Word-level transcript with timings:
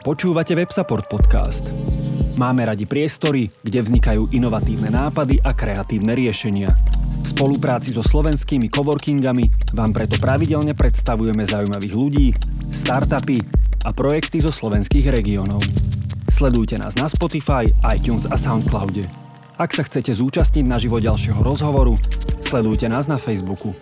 Počúvate 0.00 0.56
WebSupport 0.56 1.12
podcast. 1.12 1.68
Máme 2.40 2.64
radi 2.64 2.88
priestory, 2.88 3.52
kde 3.60 3.84
vznikajú 3.84 4.32
inovatívne 4.32 4.88
nápady 4.88 5.44
a 5.44 5.52
kreatívne 5.52 6.16
riešenia. 6.16 6.72
V 7.20 7.26
spolupráci 7.28 7.92
so 7.92 8.00
slovenskými 8.00 8.72
coworkingami 8.72 9.76
vám 9.76 9.92
preto 9.92 10.16
pravidelne 10.16 10.72
predstavujeme 10.72 11.44
zaujímavých 11.44 11.92
ľudí, 11.92 12.32
startupy 12.72 13.44
a 13.84 13.92
projekty 13.92 14.40
zo 14.40 14.48
slovenských 14.48 15.12
regiónov. 15.12 15.60
Sledujte 16.32 16.80
nás 16.80 16.96
na 16.96 17.04
Spotify, 17.04 17.68
iTunes 17.92 18.24
a 18.24 18.40
Soundcloude. 18.40 19.04
Ak 19.60 19.76
sa 19.76 19.84
chcete 19.84 20.16
zúčastniť 20.16 20.64
na 20.64 20.80
živo 20.80 20.96
ďalšieho 20.96 21.44
rozhovoru, 21.44 21.92
sledujte 22.40 22.88
nás 22.88 23.04
na 23.04 23.20
Facebooku. 23.20 23.76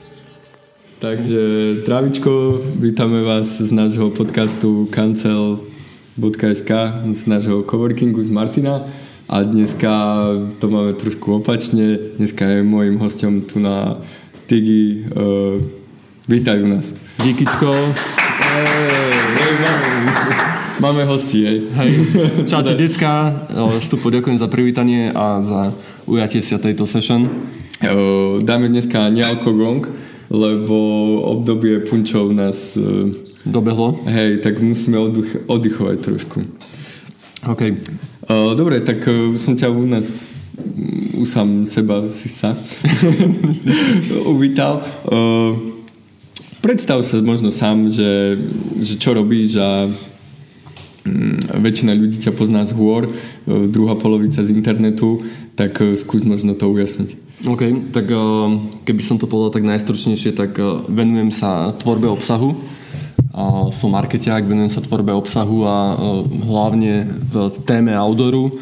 Takže 0.98 1.79
zdravičko, 1.87 2.59
vítame 2.75 3.23
vás 3.23 3.62
z 3.62 3.71
nášho 3.71 4.11
podcastu 4.11 4.91
Cancel 4.91 5.68
.sk 6.19 6.71
z 7.14 7.23
nášho 7.27 7.62
coworkingu 7.62 8.22
z 8.22 8.31
Martina 8.31 8.82
a 9.29 9.43
dneska 9.43 9.93
to 10.58 10.67
máme 10.72 10.96
trošku 10.96 11.39
opačne. 11.39 12.17
Dneska 12.17 12.49
je 12.49 12.61
môjim 12.64 12.96
hostom 12.99 13.44
tu 13.44 13.61
na 13.61 14.00
Tigi. 14.49 15.04
Uh, 15.13 15.61
vítajú 16.25 16.64
nás. 16.64 16.96
Díkyčko. 17.21 17.68
Máme 20.81 21.04
hosti, 21.04 21.44
hej. 21.44 21.58
Hej. 21.77 21.91
Čaute, 22.50 22.72
decka. 22.72 23.44
Vstupu 23.85 24.08
ďakujem 24.08 24.41
za 24.41 24.49
privítanie 24.49 25.13
a 25.13 25.44
za 25.44 25.77
ujatie 26.08 26.41
sa 26.41 26.57
tejto 26.57 26.89
session. 26.89 27.29
Dáme 28.41 28.72
dneska 28.72 29.13
nealkogong, 29.13 29.93
lebo 30.32 30.77
obdobie 31.36 31.85
punčov 31.85 32.33
nás 32.33 32.80
uh, 32.80 33.12
Dobehlo? 33.48 34.05
Hej, 34.05 34.44
tak 34.44 34.61
musíme 34.61 35.00
oddych, 35.00 35.48
oddychovať 35.48 35.97
trošku. 36.05 36.44
OK. 37.48 37.62
Uh, 38.28 38.52
dobre, 38.52 38.84
tak 38.84 39.00
uh, 39.08 39.33
som 39.41 39.56
ťa 39.56 39.72
u 39.72 39.88
nás 39.88 40.36
u 41.16 41.24
sám 41.24 41.64
seba 41.64 42.05
si 42.12 42.28
sa 42.28 42.52
uvítal. 44.36 44.84
Uh, 45.08 45.56
predstav 46.60 47.00
sa 47.08 47.24
možno 47.24 47.48
sám, 47.48 47.88
že, 47.88 48.36
že 48.84 49.00
čo 49.00 49.16
robíš 49.16 49.56
a 49.56 49.88
um, 49.88 51.40
väčšina 51.64 51.96
ľudí 51.96 52.20
ťa 52.20 52.36
pozná 52.36 52.68
z 52.68 52.77
hôr, 52.77 53.08
uh, 53.08 53.64
druhá 53.64 53.96
polovica 53.96 54.44
z 54.44 54.52
internetu, 54.52 55.24
tak 55.56 55.80
uh, 55.80 55.96
skús 55.96 56.20
možno 56.20 56.52
to 56.52 56.68
ujasniť. 56.68 57.40
OK, 57.48 57.94
tak 57.94 58.10
keby 58.83 58.98
som 58.98 59.14
to 59.14 59.30
povedal 59.30 59.55
tak 59.55 59.62
najstručnejšie, 59.62 60.34
tak 60.34 60.58
venujem 60.90 61.30
sa 61.30 61.70
tvorbe 61.70 62.10
obsahu 62.10 62.58
som 63.70 63.94
marketiák, 63.94 64.42
venujem 64.42 64.72
sa 64.72 64.83
tvorbe 64.83 65.14
obsahu 65.14 65.62
a 65.62 65.94
hlavne 66.27 67.06
v 67.28 67.34
téme 67.62 67.95
outdooru. 67.95 68.58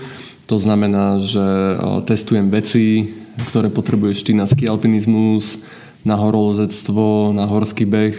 To 0.47 0.57
znamená, 0.61 1.19
že 1.19 1.43
testujem 2.07 2.47
veci, 2.53 3.11
ktoré 3.51 3.69
potrebuješ 3.69 4.23
ty 4.23 4.33
na 4.33 4.47
ski 4.47 4.71
alpinizmus, 4.71 5.59
na 6.07 6.15
horolozectvo, 6.15 7.35
na 7.35 7.51
horský 7.51 7.83
beh, 7.83 8.15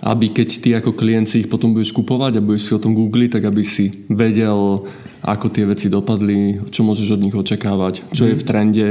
aby 0.00 0.30
keď 0.30 0.48
ty 0.62 0.68
ako 0.78 0.94
klient 0.94 1.28
si 1.28 1.44
ich 1.44 1.50
potom 1.50 1.74
budeš 1.74 1.92
kupovať 1.92 2.38
a 2.38 2.44
budeš 2.44 2.70
si 2.70 2.72
o 2.72 2.80
tom 2.80 2.94
googliť, 2.94 3.36
tak 3.36 3.44
aby 3.50 3.62
si 3.66 4.06
vedel, 4.08 4.86
ako 5.20 5.46
tie 5.50 5.66
veci 5.66 5.90
dopadli, 5.90 6.62
čo 6.70 6.86
môžeš 6.86 7.18
od 7.18 7.20
nich 7.20 7.36
očakávať, 7.36 8.06
čo 8.14 8.30
je 8.30 8.38
v 8.38 8.46
trende, 8.46 8.88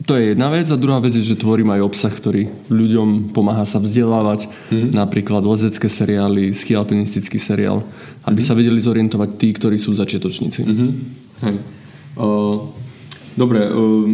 to 0.00 0.16
je 0.16 0.32
jedna 0.32 0.48
vec 0.48 0.64
a 0.72 0.80
druhá 0.80 0.96
vec 0.96 1.12
je, 1.12 1.20
že 1.20 1.36
tvorím 1.36 1.76
aj 1.76 1.84
obsah, 1.84 2.12
ktorý 2.12 2.48
ľuďom 2.72 3.36
pomáha 3.36 3.68
sa 3.68 3.76
vzdelávať, 3.76 4.48
mm. 4.72 4.96
napríklad 4.96 5.44
lezecké 5.44 5.92
seriály, 5.92 6.56
ski 6.56 6.72
alpinistický 6.72 7.36
seriál, 7.36 7.84
aby 8.24 8.40
mm. 8.40 8.46
sa 8.48 8.56
vedeli 8.56 8.80
zorientovať 8.80 9.30
tí, 9.36 9.48
ktorí 9.52 9.76
sú 9.76 9.92
začiatočníci. 9.92 10.60
Mm-hmm. 10.64 10.90
Hej. 11.44 11.56
Uh, 12.16 12.72
dobre, 13.36 13.68
uh, 13.68 14.08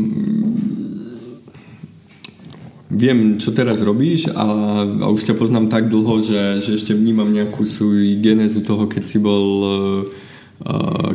viem, 2.91 3.39
čo 3.39 3.55
teraz 3.55 3.79
robíš 3.79 4.31
a, 4.35 4.47
a 4.83 5.07
už 5.07 5.23
ťa 5.23 5.39
poznám 5.39 5.71
tak 5.71 5.87
dlho, 5.87 6.19
že, 6.19 6.67
že 6.67 6.83
ešte 6.83 6.99
vnímam 6.99 7.31
nejakú 7.31 7.63
svoj 7.63 8.19
genézu 8.19 8.63
toho, 8.67 8.91
keď 8.91 9.03
si 9.07 9.23
bol 9.23 9.47
uh, 9.63 10.03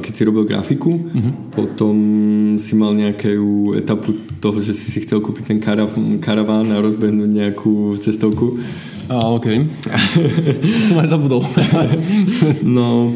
keď 0.01 0.11
si 0.13 0.21
robil 0.21 0.45
grafiku, 0.45 0.93
uh-huh. 0.93 1.33
potom 1.49 1.95
si 2.61 2.77
mal 2.77 2.93
nejakú 2.93 3.73
etapu 3.73 4.13
toho, 4.37 4.61
že 4.61 4.77
si 4.77 4.93
si 4.93 5.01
chcel 5.01 5.17
kúpiť 5.17 5.43
ten 5.49 5.57
karav- 5.57 5.97
karaván 6.21 6.69
a 6.69 6.77
rozbehnúť 6.77 7.31
nejakú 7.31 7.97
cestovku. 7.97 8.61
A, 9.09 9.33
OK. 9.33 9.47
to 10.61 10.81
som 10.85 11.01
aj 11.01 11.09
zabudol. 11.09 11.41
no, 12.77 13.11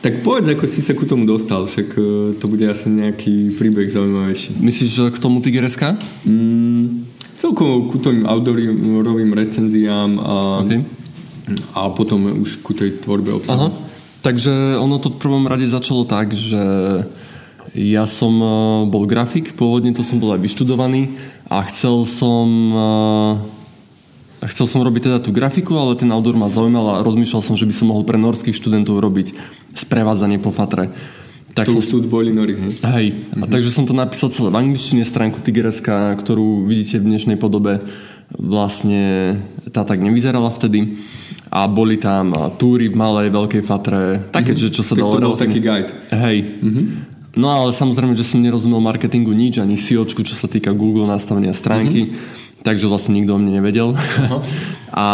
tak 0.00 0.24
povedz, 0.24 0.48
ako 0.54 0.64
si 0.64 0.80
sa 0.80 0.96
ku 0.96 1.04
tomu 1.04 1.28
dostal, 1.28 1.66
však 1.68 1.88
e, 1.98 2.02
to 2.40 2.46
bude 2.48 2.64
asi 2.64 2.88
nejaký 2.88 3.58
príbeh 3.58 3.90
zaujímavejší. 3.90 4.56
Myslíš, 4.56 4.90
že 4.90 5.04
k 5.12 5.18
tomu 5.20 5.44
Tigereska? 5.44 5.98
Mm, 6.24 7.04
celkovo 7.36 7.90
ku 7.90 8.00
tým 8.00 8.24
outdoorovým 8.24 9.34
recenziám 9.36 10.16
a, 10.16 10.64
okay. 10.64 10.80
a 11.76 11.92
potom 11.92 12.38
už 12.40 12.64
ku 12.64 12.72
tej 12.72 13.02
tvorbe 13.02 13.34
obsahu. 13.34 13.68
Aha. 13.68 13.89
Takže 14.20 14.76
ono 14.76 15.00
to 15.00 15.08
v 15.08 15.20
prvom 15.20 15.48
rade 15.48 15.64
začalo 15.64 16.04
tak, 16.04 16.36
že 16.36 16.60
ja 17.72 18.04
som 18.04 18.34
e, 18.36 18.48
bol 18.90 19.06
grafik, 19.06 19.54
pôvodne 19.54 19.94
to 19.94 20.02
som 20.02 20.18
bol 20.18 20.34
aj 20.34 20.42
vyštudovaný 20.42 21.16
a 21.46 21.62
chcel 21.70 22.02
som 22.04 22.48
e, 22.74 24.48
chcel 24.48 24.66
som 24.66 24.80
robiť 24.82 25.02
teda 25.06 25.18
tú 25.20 25.30
grafiku, 25.30 25.76
ale 25.76 25.96
ten 25.96 26.10
outdoor 26.10 26.36
ma 26.36 26.48
zaujímal 26.48 27.00
a 27.00 27.04
rozmýšľal 27.04 27.42
som, 27.44 27.54
že 27.56 27.68
by 27.68 27.74
som 27.76 27.92
mohol 27.92 28.04
pre 28.08 28.16
norských 28.16 28.56
študentov 28.56 28.98
robiť 28.98 29.36
sprevádzanie 29.76 30.40
po 30.40 30.50
fatre. 30.50 30.90
Tak 31.50 31.66
tu 31.66 31.82
som, 31.82 31.98
boli 32.06 32.30
nori, 32.30 32.54
hej? 32.54 32.72
Hej. 32.78 33.06
Mm-hmm. 33.10 33.42
A 33.42 33.44
mhm. 33.46 33.52
takže 33.52 33.70
som 33.74 33.84
to 33.84 33.94
napísal 33.94 34.30
celé 34.30 34.54
v 34.54 34.60
angličtine, 34.60 35.02
stránku 35.02 35.42
Tigereska, 35.42 36.14
ktorú 36.18 36.64
vidíte 36.64 37.02
v 37.02 37.10
dnešnej 37.10 37.36
podobe. 37.38 37.82
Vlastne 38.30 39.34
tá 39.74 39.82
tak 39.82 39.98
nevyzerala 39.98 40.54
vtedy 40.54 41.02
a 41.50 41.66
boli 41.66 41.98
tam 41.98 42.30
túry 42.54 42.86
v 42.86 42.94
malej, 42.94 43.34
veľkej 43.34 43.62
fatre, 43.66 44.22
také, 44.30 44.54
mm-hmm. 44.54 44.70
čo 44.70 44.82
sa 44.86 44.94
tak 44.94 45.02
dalo... 45.02 45.14
to 45.18 45.28
bol 45.34 45.38
taký 45.38 45.58
guide. 45.58 45.90
Hej. 46.14 46.46
Mm-hmm. 46.62 46.86
No 47.34 47.46
ale 47.50 47.74
samozrejme, 47.74 48.14
že 48.14 48.26
som 48.26 48.38
nerozumel 48.38 48.78
marketingu 48.78 49.34
nič, 49.34 49.58
ani 49.58 49.74
SEOčku, 49.74 50.22
čo 50.22 50.34
sa 50.38 50.46
týka 50.46 50.70
Google 50.70 51.10
nastavenia 51.10 51.50
stránky, 51.50 52.10
mm-hmm. 52.10 52.62
takže 52.62 52.86
vlastne 52.86 53.18
nikto 53.18 53.34
o 53.34 53.38
mne 53.42 53.58
nevedel. 53.58 53.94
Uh-huh. 53.94 54.42
a 54.94 55.06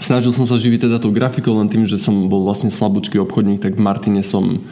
snažil 0.00 0.32
som 0.32 0.48
sa 0.48 0.56
živiť 0.56 0.88
teda 0.88 0.96
tou 0.96 1.12
grafikou, 1.12 1.52
len 1.60 1.68
tým, 1.68 1.84
že 1.84 2.00
som 2.00 2.28
bol 2.32 2.48
vlastne 2.48 2.72
slabúčky 2.72 3.20
obchodník, 3.20 3.60
tak 3.60 3.76
v 3.76 3.84
Martine 3.84 4.24
som 4.24 4.64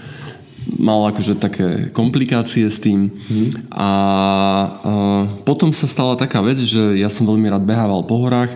mal 0.67 1.13
akože 1.13 1.39
také 1.39 1.69
komplikácie 1.95 2.67
s 2.67 2.83
tým. 2.83 3.15
Mm. 3.31 3.71
A, 3.71 3.79
a 3.79 3.91
potom 5.47 5.71
sa 5.71 5.87
stala 5.87 6.19
taká 6.19 6.43
vec, 6.43 6.59
že 6.59 6.99
ja 6.99 7.07
som 7.07 7.23
veľmi 7.23 7.47
rád 7.47 7.63
behával 7.63 8.03
po 8.03 8.19
horách 8.19 8.51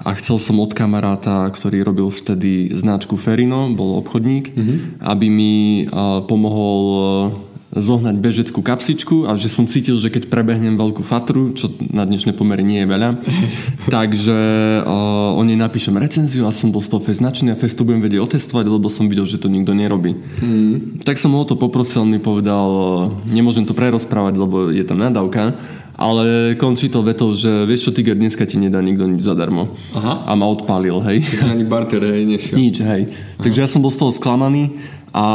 a 0.00 0.16
chcel 0.16 0.40
som 0.40 0.56
od 0.60 0.72
kamaráta, 0.72 1.44
ktorý 1.52 1.84
robil 1.84 2.08
vtedy 2.08 2.72
značku 2.72 3.20
Ferino, 3.20 3.68
bol 3.76 4.00
obchodník, 4.00 4.56
mm-hmm. 4.56 4.78
aby 5.04 5.26
mi 5.28 5.54
uh, 5.84 6.24
pomohol 6.24 6.80
uh, 6.88 7.50
zohnať 7.70 8.18
bežeckú 8.18 8.66
kapsičku 8.66 9.30
a 9.30 9.38
že 9.38 9.46
som 9.46 9.62
cítil, 9.70 9.94
že 10.02 10.10
keď 10.10 10.26
prebehnem 10.26 10.74
veľkú 10.74 11.06
fatru, 11.06 11.54
čo 11.54 11.70
na 11.78 12.02
dnešné 12.02 12.34
pomery 12.34 12.66
nie 12.66 12.82
je 12.82 12.90
veľa, 12.90 13.08
takže 13.94 14.38
uh, 14.82 15.38
o 15.38 15.42
nej 15.46 15.54
napíšem 15.54 15.94
recenziu 15.94 16.50
a 16.50 16.56
som 16.56 16.74
bol 16.74 16.82
z 16.82 16.90
toho 16.90 17.02
fest 17.04 17.22
značný 17.22 17.54
a 17.54 17.60
fest 17.60 17.78
to 17.78 17.86
budem 17.86 18.02
vedieť 18.02 18.24
otestovať, 18.26 18.66
lebo 18.66 18.90
som 18.90 19.06
videl, 19.06 19.28
že 19.28 19.38
to 19.38 19.46
nikto 19.46 19.70
nerobí. 19.70 20.18
Mm. 20.42 21.04
Tak 21.06 21.20
som 21.20 21.36
ho 21.36 21.46
to 21.46 21.54
poprosil, 21.54 22.02
on 22.02 22.10
mi 22.10 22.18
povedal, 22.18 22.66
uh, 22.66 23.12
nemôžem 23.30 23.62
to 23.62 23.76
prerozprávať, 23.76 24.34
lebo 24.34 24.74
je 24.74 24.82
tam 24.82 24.98
nadávka, 24.98 25.54
ale 26.00 26.56
končí 26.56 26.88
to 26.88 27.04
vetou, 27.04 27.36
že 27.36 27.68
vieš 27.68 27.88
čo, 27.88 27.90
Tiger, 27.92 28.16
dneska 28.16 28.48
ti 28.48 28.56
nedá 28.56 28.80
nikto 28.80 29.04
nič 29.04 29.20
zadarmo. 29.20 29.76
Aha. 29.92 30.24
A 30.24 30.32
ma 30.32 30.48
odpálil, 30.48 30.96
hej. 31.04 31.20
Takže 31.20 31.52
ani 31.52 31.64
barter, 31.68 32.00
hej, 32.00 32.24
nešiel. 32.24 32.56
Nič, 32.56 32.76
hej. 32.80 33.02
Aha. 33.12 33.44
Takže 33.44 33.58
ja 33.60 33.68
som 33.68 33.84
bol 33.84 33.92
z 33.92 34.00
toho 34.00 34.12
sklamaný 34.16 34.80
a 35.12 35.26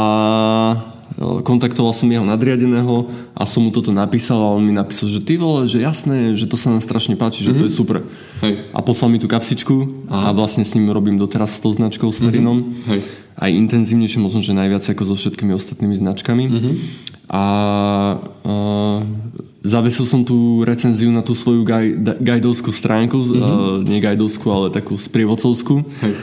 kontaktoval 1.16 1.96
som 1.96 2.12
jeho 2.12 2.26
nadriadeného 2.26 3.08
a 3.32 3.48
som 3.48 3.64
mu 3.64 3.72
toto 3.72 3.88
napísal 3.88 4.36
a 4.36 4.52
on 4.52 4.60
mi 4.60 4.74
napísal, 4.74 5.08
že 5.08 5.24
ty 5.24 5.40
vole, 5.40 5.64
že 5.64 5.80
jasné, 5.80 6.36
že 6.36 6.44
to 6.44 6.60
sa 6.60 6.68
nám 6.68 6.84
strašne 6.84 7.16
páči, 7.16 7.40
že 7.40 7.54
mm-hmm. 7.54 7.60
to 7.62 7.64
je 7.64 7.72
mhm. 7.72 7.78
super. 7.78 7.96
Hej. 8.44 8.54
A 8.76 8.78
poslal 8.84 9.08
mi 9.08 9.22
tú 9.22 9.30
kapsičku 9.30 10.10
Aha. 10.12 10.34
a 10.34 10.36
vlastne 10.36 10.66
s 10.66 10.76
ním 10.76 10.92
robím 10.92 11.16
doteraz 11.16 11.56
s 11.56 11.62
tou 11.64 11.72
značkou 11.72 12.12
s 12.12 12.20
Ferinom. 12.20 12.58
Mm-hmm. 12.60 12.88
Hej. 12.92 13.00
Aj 13.36 13.50
intenzívnejšie, 13.52 14.20
možno, 14.20 14.40
že 14.44 14.56
najviac 14.56 14.84
ako 14.84 15.12
so 15.12 15.16
všetkými 15.16 15.52
ostatnými 15.56 15.96
značkami. 15.96 16.44
Mm-hmm. 16.48 16.74
A, 17.32 17.36
a 17.36 17.44
zavesil 19.66 20.06
som 20.06 20.22
tú 20.22 20.62
recenziu 20.62 21.10
na 21.10 21.20
tú 21.20 21.34
svoju 21.34 21.66
gaj, 21.66 21.98
gajdovskú 22.22 22.70
stránku, 22.70 23.18
mm-hmm. 23.18 23.42
uh, 23.42 23.76
nie 23.82 23.98
gajdovskú, 23.98 24.46
ale 24.48 24.66
takú 24.70 24.94
sprievodcovskú. 24.94 25.82
Hej. 26.02 26.14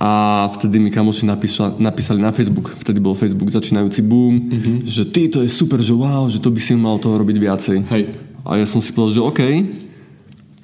A 0.00 0.48
vtedy 0.56 0.80
mi 0.80 0.88
kamoši 0.88 1.28
napísali, 1.28 1.76
napísali 1.76 2.18
na 2.24 2.32
Facebook, 2.32 2.72
vtedy 2.72 2.98
bol 3.04 3.12
Facebook 3.12 3.52
začínajúci 3.52 4.00
boom, 4.00 4.32
mm-hmm. 4.32 4.76
že 4.88 5.04
ty 5.04 5.28
to 5.28 5.44
je 5.44 5.50
super, 5.52 5.78
že 5.84 5.92
wow, 5.92 6.24
že 6.26 6.40
to 6.40 6.48
by 6.48 6.60
si 6.60 6.72
mal 6.72 6.96
toho 6.96 7.20
robiť 7.20 7.36
viacej. 7.36 7.76
Hej. 7.92 8.02
A 8.42 8.56
ja 8.56 8.64
som 8.64 8.80
si 8.80 8.96
povedal, 8.96 9.20
že 9.20 9.22
OK, 9.22 9.40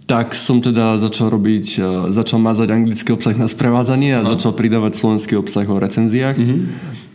tak 0.09 0.33
som 0.33 0.65
teda 0.65 0.97
začal 1.03 1.29
robiť, 1.29 1.67
uh, 1.79 1.87
začal 2.09 2.41
mazať 2.41 2.69
anglický 2.73 3.13
obsah 3.13 3.37
na 3.37 3.45
sprevádzanie 3.45 4.17
a 4.17 4.25
no. 4.25 4.33
začal 4.33 4.57
pridávať 4.57 4.97
slovenský 4.97 5.37
obsah 5.37 5.69
o 5.69 5.77
recenziách. 5.77 6.37
Mm-hmm. 6.41 6.61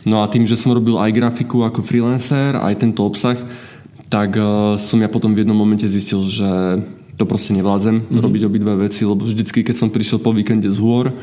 No 0.05 0.21
a 0.21 0.29
tým, 0.29 0.49
že 0.49 0.57
som 0.57 0.73
robil 0.73 0.97
aj 0.97 1.13
grafiku 1.13 1.61
ako 1.65 1.85
freelancer, 1.85 2.57
aj 2.57 2.73
tento 2.81 3.05
obsah, 3.05 3.37
tak 4.11 4.35
uh, 4.35 4.75
som 4.75 4.99
ja 4.99 5.07
potom 5.07 5.31
v 5.31 5.47
jednom 5.47 5.55
momente 5.55 5.87
zistil, 5.87 6.27
že 6.27 6.83
to 7.15 7.23
proste 7.23 7.55
nevládzem 7.55 8.03
mm-hmm. 8.03 8.19
robiť 8.19 8.41
obidve 8.43 8.73
veci, 8.83 9.07
lebo 9.07 9.23
vždycky, 9.23 9.63
keď 9.63 9.75
som 9.79 9.93
prišiel 9.93 10.19
po 10.19 10.35
víkende 10.35 10.67
z 10.67 10.83
hôr, 10.83 11.15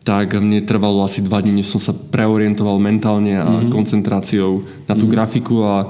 tak 0.00 0.32
mne 0.32 0.64
trvalo 0.64 1.04
asi 1.04 1.20
dva 1.20 1.44
dní, 1.44 1.60
než 1.60 1.68
som 1.68 1.82
sa 1.82 1.92
preorientoval 1.92 2.80
mentálne 2.80 3.36
a 3.36 3.44
mm-hmm. 3.44 3.68
koncentráciou 3.68 4.64
na 4.88 4.96
tú 4.96 5.04
mm-hmm. 5.04 5.12
grafiku 5.12 5.56
a 5.60 5.76
e, 5.84 5.86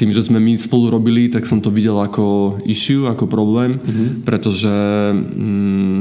tým, 0.00 0.08
že 0.08 0.24
sme 0.24 0.40
my 0.40 0.56
spolu 0.56 0.88
robili, 0.88 1.28
tak 1.28 1.44
som 1.44 1.60
to 1.60 1.68
videl 1.68 2.00
ako 2.00 2.56
issue, 2.64 3.04
ako 3.04 3.28
problém, 3.28 3.76
mm-hmm. 3.76 4.08
pretože 4.24 4.72
mm, 5.12 6.00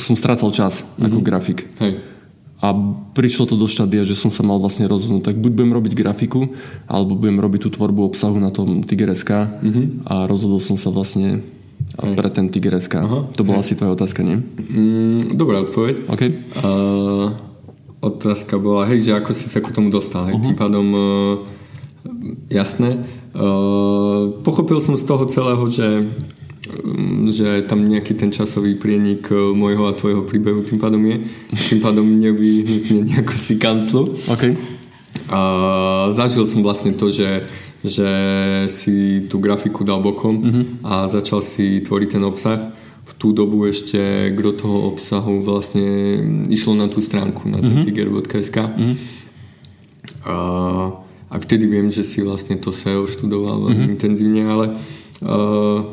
som 0.00 0.18
strácal 0.18 0.50
čas 0.50 0.82
mm-hmm. 0.82 1.06
ako 1.06 1.18
grafik. 1.22 1.70
Hej. 1.78 2.15
A 2.56 2.72
prišlo 3.12 3.52
to 3.52 3.54
do 3.60 3.68
štádia, 3.68 4.08
že 4.08 4.16
som 4.16 4.32
sa 4.32 4.40
mal 4.40 4.56
vlastne 4.56 4.88
rozhodnúť, 4.88 5.28
tak 5.28 5.36
buď 5.36 5.52
budem 5.52 5.72
robiť 5.76 5.92
grafiku, 5.92 6.56
alebo 6.88 7.12
budem 7.12 7.36
robiť 7.36 7.68
tú 7.68 7.70
tvorbu 7.76 8.08
obsahu 8.08 8.40
na 8.40 8.48
tom 8.48 8.80
Tiger.sk 8.80 9.28
mm-hmm. 9.28 10.08
a 10.08 10.24
rozhodol 10.24 10.56
som 10.64 10.80
sa 10.80 10.88
vlastne 10.88 11.44
Hej. 12.00 12.16
pre 12.16 12.28
ten 12.32 12.48
Tiger.sk. 12.48 12.96
To 13.36 13.42
bola 13.44 13.60
Hej. 13.60 13.64
asi 13.68 13.72
tvoja 13.76 13.92
otázka, 13.92 14.24
nie? 14.24 14.40
Mm, 14.40 15.36
dobrá 15.36 15.60
odpoveď. 15.68 16.08
Okay. 16.08 16.40
Uh, 16.64 17.36
otázka 18.00 18.56
bola, 18.56 18.88
hej, 18.88 19.04
že 19.04 19.12
ako 19.12 19.36
si 19.36 19.52
sa 19.52 19.60
k 19.60 19.76
tomu 19.76 19.92
dostal. 19.92 20.32
Hej, 20.32 20.40
uh-huh. 20.40 20.46
Tým 20.48 20.56
pádom 20.56 20.86
uh, 20.96 21.02
jasné. 22.48 23.04
Uh, 23.36 24.32
pochopil 24.40 24.80
som 24.80 24.96
z 24.96 25.04
toho 25.04 25.28
celého, 25.28 25.64
že 25.68 26.08
že 27.30 27.62
tam 27.66 27.86
nejaký 27.86 28.14
ten 28.14 28.30
časový 28.34 28.78
prienik 28.78 29.30
môjho 29.32 29.86
a 29.86 29.96
tvojho 29.96 30.26
príbehu 30.26 30.66
tým 30.66 30.78
pádom 30.78 31.02
je. 31.06 31.16
Tým 31.70 31.80
pádom 31.80 32.06
nevyhnutne 32.06 33.06
nejako 33.06 33.34
si 33.34 33.54
kanclu. 33.58 34.18
Okay. 34.30 34.58
A 35.26 35.40
zažil 36.14 36.46
som 36.46 36.62
vlastne 36.62 36.94
to, 36.94 37.10
že 37.10 37.46
že 37.86 38.10
si 38.66 39.26
tú 39.30 39.38
grafiku 39.38 39.86
dal 39.86 40.02
bokom 40.02 40.34
mm-hmm. 40.42 40.64
a 40.82 41.06
začal 41.06 41.40
si 41.40 41.80
tvoriť 41.80 42.18
ten 42.18 42.24
obsah. 42.26 42.60
V 43.06 43.12
tú 43.14 43.30
dobu 43.30 43.62
ešte 43.70 44.34
gro 44.34 44.50
toho 44.50 44.90
obsahu 44.90 45.38
vlastne 45.38 46.18
išlo 46.50 46.74
na 46.74 46.90
tú 46.90 46.98
stránku, 46.98 47.46
na 47.46 47.62
mm-hmm. 47.62 47.84
tiger.sk. 47.86 48.58
Mm-hmm. 48.58 48.94
A, 50.26 50.36
a 51.30 51.34
vtedy 51.38 51.70
viem, 51.70 51.86
že 51.86 52.02
si 52.02 52.18
vlastne 52.26 52.58
to 52.58 52.74
SEO 52.74 53.06
študoval 53.06 53.70
mm-hmm. 53.70 53.86
intenzívne, 53.94 54.42
ale 54.50 54.66
uh, 55.22 55.86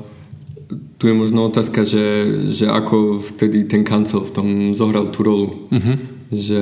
tu 1.03 1.11
je 1.11 1.19
možno 1.19 1.51
otázka, 1.51 1.83
že, 1.83 2.31
že 2.47 2.71
ako 2.71 3.19
vtedy 3.19 3.67
ten 3.67 3.83
kancel 3.83 4.23
v 4.23 4.31
tom 4.31 4.47
zohral 4.71 5.11
tú 5.11 5.27
rolu. 5.27 5.67
Mm-hmm. 5.67 5.95
Že 6.31 6.61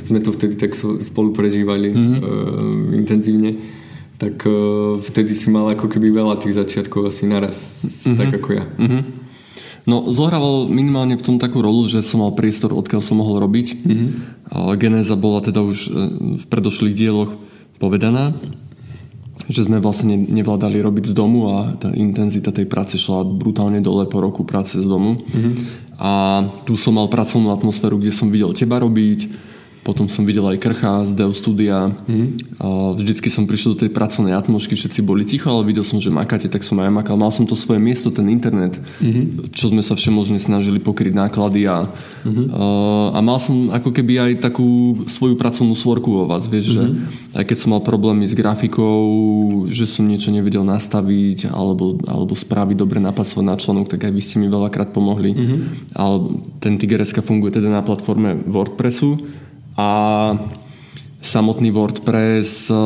sme 0.00 0.24
to 0.24 0.32
vtedy 0.32 0.56
tak 0.56 0.72
spolu 0.80 1.36
prežívali 1.36 1.92
mm-hmm. 1.92 2.16
uh, 2.24 2.96
intenzívne 2.96 3.60
tak 4.22 4.46
uh, 4.46 5.02
vtedy 5.02 5.34
si 5.34 5.50
mal 5.50 5.66
ako 5.74 5.90
keby 5.90 6.14
veľa 6.14 6.38
tých 6.38 6.54
začiatkov 6.54 7.10
asi 7.10 7.26
naraz, 7.26 7.82
mm-hmm. 7.82 8.14
tak 8.14 8.30
ako 8.38 8.48
ja. 8.54 8.64
Mm-hmm. 8.78 9.02
No, 9.82 10.06
zohrával 10.14 10.70
minimálne 10.70 11.18
v 11.18 11.26
tom 11.26 11.36
takú 11.42 11.58
rolu, 11.58 11.90
že 11.90 12.06
som 12.06 12.22
mal 12.22 12.30
priestor, 12.30 12.70
odkiaľ 12.70 13.02
som 13.02 13.18
mohol 13.18 13.42
robiť. 13.42 13.82
Mm-hmm. 13.82 14.08
Genéza 14.78 15.18
bola 15.18 15.42
teda 15.42 15.58
už 15.66 15.90
e, 15.90 15.92
v 16.38 16.44
predošlých 16.46 16.94
dieloch 16.94 17.34
povedaná, 17.82 18.30
že 19.50 19.66
sme 19.66 19.82
vlastne 19.82 20.14
nevládali 20.14 20.78
robiť 20.78 21.10
z 21.10 21.14
domu 21.14 21.50
a 21.50 21.74
tá 21.74 21.90
intenzita 21.90 22.54
tej 22.54 22.70
práce 22.70 22.94
šla 22.94 23.26
brutálne 23.26 23.82
dole 23.82 24.06
po 24.06 24.22
roku 24.22 24.46
práce 24.46 24.78
z 24.78 24.86
domu. 24.86 25.18
Mm-hmm. 25.18 25.54
A 25.98 26.12
tu 26.66 26.74
som 26.78 26.94
mal 26.94 27.06
pracovnú 27.10 27.50
atmosféru, 27.54 27.98
kde 27.98 28.14
som 28.14 28.30
videl 28.30 28.54
teba 28.54 28.78
robiť, 28.82 29.51
potom 29.82 30.06
som 30.06 30.22
videl 30.22 30.46
aj 30.46 30.62
Krcha 30.62 31.10
z 31.10 31.18
Deo 31.18 31.34
Studia. 31.34 31.90
Mm. 32.06 32.38
A 32.62 32.94
vždycky 32.94 33.26
som 33.34 33.50
prišiel 33.50 33.74
do 33.74 33.82
tej 33.82 33.90
pracovnej 33.90 34.30
atmosféry, 34.30 34.78
všetci 34.78 35.02
boli 35.02 35.26
ticho, 35.26 35.50
ale 35.50 35.66
videl 35.66 35.82
som, 35.82 35.98
že 35.98 36.06
makáte, 36.06 36.46
tak 36.46 36.62
som 36.62 36.78
aj 36.78 37.02
makal. 37.02 37.18
Mal 37.18 37.34
som 37.34 37.42
to 37.50 37.58
svoje 37.58 37.82
miesto, 37.82 38.14
ten 38.14 38.30
internet, 38.30 38.78
mm. 39.02 39.50
čo 39.50 39.74
sme 39.74 39.82
sa 39.82 39.98
všemožne 39.98 40.38
snažili 40.38 40.78
pokryť 40.78 41.18
náklady 41.18 41.66
a, 41.66 41.90
mm. 42.22 42.54
a, 42.54 42.64
a 43.10 43.18
mal 43.18 43.42
som 43.42 43.74
ako 43.74 43.90
keby 43.90 44.22
aj 44.22 44.32
takú 44.46 45.02
svoju 45.10 45.34
pracovnú 45.34 45.74
svorku 45.74 46.14
o 46.14 46.24
vás, 46.30 46.46
vieš, 46.46 46.70
mm. 46.70 46.74
že 46.78 46.82
mhm. 46.86 46.94
aj 47.42 47.44
keď 47.50 47.56
som 47.58 47.74
mal 47.74 47.82
problémy 47.82 48.24
s 48.30 48.38
grafikou, 48.38 49.02
že 49.66 49.90
som 49.90 50.06
niečo 50.06 50.30
nevedel 50.30 50.62
nastaviť 50.62 51.50
alebo, 51.50 51.98
alebo 52.06 52.38
spraviť 52.38 52.76
dobre 52.78 53.02
napasovať 53.02 53.44
na 53.44 53.58
článok, 53.58 53.90
tak 53.90 54.06
aj 54.06 54.14
vy 54.14 54.22
ste 54.22 54.38
mi 54.38 54.46
veľakrát 54.46 54.94
pomohli. 54.94 55.34
Mm. 55.34 55.58
Ale 55.98 56.16
ten 56.62 56.78
Tigereska 56.78 57.18
funguje 57.18 57.58
teda 57.58 57.66
na 57.66 57.82
platforme 57.82 58.38
WordPressu 58.46 59.42
a 59.76 59.88
samotný 61.22 61.70
WordPress 61.72 62.68
e, 62.68 62.76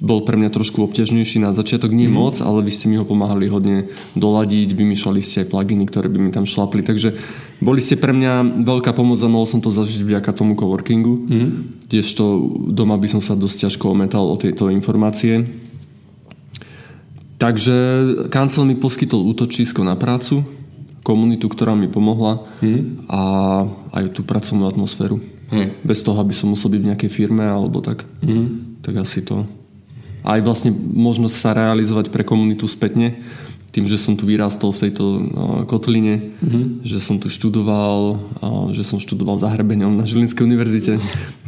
bol 0.00 0.24
pre 0.28 0.36
mňa 0.36 0.52
trošku 0.52 0.84
obťažnejší 0.84 1.40
na 1.40 1.56
začiatok, 1.56 1.92
nie 1.92 2.08
mm. 2.08 2.14
moc, 2.14 2.34
ale 2.44 2.60
vy 2.64 2.72
ste 2.72 2.88
mi 2.92 3.00
ho 3.00 3.08
pomáhali 3.08 3.48
hodne 3.48 3.88
doladiť, 4.16 4.76
vymýšľali 4.76 5.20
ste 5.24 5.44
aj 5.44 5.50
pluginy, 5.52 5.84
ktoré 5.88 6.12
by 6.12 6.18
mi 6.20 6.30
tam 6.32 6.44
šlapli, 6.44 6.84
takže 6.84 7.16
boli 7.60 7.80
ste 7.80 7.96
pre 7.96 8.12
mňa 8.12 8.64
veľká 8.64 8.92
pomoc 8.92 9.16
a 9.24 9.28
mohol 9.32 9.48
som 9.48 9.64
to 9.64 9.72
zažiť 9.72 10.04
vďaka 10.04 10.30
tomu 10.36 10.52
coworkingu, 10.56 11.14
mm. 11.16 11.48
kdežto 11.88 12.24
doma 12.72 13.00
by 13.00 13.08
som 13.08 13.22
sa 13.24 13.32
dosť 13.32 13.68
ťažko 13.68 13.96
ometal 13.96 14.28
o 14.28 14.36
tieto 14.36 14.68
informácie. 14.68 15.48
Takže 17.36 17.76
kancel 18.32 18.64
mi 18.64 18.80
poskytol 18.80 19.20
útočisko 19.28 19.84
na 19.84 19.92
prácu, 19.92 20.40
komunitu, 21.04 21.46
ktorá 21.52 21.76
mi 21.76 21.86
pomohla 21.86 22.48
mm. 22.64 23.06
a 23.06 23.20
aj 23.92 24.04
tú 24.16 24.24
pracovnú 24.24 24.66
atmosféru. 24.66 25.35
Hej. 25.50 25.78
Bez 25.86 26.02
toho, 26.02 26.18
aby 26.18 26.34
som 26.34 26.50
musel 26.50 26.74
byť 26.74 26.80
v 26.82 26.88
nejakej 26.90 27.10
firme 27.10 27.46
alebo 27.46 27.78
tak. 27.78 28.02
Mm. 28.22 28.82
Tak 28.82 28.94
asi 29.02 29.22
to. 29.22 29.46
Aj 30.26 30.42
vlastne 30.42 30.74
možnosť 30.74 31.36
sa 31.38 31.54
realizovať 31.54 32.10
pre 32.10 32.26
komunitu 32.26 32.66
spätne, 32.66 33.22
tým, 33.70 33.84
že 33.84 34.00
som 34.00 34.16
tu 34.16 34.24
vyrástol 34.24 34.72
v 34.72 34.88
tejto 34.88 35.04
uh, 35.04 35.20
kotline, 35.68 36.32
mm-hmm. 36.40 36.80
že 36.80 36.96
som 36.96 37.20
tu 37.20 37.28
študoval, 37.28 38.16
uh, 38.40 38.72
že 38.72 38.88
som 38.88 38.96
študoval 38.96 39.36
za 39.36 39.52
na 39.52 40.04
Žilinskej 40.08 40.48
univerzite, 40.48 40.96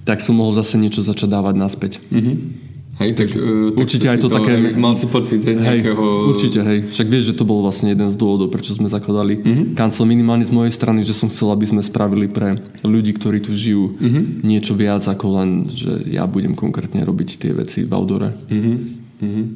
tak 0.04 0.20
som 0.20 0.36
mohol 0.36 0.52
zase 0.52 0.76
niečo 0.76 1.00
začať 1.00 1.24
dávať 1.24 1.54
naspäť. 1.56 1.92
Mm-hmm. 2.12 2.67
Hej, 2.98 3.10
tak, 3.14 3.30
uh, 3.38 3.70
určite 3.78 4.10
aj 4.10 4.18
to, 4.18 4.26
to 4.26 4.42
také... 4.42 4.58
Mal 4.74 4.98
si 4.98 5.06
pocit 5.06 5.38
nejakého... 5.46 6.02
Hej, 6.02 6.28
určite, 6.34 6.60
hej. 6.66 6.78
Však 6.90 7.06
vieš, 7.06 7.24
že 7.30 7.34
to 7.38 7.46
bol 7.46 7.62
vlastne 7.62 7.94
jeden 7.94 8.10
z 8.10 8.18
dôvodov, 8.18 8.50
prečo 8.50 8.74
sme 8.74 8.90
zakladali 8.90 9.38
mm-hmm. 9.38 9.66
kancel 9.78 10.02
minimálne 10.02 10.42
z 10.42 10.50
mojej 10.50 10.74
strany, 10.74 11.06
že 11.06 11.14
som 11.14 11.30
chcel, 11.30 11.54
aby 11.54 11.62
sme 11.62 11.78
spravili 11.78 12.26
pre 12.26 12.58
ľudí, 12.82 13.14
ktorí 13.14 13.38
tu 13.38 13.54
žijú 13.54 13.94
mm-hmm. 13.94 14.42
niečo 14.42 14.74
viac 14.74 15.06
ako 15.06 15.26
len, 15.38 15.70
že 15.70 16.10
ja 16.10 16.26
budem 16.26 16.58
konkrétne 16.58 17.06
robiť 17.06 17.38
tie 17.38 17.54
veci 17.54 17.86
v 17.86 17.92
outdoore. 17.94 18.34
Mm-hmm. 18.50 18.76
Mm-hmm. 19.22 19.46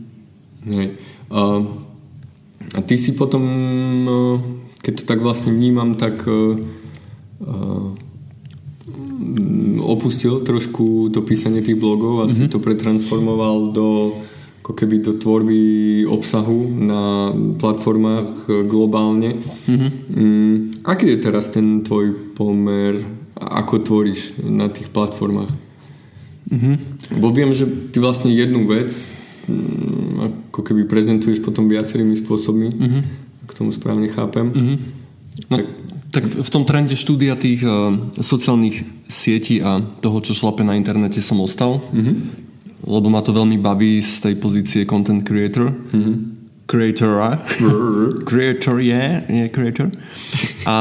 Hej. 0.79 0.89
Uh, 1.27 1.67
a 2.79 2.81
ty 2.87 2.95
si 2.95 3.11
potom, 3.19 3.43
uh, 4.07 4.39
keď 4.87 5.03
to 5.03 5.05
tak 5.05 5.19
vlastne 5.19 5.51
vnímam, 5.51 5.99
tak 5.99 6.23
uh, 6.31 6.63
uh, 7.43 7.91
opustil 9.83 10.41
trošku 10.43 11.11
to 11.11 11.23
písanie 11.23 11.63
tých 11.63 11.79
blogov 11.79 12.23
a 12.23 12.31
mm-hmm. 12.31 12.37
si 12.37 12.53
to 12.53 12.63
pretransformoval 12.63 13.75
do 13.75 13.89
ako 14.63 14.79
keby 14.79 15.03
do 15.03 15.19
tvorby 15.19 15.63
obsahu 16.07 16.71
na 16.71 17.35
platformách 17.59 18.47
e, 18.47 18.51
globálne. 18.63 19.43
Mm-hmm. 19.67 19.91
Mm, 20.15 20.57
aký 20.87 21.11
je 21.11 21.19
teraz 21.19 21.51
ten 21.51 21.83
tvoj 21.83 22.15
pomer, 22.39 23.03
ako 23.35 23.83
tvoríš 23.83 24.39
na 24.47 24.71
tých 24.71 24.87
platformách? 24.95 25.51
Mm-hmm. 26.47 26.75
Bo 27.19 27.35
viem, 27.35 27.51
že 27.51 27.67
ty 27.91 27.99
vlastne 27.99 28.31
jednu 28.31 28.63
vec 28.71 28.95
mm, 29.51 30.47
ako 30.55 30.61
keby 30.63 30.87
prezentuješ 30.87 31.43
potom 31.43 31.67
viacerými 31.67 32.15
spôsobmi, 32.23 32.69
mm-hmm. 32.71 33.03
ak 33.43 33.59
tomu 33.59 33.75
správne 33.75 34.07
chápem. 34.15 34.47
Mm-hmm. 34.47 34.77
No, 35.51 35.55
tak 35.59 35.67
tak 36.13 36.29
v 36.29 36.51
tom 36.53 36.69
trende 36.69 36.93
štúdia 36.93 37.41
tých 37.41 37.65
uh, 37.65 37.97
sociálnych 38.21 38.85
sietí 39.09 39.65
a 39.65 39.81
toho, 39.81 40.21
čo 40.21 40.37
šlape 40.37 40.61
na 40.61 40.77
internete 40.77 41.25
som 41.25 41.41
ostal, 41.41 41.81
mm-hmm. 41.81 42.17
lebo 42.85 43.09
ma 43.09 43.25
to 43.25 43.33
veľmi 43.33 43.57
baví 43.57 44.05
z 44.05 44.29
tej 44.29 44.35
pozície 44.37 44.85
content 44.85 45.25
creator. 45.25 45.73
Mm-hmm. 45.73 46.15
Creatora. 46.69 47.41
creator 48.29 48.77
je, 48.81 48.93
yeah, 48.93 49.25
je 49.25 49.45
yeah, 49.45 49.49
creator. 49.49 49.89
A, 50.69 50.77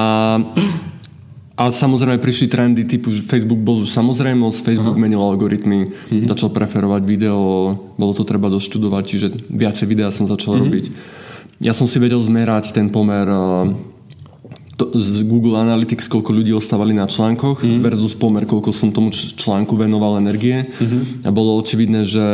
a 1.56 1.64
samozrejme 1.72 2.20
prišli 2.20 2.52
trendy 2.52 2.84
typu, 2.84 3.16
že 3.16 3.24
Facebook 3.24 3.64
bol 3.64 3.88
už 3.88 3.92
samozrejmosť, 3.92 4.68
Facebook 4.68 5.00
Aha. 5.00 5.04
menil 5.04 5.24
algoritmy, 5.24 5.88
mm-hmm. 5.88 6.28
začal 6.28 6.52
preferovať 6.52 7.08
video, 7.08 7.40
bolo 7.96 8.12
to 8.12 8.28
treba 8.28 8.52
doštudovať, 8.52 9.04
čiže 9.08 9.28
viacej 9.48 9.88
videa 9.88 10.12
som 10.12 10.28
začal 10.28 10.60
mm-hmm. 10.60 10.64
robiť. 10.68 10.86
Ja 11.64 11.72
som 11.72 11.88
si 11.88 12.02
vedel 12.04 12.20
zmerať 12.20 12.74
ten 12.74 12.90
pomer 12.90 13.30
uh, 13.30 13.90
to, 14.82 14.90
z 14.98 15.22
Google 15.30 15.62
Analytics, 15.62 16.10
koľko 16.10 16.34
ľudí 16.34 16.50
ostávali 16.58 16.98
na 16.98 17.06
článkoch 17.06 17.62
mm. 17.62 17.86
versus 17.86 18.18
pomer, 18.18 18.50
koľko 18.50 18.74
som 18.74 18.90
tomu 18.90 19.14
článku 19.14 19.78
venoval 19.78 20.18
energie. 20.18 20.66
Mm-hmm. 20.66 21.22
A 21.22 21.30
bolo 21.30 21.54
očividné, 21.62 22.10
že 22.10 22.26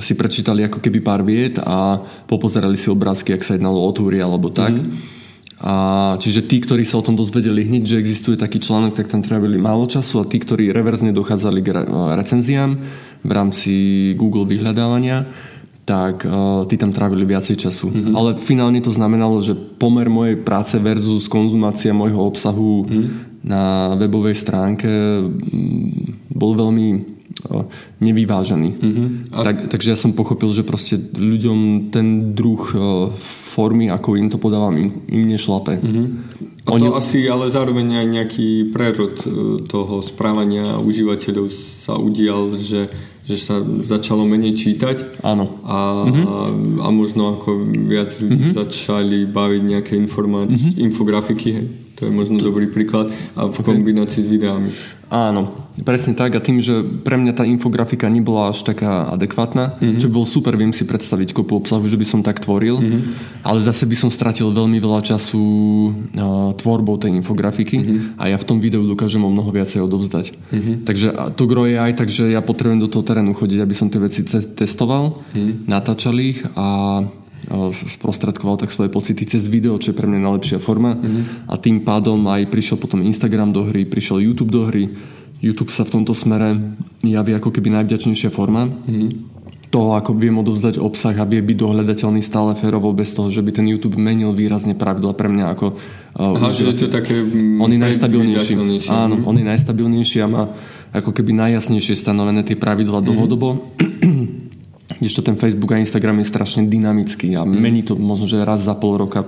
si 0.00 0.16
prečítali 0.16 0.64
ako 0.64 0.80
keby 0.80 1.04
pár 1.04 1.20
viet 1.20 1.60
a 1.60 2.00
popozerali 2.24 2.80
si 2.80 2.88
obrázky, 2.88 3.36
ak 3.36 3.44
sa 3.44 3.60
jednalo 3.60 3.76
o 3.76 3.90
túry 3.92 4.24
alebo 4.24 4.48
tak. 4.48 4.72
Mm. 4.72 5.20
A 5.62 5.74
čiže 6.18 6.42
tí, 6.42 6.58
ktorí 6.58 6.82
sa 6.82 6.98
o 6.98 7.06
tom 7.06 7.14
dozvedeli 7.14 7.62
hneď, 7.62 7.94
že 7.94 8.00
existuje 8.02 8.34
taký 8.34 8.58
článok, 8.58 8.98
tak 8.98 9.06
tam 9.06 9.22
trávili 9.22 9.62
málo 9.62 9.86
času 9.86 10.18
a 10.18 10.26
tí, 10.26 10.42
ktorí 10.42 10.74
reverzne 10.74 11.14
dochádzali 11.14 11.60
k 11.62 11.86
recenziám 12.18 12.82
v 13.22 13.30
rámci 13.30 13.72
Google 14.18 14.42
vyhľadávania, 14.50 15.30
tak 15.82 16.22
uh, 16.22 16.62
tí 16.70 16.78
tam 16.78 16.94
trávili 16.94 17.26
viacej 17.26 17.58
času. 17.58 17.90
Mm-hmm. 17.90 18.14
Ale 18.14 18.30
finálne 18.38 18.78
to 18.78 18.94
znamenalo, 18.94 19.42
že 19.42 19.58
pomer 19.58 20.06
mojej 20.06 20.38
práce 20.38 20.78
versus 20.78 21.26
konzumácia 21.26 21.90
môjho 21.90 22.22
obsahu 22.22 22.86
mm-hmm. 22.86 23.06
na 23.42 23.94
webovej 23.98 24.38
stránke 24.38 24.86
bol 26.30 26.54
veľmi 26.54 26.86
uh, 27.50 27.66
nevyvážený. 27.98 28.68
Mm-hmm. 28.78 29.06
A... 29.34 29.38
Tak, 29.42 29.56
takže 29.74 29.90
ja 29.90 29.98
som 29.98 30.14
pochopil, 30.14 30.54
že 30.54 30.62
proste 30.62 31.02
ľuďom 31.02 31.90
ten 31.90 32.30
druh 32.30 32.62
uh, 32.78 33.10
formy, 33.52 33.90
ako 33.90 34.14
im 34.22 34.30
to 34.30 34.38
podávam, 34.38 34.78
im, 34.78 35.02
im 35.10 35.22
nešlape. 35.26 35.82
Mm-hmm. 35.82 36.06
A 36.62 36.78
Oni... 36.78 36.86
to 36.86 36.94
asi 36.94 37.26
ale 37.26 37.50
zároveň 37.50 37.98
aj 37.98 38.06
nejaký 38.06 38.70
prerod 38.70 39.18
toho 39.66 39.98
správania 39.98 40.78
užívateľov 40.78 41.50
sa 41.50 41.98
udial, 41.98 42.54
že, 42.54 42.86
že 43.22 43.36
sa 43.38 43.62
začalo 43.62 44.26
menej 44.26 44.58
čítať. 44.58 45.22
Áno. 45.22 45.62
A, 45.62 46.06
mm-hmm. 46.10 46.24
a, 46.26 46.36
a 46.84 46.88
možno 46.90 47.38
ako 47.38 47.70
viac 47.86 48.18
ľudí 48.18 48.50
mm-hmm. 48.50 48.58
začali 48.58 49.30
baviť 49.30 49.62
nejaké 49.62 49.92
informácie, 49.94 50.74
mm-hmm. 50.74 50.86
infografiky. 50.90 51.48
Hej. 51.54 51.66
To 52.02 52.10
je 52.10 52.12
možno 52.12 52.42
to... 52.42 52.50
dobrý 52.50 52.66
príklad. 52.66 53.14
A 53.38 53.46
v 53.46 53.54
okay. 53.54 53.62
kombinácii 53.62 54.26
s 54.26 54.28
videami. 54.28 54.74
Áno, 55.12 55.52
presne 55.84 56.16
tak 56.16 56.32
a 56.32 56.40
tým, 56.40 56.64
že 56.64 56.80
pre 57.04 57.20
mňa 57.20 57.36
tá 57.36 57.44
infografika 57.44 58.08
nebola 58.08 58.48
až 58.48 58.64
taká 58.64 59.12
adekvátna, 59.12 59.76
mm-hmm. 59.76 60.00
čo 60.00 60.08
bol 60.08 60.24
super, 60.24 60.56
viem 60.56 60.72
si 60.72 60.88
predstaviť 60.88 61.36
kopu 61.36 61.52
obsahu, 61.60 61.84
že 61.84 62.00
by 62.00 62.06
som 62.08 62.24
tak 62.24 62.40
tvoril, 62.40 62.80
mm-hmm. 62.80 63.44
ale 63.44 63.60
zase 63.60 63.84
by 63.84 63.92
som 63.92 64.08
stratil 64.08 64.48
veľmi 64.56 64.80
veľa 64.80 65.04
času 65.04 65.42
uh, 65.44 66.56
tvorbou 66.56 66.96
tej 66.96 67.12
infografiky 67.12 67.76
mm-hmm. 67.76 68.00
a 68.16 68.32
ja 68.32 68.40
v 68.40 68.48
tom 68.48 68.56
videu 68.56 68.88
dokážem 68.88 69.20
o 69.20 69.28
mnoho 69.28 69.52
viacej 69.52 69.84
odovzdať. 69.84 70.32
Mm-hmm. 70.32 70.74
Takže 70.88 71.06
to 71.36 71.44
gro 71.44 71.68
je 71.68 71.76
aj 71.76 71.92
tak, 71.92 72.08
že 72.08 72.32
ja 72.32 72.40
potrebujem 72.40 72.80
do 72.80 72.88
toho 72.88 73.04
terénu 73.04 73.36
chodiť, 73.36 73.60
aby 73.60 73.74
som 73.76 73.92
tie 73.92 74.00
veci 74.00 74.24
testoval, 74.56 75.20
mm-hmm. 75.36 75.68
natáčal 75.68 76.16
ich 76.24 76.40
a 76.56 77.04
sprostredkoval 77.72 78.60
tak 78.60 78.70
svoje 78.70 78.92
pocity 78.92 79.26
cez 79.26 79.50
video, 79.50 79.78
čo 79.80 79.90
je 79.90 79.98
pre 79.98 80.06
mňa 80.06 80.20
najlepšia 80.22 80.58
forma. 80.62 80.94
Mm-hmm. 80.94 81.50
A 81.50 81.54
tým 81.58 81.82
pádom 81.82 82.22
aj 82.30 82.46
prišiel 82.48 82.78
potom 82.78 83.02
Instagram 83.02 83.50
do 83.50 83.66
hry, 83.66 83.82
prišiel 83.82 84.22
YouTube 84.22 84.54
do 84.54 84.68
hry. 84.68 84.92
YouTube 85.42 85.74
sa 85.74 85.82
v 85.82 85.98
tomto 85.98 86.14
smere 86.14 86.54
javí 87.02 87.34
ako 87.34 87.50
keby 87.50 87.74
najvďačnejšia 87.82 88.30
forma. 88.30 88.70
Mm-hmm 88.70 89.42
toho, 89.72 89.96
ako 89.96 90.12
viem 90.20 90.36
odovzdať 90.36 90.76
obsah 90.76 91.16
a 91.16 91.24
vie 91.24 91.40
byť 91.40 91.56
dohľadateľný 91.56 92.20
stále 92.20 92.52
férovo 92.52 92.92
bez 92.92 93.16
toho, 93.16 93.32
že 93.32 93.40
by 93.40 93.56
ten 93.56 93.64
YouTube 93.72 93.96
menil 93.96 94.36
výrazne 94.36 94.76
pravidla 94.76 95.16
pre 95.16 95.32
mňa 95.32 95.48
ako 95.48 95.66
uh, 95.72 96.36
Aha, 96.36 96.52
že 96.52 96.68
je 96.68 96.84
to 96.84 96.92
také 96.92 97.16
on 97.56 97.72
je 97.72 97.80
najstabilnejší. 97.80 98.52
Áno, 98.92 99.24
on 99.24 99.32
je 99.32 99.48
najstabilnejší 99.48 100.20
a 100.20 100.28
má 100.28 100.44
ako 100.92 101.16
keby 101.16 101.32
najjasnejšie 101.32 101.96
stanovené 101.96 102.44
tie 102.44 102.52
pravidla 102.52 103.00
mm-hmm. 103.00 103.08
dlhodobo 103.16 103.48
kdežto 105.02 105.26
ten 105.26 105.34
Facebook 105.34 105.74
a 105.74 105.82
Instagram 105.82 106.22
je 106.22 106.30
strašne 106.30 106.62
dynamický 106.70 107.34
a 107.34 107.42
mm. 107.42 107.50
mení 107.50 107.82
to 107.82 107.98
možno, 107.98 108.30
že 108.30 108.46
raz 108.46 108.62
za 108.62 108.78
pol 108.78 108.94
roka 108.94 109.26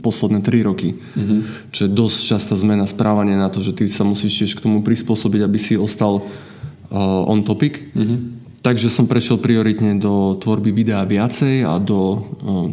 posledné 0.00 0.40
3 0.40 0.68
roky. 0.68 0.94
Mm-hmm. 0.96 1.40
Čo 1.74 1.80
je 1.86 1.90
dosť 1.90 2.18
častá 2.24 2.54
zmena 2.56 2.86
správania 2.88 3.36
na 3.36 3.50
to, 3.52 3.60
že 3.60 3.76
ty 3.76 3.84
sa 3.90 4.06
musíš 4.06 4.46
tiež 4.46 4.52
k 4.56 4.64
tomu 4.64 4.80
prispôsobiť, 4.80 5.40
aby 5.44 5.58
si 5.60 5.74
ostal 5.76 6.22
uh, 6.22 7.30
on 7.30 7.44
topic. 7.44 7.82
Mm-hmm. 7.92 8.18
Takže 8.62 8.90
som 8.90 9.06
prešiel 9.06 9.38
prioritne 9.38 9.98
do 9.98 10.34
tvorby 10.38 10.74
videa 10.74 11.06
viacej 11.06 11.62
a 11.62 11.78
do 11.78 11.98
uh, 11.98 12.18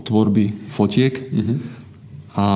tvorby 0.02 0.70
fotiek. 0.70 1.14
Mm-hmm. 1.14 1.58
A 2.36 2.48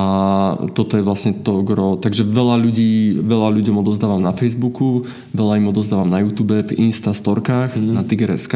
toto 0.76 1.00
je 1.00 1.08
vlastne 1.08 1.32
to 1.40 1.64
gro. 1.64 1.96
Takže 1.96 2.28
veľa 2.28 2.60
ľudí, 2.60 3.24
veľa 3.24 3.48
ľuďom 3.48 3.80
odozdávam 3.80 4.20
na 4.20 4.36
Facebooku, 4.36 5.08
veľa 5.32 5.56
im 5.56 5.72
odozdávam 5.72 6.12
na 6.12 6.20
YouTube, 6.20 6.52
v 6.52 6.76
Insta 6.84 7.16
storkách, 7.16 7.80
mm-hmm. 7.80 7.96
na 7.96 8.04
Tiger.sk 8.04 8.56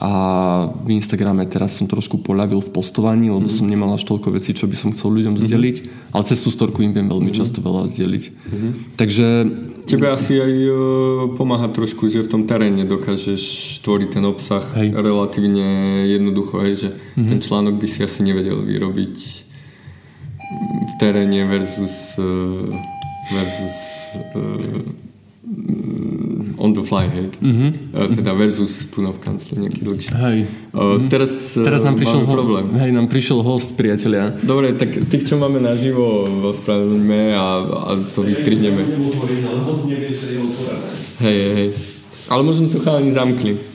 a 0.00 0.12
v 0.80 0.96
Instagrame 0.96 1.44
teraz 1.44 1.76
som 1.76 1.84
trošku 1.84 2.24
poľavil 2.24 2.64
v 2.64 2.72
postovaní, 2.72 3.28
lebo 3.28 3.44
mm. 3.44 3.52
som 3.52 3.68
nemal 3.68 3.92
až 3.92 4.08
toľko 4.08 4.32
vecí, 4.32 4.56
čo 4.56 4.64
by 4.64 4.72
som 4.72 4.96
chcel 4.96 5.12
ľuďom 5.12 5.36
mm-hmm. 5.36 5.52
zdeliť, 5.52 5.76
ale 6.16 6.22
cez 6.24 6.40
tú 6.40 6.48
storku 6.48 6.80
im 6.80 6.96
viem 6.96 7.04
veľmi 7.04 7.28
mm-hmm. 7.28 7.36
často 7.36 7.60
veľa 7.60 7.92
zdeliť. 7.92 8.24
Mm-hmm. 8.32 8.72
Takže... 8.96 9.26
Tebe 9.84 10.08
asi 10.08 10.40
aj 10.40 10.54
uh, 10.56 10.74
pomáha 11.36 11.68
trošku, 11.68 12.08
že 12.08 12.24
v 12.24 12.32
tom 12.32 12.42
teréne 12.48 12.88
dokážeš 12.88 13.76
tvoriť 13.84 14.08
ten 14.16 14.24
obsah 14.24 14.64
hej. 14.80 14.88
relatívne 14.96 15.68
jednoducho, 16.08 16.64
hej, 16.64 16.74
že 16.80 16.88
mm-hmm. 16.96 17.28
ten 17.28 17.38
článok 17.44 17.76
by 17.76 17.84
si 17.84 18.00
asi 18.00 18.24
nevedel 18.24 18.56
vyrobiť 18.56 19.16
v 20.80 20.92
teréne 20.96 21.44
versus 21.44 22.16
uh, 22.16 22.72
versus 23.28 23.76
uh, 24.32 24.80
on 26.60 26.76
the 26.76 26.84
fly, 26.84 27.08
hej. 27.08 27.32
Mm-hmm. 27.40 27.70
Teda 28.20 28.36
versus 28.36 28.92
tu 28.92 29.00
v 29.00 29.16
kancli 29.16 29.56
nejaký 29.56 29.80
dlhší. 29.80 30.12
Hej. 30.12 30.38
Uh, 30.76 31.08
teraz, 31.08 31.56
teraz 31.56 31.80
nám 31.80 31.96
prišiel 31.96 32.28
ho- 32.28 32.28
problém. 32.28 32.76
Hej, 32.76 32.92
nám 32.92 33.08
prišiel 33.08 33.40
host, 33.40 33.80
priatelia. 33.80 34.36
Dobre, 34.44 34.76
tak 34.76 34.92
tých, 35.08 35.24
čo 35.24 35.40
máme 35.40 35.56
naživo, 35.56 36.28
ospravedlňme 36.52 37.32
a, 37.32 37.46
a 37.64 37.90
to 38.12 38.20
vystrihneme. 38.20 38.84
Hej, 41.24 41.36
hej, 41.40 41.52
hej. 41.56 41.68
Ale 42.28 42.40
možno 42.44 42.68
to 42.68 42.78
chalani 42.84 43.10
zamkli. 43.10 43.69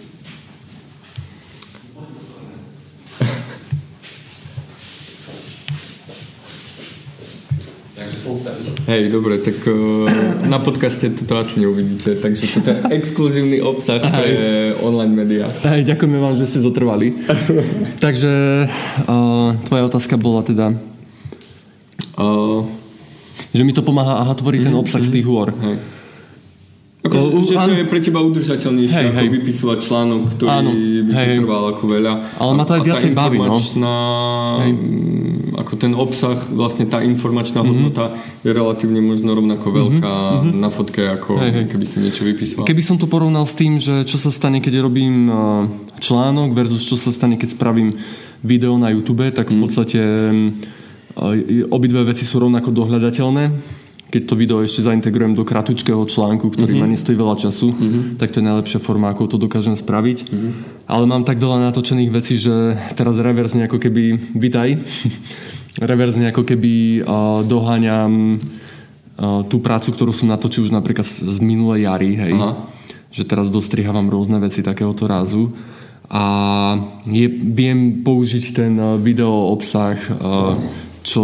Hej, 8.86 9.10
dobre, 9.10 9.42
tak 9.42 9.66
uh, 9.66 10.06
na 10.54 10.62
podcaste 10.62 11.10
toto 11.10 11.42
asi 11.42 11.58
neuvidíte, 11.58 12.22
takže 12.22 12.62
toto 12.62 12.70
je 12.70 12.78
exkluzívny 12.94 13.58
obsah 13.58 13.98
pre 13.98 14.30
online 14.78 15.14
médiá. 15.18 15.50
Hej, 15.66 15.90
ďakujeme 15.90 16.22
vám, 16.22 16.38
že 16.38 16.46
ste 16.46 16.62
zotrvali. 16.62 17.18
takže 18.06 18.30
uh, 19.10 19.58
tvoja 19.66 19.84
otázka 19.90 20.22
bola 20.22 20.46
teda... 20.46 20.78
Uh, 22.16 22.70
že 23.56 23.64
mi 23.64 23.74
to 23.74 23.82
pomáha 23.82 24.22
aha, 24.22 24.36
tvoriť 24.36 24.62
mm, 24.62 24.68
ten 24.68 24.76
obsah 24.76 25.02
mm, 25.02 25.08
z 25.08 25.14
tých 25.18 25.26
hôr. 25.26 25.50
Hej. 25.52 25.76
Ako, 27.06 27.18
uh, 27.38 27.46
že 27.46 27.54
to 27.54 27.72
je 27.72 27.86
pre 27.86 28.00
teba 28.02 28.20
udržateľnejšie 28.26 28.98
hej, 28.98 29.08
ako 29.14 29.22
hej. 29.22 29.30
vypisovať 29.38 29.78
článok, 29.78 30.22
ktorý 30.34 30.50
áno, 30.50 30.72
by 31.06 31.12
ti 31.14 31.26
trval 31.38 31.64
ako 31.78 31.84
veľa. 31.86 32.14
Ale 32.42 32.52
ma 32.58 32.64
to 32.66 32.74
aj 32.74 32.82
viacej 32.82 33.12
baví, 33.14 33.38
no. 33.78 33.94
Hej 34.66 34.72
ako 35.56 35.74
ten 35.80 35.94
obsah, 35.96 36.38
vlastne 36.52 36.86
tá 36.86 37.02
informačná 37.02 37.64
mm-hmm. 37.64 37.72
hodnota 37.72 38.06
je 38.44 38.52
relatívne 38.52 39.00
možno 39.00 39.34
rovnako 39.34 39.68
mhm, 39.72 39.76
veľká 39.76 40.14
mm-hmm. 40.14 40.60
na 40.60 40.70
fotke, 40.70 41.02
ako 41.08 41.42
hej, 41.42 41.52
hej. 41.52 41.66
keby 41.72 41.86
si 41.88 41.98
niečo 42.04 42.22
vypísal. 42.28 42.68
Keby 42.68 42.84
som 42.84 43.00
to 43.00 43.08
porovnal 43.08 43.48
s 43.48 43.56
tým, 43.56 43.80
že 43.80 44.04
čo 44.06 44.20
sa 44.20 44.30
stane, 44.30 44.60
keď 44.60 44.84
robím 44.84 45.32
článok 45.98 46.54
versus 46.54 46.86
čo 46.86 47.00
sa 47.00 47.10
stane, 47.10 47.40
keď 47.40 47.56
spravím 47.56 47.98
video 48.46 48.78
na 48.78 48.92
YouTube, 48.92 49.26
tak 49.32 49.50
v 49.50 49.58
mhm. 49.58 49.64
podstate 49.64 50.00
obidve 51.72 52.04
veci 52.04 52.28
sú 52.28 52.44
rovnako 52.44 52.76
dohľadateľné 52.76 53.44
keď 54.16 54.32
to 54.32 54.40
video 54.40 54.64
ešte 54.64 54.88
zaintegrujem 54.88 55.36
do 55.36 55.44
kratučkého 55.44 56.00
článku, 56.08 56.48
ktorý 56.48 56.80
mm-hmm. 56.80 56.88
ma 56.88 56.96
nestojí 56.96 57.20
veľa 57.20 57.36
času, 57.36 57.76
mm-hmm. 57.76 58.04
tak 58.16 58.32
to 58.32 58.40
je 58.40 58.48
najlepšia 58.48 58.80
forma, 58.80 59.12
ako 59.12 59.36
to 59.36 59.36
dokážem 59.36 59.76
spraviť. 59.76 60.32
Mm-hmm. 60.32 60.52
Ale 60.88 61.04
mám 61.04 61.28
tak 61.28 61.36
veľa 61.36 61.68
natočených 61.68 62.16
vecí, 62.16 62.40
že 62.40 62.80
teraz 62.96 63.20
reverzne 63.20 63.68
ako 63.68 63.76
keby, 63.76 64.32
vitaj, 64.40 64.80
reverzne 65.92 66.32
ako 66.32 66.48
keby 66.48 67.04
uh, 67.04 67.44
doháňam 67.44 68.40
uh, 68.40 69.44
tú 69.52 69.60
prácu, 69.60 69.92
ktorú 69.92 70.16
som 70.16 70.32
natočil 70.32 70.64
už 70.64 70.72
napríklad 70.72 71.04
z, 71.04 71.28
z 71.28 71.38
minulej 71.44 71.92
jary, 71.92 72.16
hej. 72.16 72.40
Aha. 72.40 72.56
Že 73.12 73.24
teraz 73.28 73.48
dostrihávam 73.52 74.08
rôzne 74.08 74.40
veci 74.40 74.64
takéhoto 74.64 75.12
rázu 75.12 75.52
a 76.08 76.24
je, 77.04 77.28
viem 77.28 78.00
použiť 78.06 78.46
ten 78.56 78.78
video 79.02 79.52
obsah 79.52 79.98
uh, 80.16 80.56
čo 81.06 81.24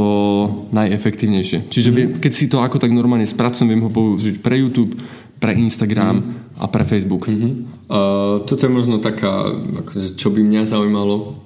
najefektívnejšie. 0.69 1.73
Čiže 1.73 1.89
mm. 1.89 2.21
keď 2.21 2.31
si 2.31 2.45
to 2.45 2.61
ako 2.61 2.77
tak 2.77 2.93
normálne 2.93 3.25
spracujem, 3.25 3.73
viem 3.73 3.81
ho 3.81 3.89
použiť 3.89 4.37
pre 4.37 4.61
YouTube, 4.61 4.93
pre 5.41 5.57
Instagram 5.57 6.21
mm. 6.21 6.61
a 6.61 6.65
pre 6.69 6.85
Facebook. 6.85 7.25
Mm-hmm. 7.25 7.53
Uh, 7.89 8.45
toto 8.45 8.61
je 8.61 8.71
možno 8.71 9.01
taká, 9.01 9.49
akože, 9.81 10.13
čo 10.13 10.29
by 10.29 10.45
mňa 10.45 10.69
zaujímalo. 10.69 11.41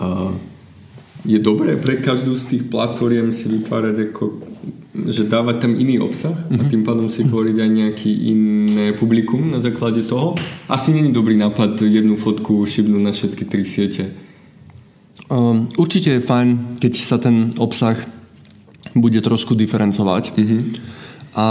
Uh, 0.00 0.32
je 1.28 1.38
dobré 1.38 1.76
pre 1.76 2.00
každú 2.00 2.34
z 2.34 2.44
tých 2.50 2.64
platform 2.66 3.30
si 3.30 3.46
vytvárať 3.46 4.10
ako 4.10 4.24
že 4.92 5.24
dávať 5.24 5.64
tam 5.64 5.72
iný 5.72 6.04
obsah 6.04 6.36
mm-hmm. 6.36 6.60
a 6.60 6.62
mhm. 6.64 6.70
tým 6.70 6.82
pádom 6.84 7.08
si 7.08 7.24
tvoriť 7.24 7.56
aj 7.64 7.70
nejaký 7.70 8.12
iné 8.28 8.86
publikum 8.92 9.48
na 9.48 9.56
základe 9.56 10.04
toho. 10.04 10.36
Asi 10.68 10.92
není 10.92 11.08
dobrý 11.12 11.36
nápad 11.40 11.80
jednu 11.80 12.16
fotku 12.16 12.60
šibnúť 12.68 13.02
na 13.02 13.12
všetky 13.12 13.44
tri 13.48 13.64
siete. 13.64 14.12
Um, 15.30 15.70
určite 15.78 16.18
je 16.18 16.24
fajn, 16.24 16.78
keď 16.82 16.92
sa 16.98 17.16
ten 17.16 17.54
obsah 17.56 17.96
bude 18.92 19.20
trošku 19.24 19.56
diferencovať. 19.56 20.36
Mm-hmm. 20.36 20.60
A, 21.32 21.48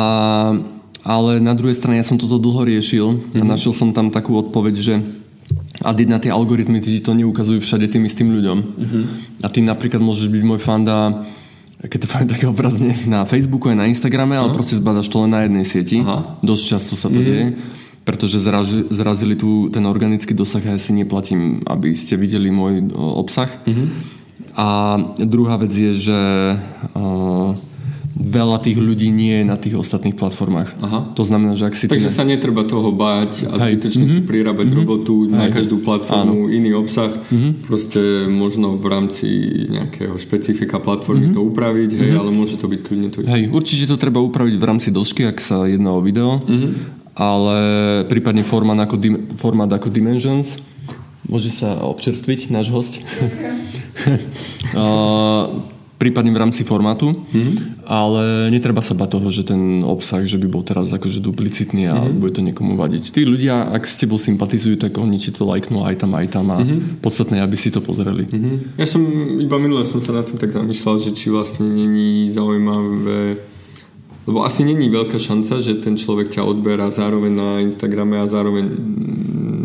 ale 1.02 1.32
na 1.42 1.58
druhej 1.58 1.74
strane 1.74 1.98
ja 1.98 2.06
som 2.06 2.20
toto 2.20 2.38
dlho 2.38 2.68
riešil 2.68 3.08
mm-hmm. 3.08 3.42
a 3.42 3.44
mhm. 3.46 3.50
našiel 3.50 3.74
som 3.74 3.90
tam 3.96 4.14
takú 4.14 4.38
odpoveď, 4.38 4.76
že 4.78 4.96
a 5.82 5.98
na 5.98 6.22
tie 6.22 6.30
algoritmy 6.30 6.78
ti 6.78 7.02
to 7.02 7.18
neukazujú 7.18 7.58
všade 7.58 7.90
tým 7.90 8.06
istým 8.06 8.30
ľuďom. 8.30 8.58
Mm-hmm. 8.62 9.04
A 9.42 9.48
ty 9.50 9.66
napríklad 9.66 9.98
môžeš 9.98 10.30
byť 10.30 10.44
môj 10.46 10.62
fanda 10.62 11.26
keď 11.82 12.06
to 12.06 12.12
poviem 12.14 12.30
také 12.30 12.46
obrazne, 12.46 12.94
na 13.10 13.26
Facebooku 13.26 13.66
aj 13.66 13.74
na 13.74 13.90
Instagrame, 13.90 14.38
ale 14.38 14.54
proste 14.54 14.78
zbadaš 14.78 15.10
to 15.10 15.26
len 15.26 15.34
na 15.34 15.50
jednej 15.50 15.66
sieti. 15.66 15.98
Aha. 16.06 16.38
Dosť 16.46 16.64
často 16.78 16.94
sa 16.94 17.10
to 17.10 17.18
mm-hmm. 17.18 17.26
deje 17.26 17.46
pretože 18.02 18.42
zrazi, 18.42 18.90
zrazili 18.90 19.38
tu 19.38 19.70
ten 19.70 19.86
organický 19.86 20.34
dosah 20.34 20.64
a 20.66 20.74
ja 20.76 20.80
si 20.82 20.94
neplatím, 20.94 21.62
aby 21.70 21.94
ste 21.94 22.18
videli 22.18 22.50
môj 22.50 22.90
o, 22.94 23.22
obsah. 23.22 23.50
Mm-hmm. 23.66 23.88
A 24.58 24.68
druhá 25.22 25.56
vec 25.62 25.72
je, 25.72 26.12
že 26.12 26.20
o, 26.98 27.54
veľa 28.22 28.58
tých 28.62 28.78
ľudí 28.78 29.10
nie 29.10 29.42
je 29.42 29.46
na 29.48 29.56
tých 29.56 29.78
ostatných 29.78 30.14
platformách. 30.14 30.76
Aha. 30.84 31.00
To 31.16 31.24
znamená, 31.24 31.56
že 31.56 31.72
ak 31.72 31.76
si... 31.78 31.86
Takže 31.88 32.12
sa 32.12 32.28
netreba 32.28 32.62
toho 32.68 32.92
báť 32.92 33.48
a 33.48 33.56
zbytočne 33.58 34.06
mm-hmm. 34.06 34.22
si 34.22 34.28
prirábať 34.28 34.68
mm-hmm. 34.68 34.82
robotu 34.82 35.16
Hej. 35.26 35.32
na 35.32 35.46
každú 35.50 35.78
platformu, 35.82 36.48
Áno. 36.48 36.54
iný 36.54 36.76
obsah. 36.78 37.10
Mm-hmm. 37.10 37.52
Proste 37.66 38.02
možno 38.28 38.76
v 38.78 38.86
rámci 38.90 39.28
nejakého 39.72 40.18
špecifika 40.20 40.78
platformy 40.78 41.32
mm-hmm. 41.32 41.38
to 41.38 41.48
upraviť, 41.48 41.90
hej, 41.98 42.10
mm-hmm. 42.14 42.22
ale 42.22 42.32
môže 42.36 42.56
to 42.62 42.66
byť 42.70 42.80
kľudne 42.84 43.10
to 43.10 43.24
Hej, 43.26 43.50
určite 43.50 43.86
to 43.90 43.96
treba 43.98 44.20
upraviť 44.22 44.56
v 44.58 44.66
rámci 44.66 44.88
dĺžky, 44.94 45.26
ak 45.26 45.38
sa 45.42 45.66
jedná 45.66 45.96
o 45.96 46.02
video, 46.04 46.44
mm-hmm. 46.44 47.01
Ale 47.22 47.58
prípadne 48.10 48.42
formát 48.42 48.82
ako, 48.82 48.98
formát 49.38 49.70
ako 49.70 49.94
Dimensions 49.94 50.58
Môže 51.32 51.54
sa 51.54 51.80
občerstviť 51.80 52.52
náš 52.52 52.68
host. 52.74 53.00
uh, 54.76 55.64
prípadne 55.96 56.34
v 56.34 56.42
rámci 56.42 56.66
formátu, 56.66 57.14
mm-hmm. 57.14 57.86
ale 57.86 58.50
netreba 58.50 58.82
sa 58.82 58.98
bať 58.98 59.10
toho, 59.16 59.30
že 59.30 59.46
ten 59.46 59.86
obsah, 59.86 60.26
že 60.26 60.42
by 60.42 60.48
bol 60.50 60.66
teraz 60.66 60.90
akože 60.90 61.22
duplicitný 61.22 61.88
a 61.88 61.96
mm-hmm. 61.96 62.18
bude 62.18 62.34
to 62.34 62.42
niekomu 62.42 62.74
vadiť. 62.74 63.14
Tí 63.14 63.22
ľudia, 63.22 63.70
ak 63.70 63.86
s 63.86 64.02
tebou 64.02 64.18
sympatizujú, 64.18 64.82
tak 64.82 64.98
oni 64.98 65.22
ti 65.22 65.30
to 65.30 65.46
lajknú 65.46 65.86
aj 65.86 66.04
tam, 66.04 66.18
aj 66.18 66.28
tam 66.34 66.52
a 66.52 66.60
mm-hmm. 66.60 67.06
podstatné, 67.06 67.38
aby 67.40 67.56
si 67.56 67.70
to 67.70 67.86
pozreli. 67.86 68.26
Mm-hmm. 68.26 68.82
Ja 68.82 68.90
som, 68.90 69.06
iba 69.40 69.56
minule 69.62 69.86
som 69.86 70.02
sa 70.02 70.18
na 70.18 70.26
tým 70.26 70.36
tak 70.42 70.50
zamýšľal, 70.50 71.00
že 71.06 71.14
či 71.14 71.30
vlastne 71.30 71.70
není 71.70 72.28
zaujímavé 72.34 73.38
lebo 74.30 74.46
asi 74.46 74.62
není 74.62 74.86
veľká 74.90 75.18
šanca, 75.18 75.58
že 75.58 75.82
ten 75.82 75.98
človek 75.98 76.30
ťa 76.30 76.46
odberá 76.46 76.94
zároveň 76.94 77.32
na 77.34 77.50
Instagrame 77.66 78.22
a 78.22 78.30
zároveň 78.30 78.66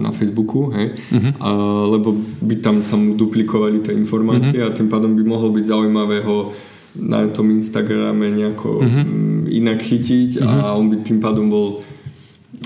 na 0.01 0.11
Facebooku, 0.15 0.73
hej? 0.73 0.97
Uh-huh. 1.13 1.33
A, 1.43 1.51
lebo 1.93 2.17
by 2.41 2.57
tam 2.63 2.81
sa 2.81 2.97
mu 2.97 3.19
duplikovali 3.19 3.85
tie 3.85 3.93
informácie 3.93 4.63
uh-huh. 4.63 4.73
a 4.73 4.77
tým 4.77 4.89
pádom 4.89 5.13
by 5.13 5.23
mohol 5.27 5.53
byť 5.53 5.65
zaujímavé 5.67 6.25
ho 6.25 6.55
na 6.97 7.29
tom 7.29 7.53
Instagrame 7.53 8.33
nejako 8.33 8.81
uh-huh. 8.81 9.05
inak 9.51 9.85
chytiť 9.85 10.41
uh-huh. 10.41 10.73
a 10.73 10.79
on 10.79 10.89
by 10.89 11.05
tým 11.05 11.21
pádom 11.21 11.53
bol 11.53 11.85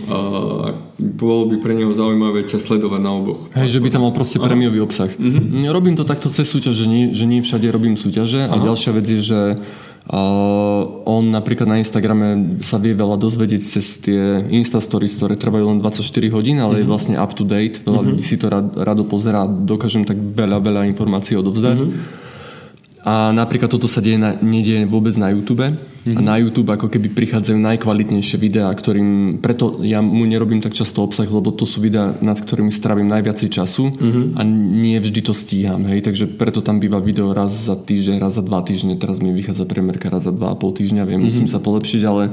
a 0.06 0.18
bolo 0.96 1.50
by 1.50 1.58
pre 1.58 1.74
neho 1.74 1.90
zaujímavé 1.90 2.46
ťa 2.46 2.62
sledovať 2.62 3.00
na 3.02 3.10
oboch. 3.10 3.50
Hej, 3.58 3.74
že 3.74 3.82
by 3.82 3.88
tam 3.90 4.06
mal 4.06 4.14
proste 4.14 4.38
prémiový 4.38 4.78
obsah. 4.80 5.10
Uh-huh. 5.10 5.66
Robím 5.74 5.98
to 5.98 6.06
takto 6.06 6.30
cez 6.30 6.46
súťaže, 6.46 6.84
že 6.84 6.86
nie, 6.86 7.04
že 7.10 7.26
nie 7.26 7.42
všade 7.42 7.66
robím 7.68 7.98
súťaže 7.98 8.46
Aha. 8.46 8.54
a 8.54 8.56
ďalšia 8.62 8.90
vec 8.94 9.06
je, 9.10 9.20
že 9.20 9.40
Uh, 10.08 11.04
on 11.06 11.28
napríklad 11.28 11.68
na 11.68 11.78
Instagrame 11.78 12.58
sa 12.64 12.80
vie 12.80 12.96
veľa 12.96 13.20
dozvedieť 13.20 13.62
cez 13.62 14.00
tie 14.00 14.42
Instastories, 14.48 15.14
ktoré 15.14 15.36
trvajú 15.36 15.70
len 15.70 15.78
24 15.78 16.02
hodín, 16.34 16.58
ale 16.58 16.64
mm-hmm. 16.64 16.80
je 16.80 16.86
mhm. 16.86 16.90
vlastne 16.90 17.16
up 17.20 17.32
to 17.36 17.44
date. 17.44 17.84
Veľa 17.84 18.00
mm-hmm. 18.00 18.08
ľudí 18.16 18.24
si 18.24 18.36
to 18.40 18.46
rad, 18.50 18.74
rado 18.74 19.04
pozerá, 19.06 19.44
dokážem 19.46 20.08
tak 20.08 20.18
veľa, 20.18 20.58
veľa 20.58 20.82
informácií 20.90 21.36
odovzdať. 21.38 21.78
Mm-hmm. 21.84 22.29
A 23.00 23.32
napríklad 23.32 23.72
toto 23.72 23.88
sa 23.88 24.04
deje 24.04 24.20
na, 24.20 24.36
nedieje 24.36 24.84
vôbec 24.84 25.16
na 25.16 25.32
YouTube. 25.32 25.64
Mm-hmm. 25.64 26.16
A 26.16 26.20
na 26.20 26.40
YouTube 26.40 26.72
ako 26.72 26.88
keby 26.88 27.12
prichádzajú 27.12 27.60
najkvalitnejšie 27.60 28.36
videá, 28.40 28.72
ktorým, 28.72 29.40
preto 29.44 29.84
ja 29.84 30.00
mu 30.00 30.24
nerobím 30.24 30.64
tak 30.64 30.72
často 30.72 31.04
obsah, 31.04 31.28
lebo 31.28 31.52
to 31.52 31.68
sú 31.68 31.84
videá, 31.84 32.16
nad 32.24 32.40
ktorými 32.40 32.72
strávim 32.72 33.04
najviacej 33.04 33.48
času 33.52 33.92
mm-hmm. 33.92 34.26
a 34.36 34.40
nie 34.80 34.96
vždy 34.96 35.20
to 35.20 35.36
stíham. 35.36 35.84
Hej? 35.88 36.08
Takže 36.08 36.24
preto 36.40 36.64
tam 36.64 36.80
býva 36.80 37.04
video 37.04 37.36
raz 37.36 37.52
za 37.52 37.76
týždeň, 37.76 38.16
raz 38.16 38.40
za 38.40 38.44
dva 38.44 38.64
týždne, 38.64 38.96
teraz 38.96 39.20
mi 39.20 39.32
vychádza 39.32 39.68
premerka 39.68 40.08
raz 40.08 40.24
za 40.24 40.32
dva 40.32 40.52
a 40.52 40.56
pol 40.56 40.72
týždňa, 40.72 41.04
viem, 41.04 41.20
mm-hmm. 41.20 41.28
musím 41.28 41.48
sa 41.52 41.60
polepšiť, 41.60 42.02
ale 42.08 42.32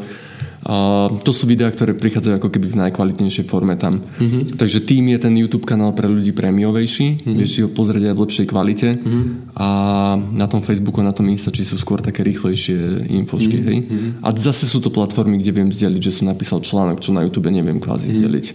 to 1.23 1.31
sú 1.31 1.47
videá, 1.47 1.69
ktoré 1.71 1.93
prichádzajú 1.93 2.41
ako 2.41 2.49
keby 2.51 2.67
v 2.73 2.79
najkvalitnejšej 2.87 3.45
forme 3.45 3.77
tam. 3.79 4.03
Mm-hmm. 4.03 4.57
Takže 4.57 4.83
tým 4.83 5.13
je 5.15 5.19
ten 5.21 5.33
YouTube 5.37 5.69
kanál 5.69 5.93
pre 5.93 6.09
ľudí 6.09 6.33
prémiovejší, 6.33 7.23
mm-hmm. 7.23 7.35
vieš 7.37 7.51
si 7.55 7.59
ho 7.63 7.69
pozrieť 7.71 8.11
aj 8.11 8.15
v 8.17 8.23
lepšej 8.25 8.45
kvalite 8.49 8.89
mm-hmm. 8.97 9.23
a 9.55 9.69
na 10.17 10.47
tom 10.49 10.65
Facebooku 10.65 10.99
na 11.05 11.13
tom 11.13 11.29
Instači 11.29 11.63
sú 11.63 11.79
skôr 11.79 12.03
také 12.03 12.25
rýchlejšie 12.25 13.07
infošky, 13.07 13.57
mm-hmm. 13.61 13.69
hej. 13.69 13.77
A 14.25 14.33
zase 14.35 14.67
sú 14.67 14.83
to 14.83 14.91
platformy, 14.91 15.39
kde 15.39 15.55
viem 15.55 15.69
zdieľiť, 15.71 16.01
že 16.03 16.15
som 16.21 16.27
napísal 16.27 16.59
článok, 16.59 16.99
čo 16.99 17.15
na 17.15 17.23
YouTube 17.23 17.47
neviem 17.47 17.79
kvázi 17.79 18.09
mm-hmm. 18.09 18.17
zdieľiť. 18.17 18.45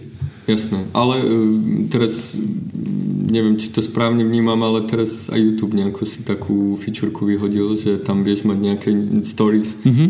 Jasné, 0.43 0.91
ale 0.91 1.23
uh, 1.23 1.87
teraz 1.87 2.35
neviem, 3.33 3.57
či 3.57 3.73
to 3.73 3.81
správne 3.81 4.21
vnímam, 4.21 4.59
ale 4.61 4.85
teraz 4.85 5.31
aj 5.33 5.39
YouTube 5.41 5.73
nejakú 5.73 6.05
si 6.05 6.21
takú 6.21 6.77
fičurku 6.77 7.25
vyhodil, 7.25 7.73
že 7.73 7.97
tam 7.97 8.21
vieš 8.21 8.45
mať 8.45 8.57
nejaké 8.61 8.89
stories. 9.25 9.73
Mm-hmm. 9.81 10.07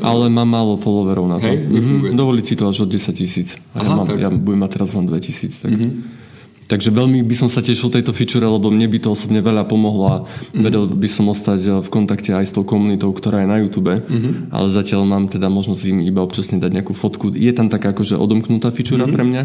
Ale 0.00 0.32
mám 0.32 0.48
málo 0.48 0.80
followerov 0.80 1.26
na 1.28 1.36
to. 1.36 1.44
Hej, 1.44 1.68
mm-hmm. 1.68 2.16
Dovoliť 2.16 2.44
si 2.48 2.54
to 2.56 2.64
až 2.72 2.88
od 2.88 2.90
10 2.94 3.12
tisíc. 3.12 3.48
Ja, 3.76 3.90
mám, 3.92 4.08
ja 4.16 4.32
budem 4.32 4.64
mať 4.64 4.80
teraz 4.80 4.96
len 4.96 5.04
2 5.04 5.20
tisíc. 5.20 5.60
Tak. 5.60 5.68
Mm-hmm. 5.68 5.92
Takže 6.72 6.88
veľmi 6.88 7.20
by 7.28 7.36
som 7.36 7.52
sa 7.52 7.60
tešil 7.60 7.92
tejto 7.92 8.16
feature, 8.16 8.48
lebo 8.48 8.72
mne 8.72 8.88
by 8.88 8.96
to 9.04 9.12
osobne 9.12 9.44
veľa 9.44 9.68
pomohlo 9.68 10.04
a 10.08 10.16
mm-hmm. 10.24 10.64
vedel 10.64 10.88
by 10.88 11.04
som 11.04 11.28
ostať 11.28 11.60
eh, 11.68 11.72
v 11.84 11.88
kontakte 11.92 12.32
aj 12.32 12.48
s 12.48 12.56
tou 12.56 12.64
komunitou, 12.64 13.12
ktorá 13.12 13.44
je 13.44 13.52
na 13.52 13.60
YouTube, 13.60 13.92
mm-hmm. 13.92 14.48
ale 14.48 14.72
zatiaľ 14.72 15.04
mám 15.04 15.28
teda 15.28 15.52
možnosť 15.52 15.92
im 15.92 16.00
iba 16.00 16.24
občasne 16.24 16.56
dať 16.56 16.72
nejakú 16.72 16.96
fotku. 16.96 17.28
Je 17.36 17.52
tam 17.52 17.68
taká 17.68 17.92
akože 17.92 18.16
odomknutá 18.16 18.72
feature 18.72 18.96
mm-hmm. 18.96 19.12
pre 19.12 19.22
mňa, 19.28 19.42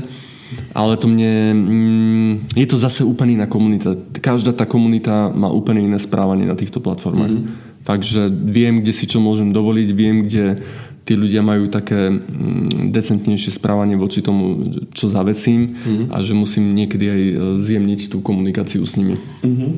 ale 0.71 0.95
to 0.95 1.11
mne... 1.11 1.31
Mm, 1.51 2.33
je 2.55 2.67
to 2.71 2.79
zase 2.79 3.03
úplne 3.03 3.43
iná 3.43 3.47
komunita. 3.51 3.99
Každá 4.23 4.55
tá 4.55 4.63
komunita 4.63 5.27
má 5.27 5.51
úplne 5.51 5.83
iné 5.83 5.99
správanie 5.99 6.47
na 6.47 6.55
týchto 6.55 6.79
platformách. 6.79 7.43
Mm-hmm. 7.43 7.75
Takže 7.83 8.31
viem, 8.31 8.83
kde 8.83 8.91
si 8.95 9.07
čo 9.07 9.19
môžem 9.19 9.51
dovoliť, 9.51 9.87
viem, 9.95 10.27
kde 10.27 10.63
tí 11.07 11.15
ľudia 11.15 11.39
majú 11.39 11.71
také 11.71 12.11
mm, 12.11 12.91
decentnejšie 12.91 13.55
správanie 13.55 13.95
voči 13.95 14.19
tomu, 14.19 14.67
čo 14.91 15.07
zavesím 15.07 15.79
mm-hmm. 15.79 16.11
a 16.11 16.19
že 16.19 16.35
musím 16.35 16.75
niekedy 16.75 17.05
aj 17.07 17.21
e, 17.23 17.33
zjemniť 17.63 18.11
tú 18.11 18.19
komunikáciu 18.19 18.83
s 18.83 18.99
nimi. 18.99 19.15
Mm-hmm. 19.47 19.71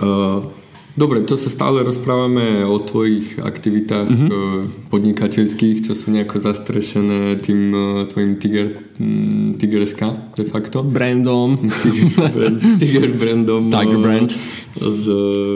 Uh, 0.00 0.52
dobre, 0.98 1.22
to 1.22 1.38
sa 1.38 1.46
stále 1.46 1.86
rozprávame 1.86 2.66
o 2.66 2.82
tvojich 2.82 3.38
aktivitách 3.38 4.10
mm-hmm. 4.10 4.90
podnikateľských, 4.90 5.86
čo 5.86 5.94
sú 5.94 6.10
nejako 6.10 6.42
zastrešené 6.42 7.38
tým 7.38 7.70
tvojim 8.10 8.42
Tiger, 8.42 8.74
mm, 8.98 9.62
Tigerska 9.62 10.34
de 10.34 10.44
facto. 10.44 10.82
Brandom. 10.82 11.54
Tiger, 11.70 12.10
brand, 12.34 12.58
Tiger 12.82 13.10
brandom. 13.14 13.62
Tiger 13.74 13.98
brand. 14.02 14.30
S, 14.74 15.00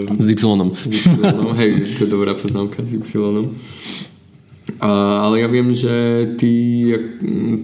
s 0.06 0.26
Y. 0.30 0.38
S 0.86 1.06
Y. 1.10 1.48
Hej, 1.58 1.70
to 1.98 2.06
je 2.06 2.08
dobrá 2.08 2.38
poznámka 2.38 2.86
s 2.86 2.94
Y. 2.94 3.18
A, 4.78 4.90
ale 5.26 5.42
ja 5.42 5.48
viem, 5.50 5.74
že 5.74 5.90
ty, 6.38 6.54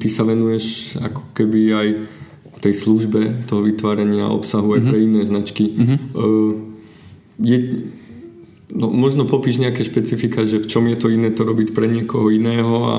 ty 0.03 0.07
sa 0.11 0.27
venuješ 0.27 0.99
ako 0.99 1.31
keby 1.31 1.61
aj 1.71 1.89
tej 2.59 2.75
službe 2.75 3.47
toho 3.47 3.63
vytvárania 3.63 4.27
obsahu 4.27 4.75
aj 4.75 4.83
mm-hmm. 4.83 4.91
pre 4.91 4.99
iné 4.99 5.21
značky. 5.23 5.65
Mm-hmm. 5.79 5.99
Uh, 6.19 6.68
je, 7.39 7.89
no, 8.75 8.91
možno 8.91 9.25
popíš 9.25 9.63
nejaké 9.63 9.87
špecifika, 9.87 10.45
že 10.45 10.59
v 10.59 10.67
čom 10.67 10.85
je 10.91 10.97
to 10.99 11.09
iné 11.09 11.31
to 11.31 11.47
robiť 11.47 11.73
pre 11.73 11.87
niekoho 11.87 12.29
iného 12.29 12.77
a, 12.87 12.97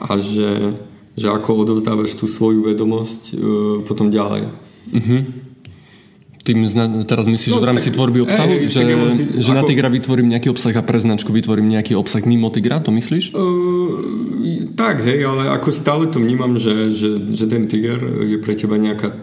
a 0.00 0.10
že, 0.16 0.78
že 1.18 1.26
ako 1.28 1.66
odovzdávaš 1.66 2.14
tú 2.14 2.30
svoju 2.30 2.64
vedomosť 2.70 3.22
uh, 3.34 3.38
potom 3.84 4.14
ďalej. 4.14 4.48
Mm-hmm. 4.90 5.49
Tým 6.50 6.66
zna- 6.66 7.06
teraz 7.06 7.30
myslíš, 7.30 7.54
no, 7.54 7.58
že 7.58 7.62
v 7.62 7.68
rámci 7.70 7.88
tak, 7.90 7.94
tvorby 7.94 8.18
obsahu? 8.26 8.50
Ej, 8.50 8.74
že 8.74 8.82
vždy, 8.82 9.24
že 9.38 9.50
ako... 9.54 9.58
na 9.58 9.62
Tigra 9.62 9.86
vytvorím 9.86 10.26
nejaký 10.34 10.50
obsah 10.50 10.74
a 10.74 10.82
pre 10.82 10.98
značku 10.98 11.30
vytvorím 11.30 11.70
nejaký 11.70 11.94
obsah 11.94 12.26
mimo 12.26 12.50
Tigra? 12.50 12.82
To 12.82 12.90
myslíš? 12.90 13.30
Uh, 13.38 14.74
tak, 14.74 15.06
hej, 15.06 15.22
ale 15.22 15.46
ako 15.54 15.70
stále 15.70 16.10
to 16.10 16.18
vnímam, 16.18 16.58
že, 16.58 16.90
že, 16.90 17.22
že 17.30 17.46
ten 17.46 17.70
Tiger 17.70 18.02
je 18.26 18.42
pre 18.42 18.58
teba 18.58 18.74
nejaká 18.74 19.14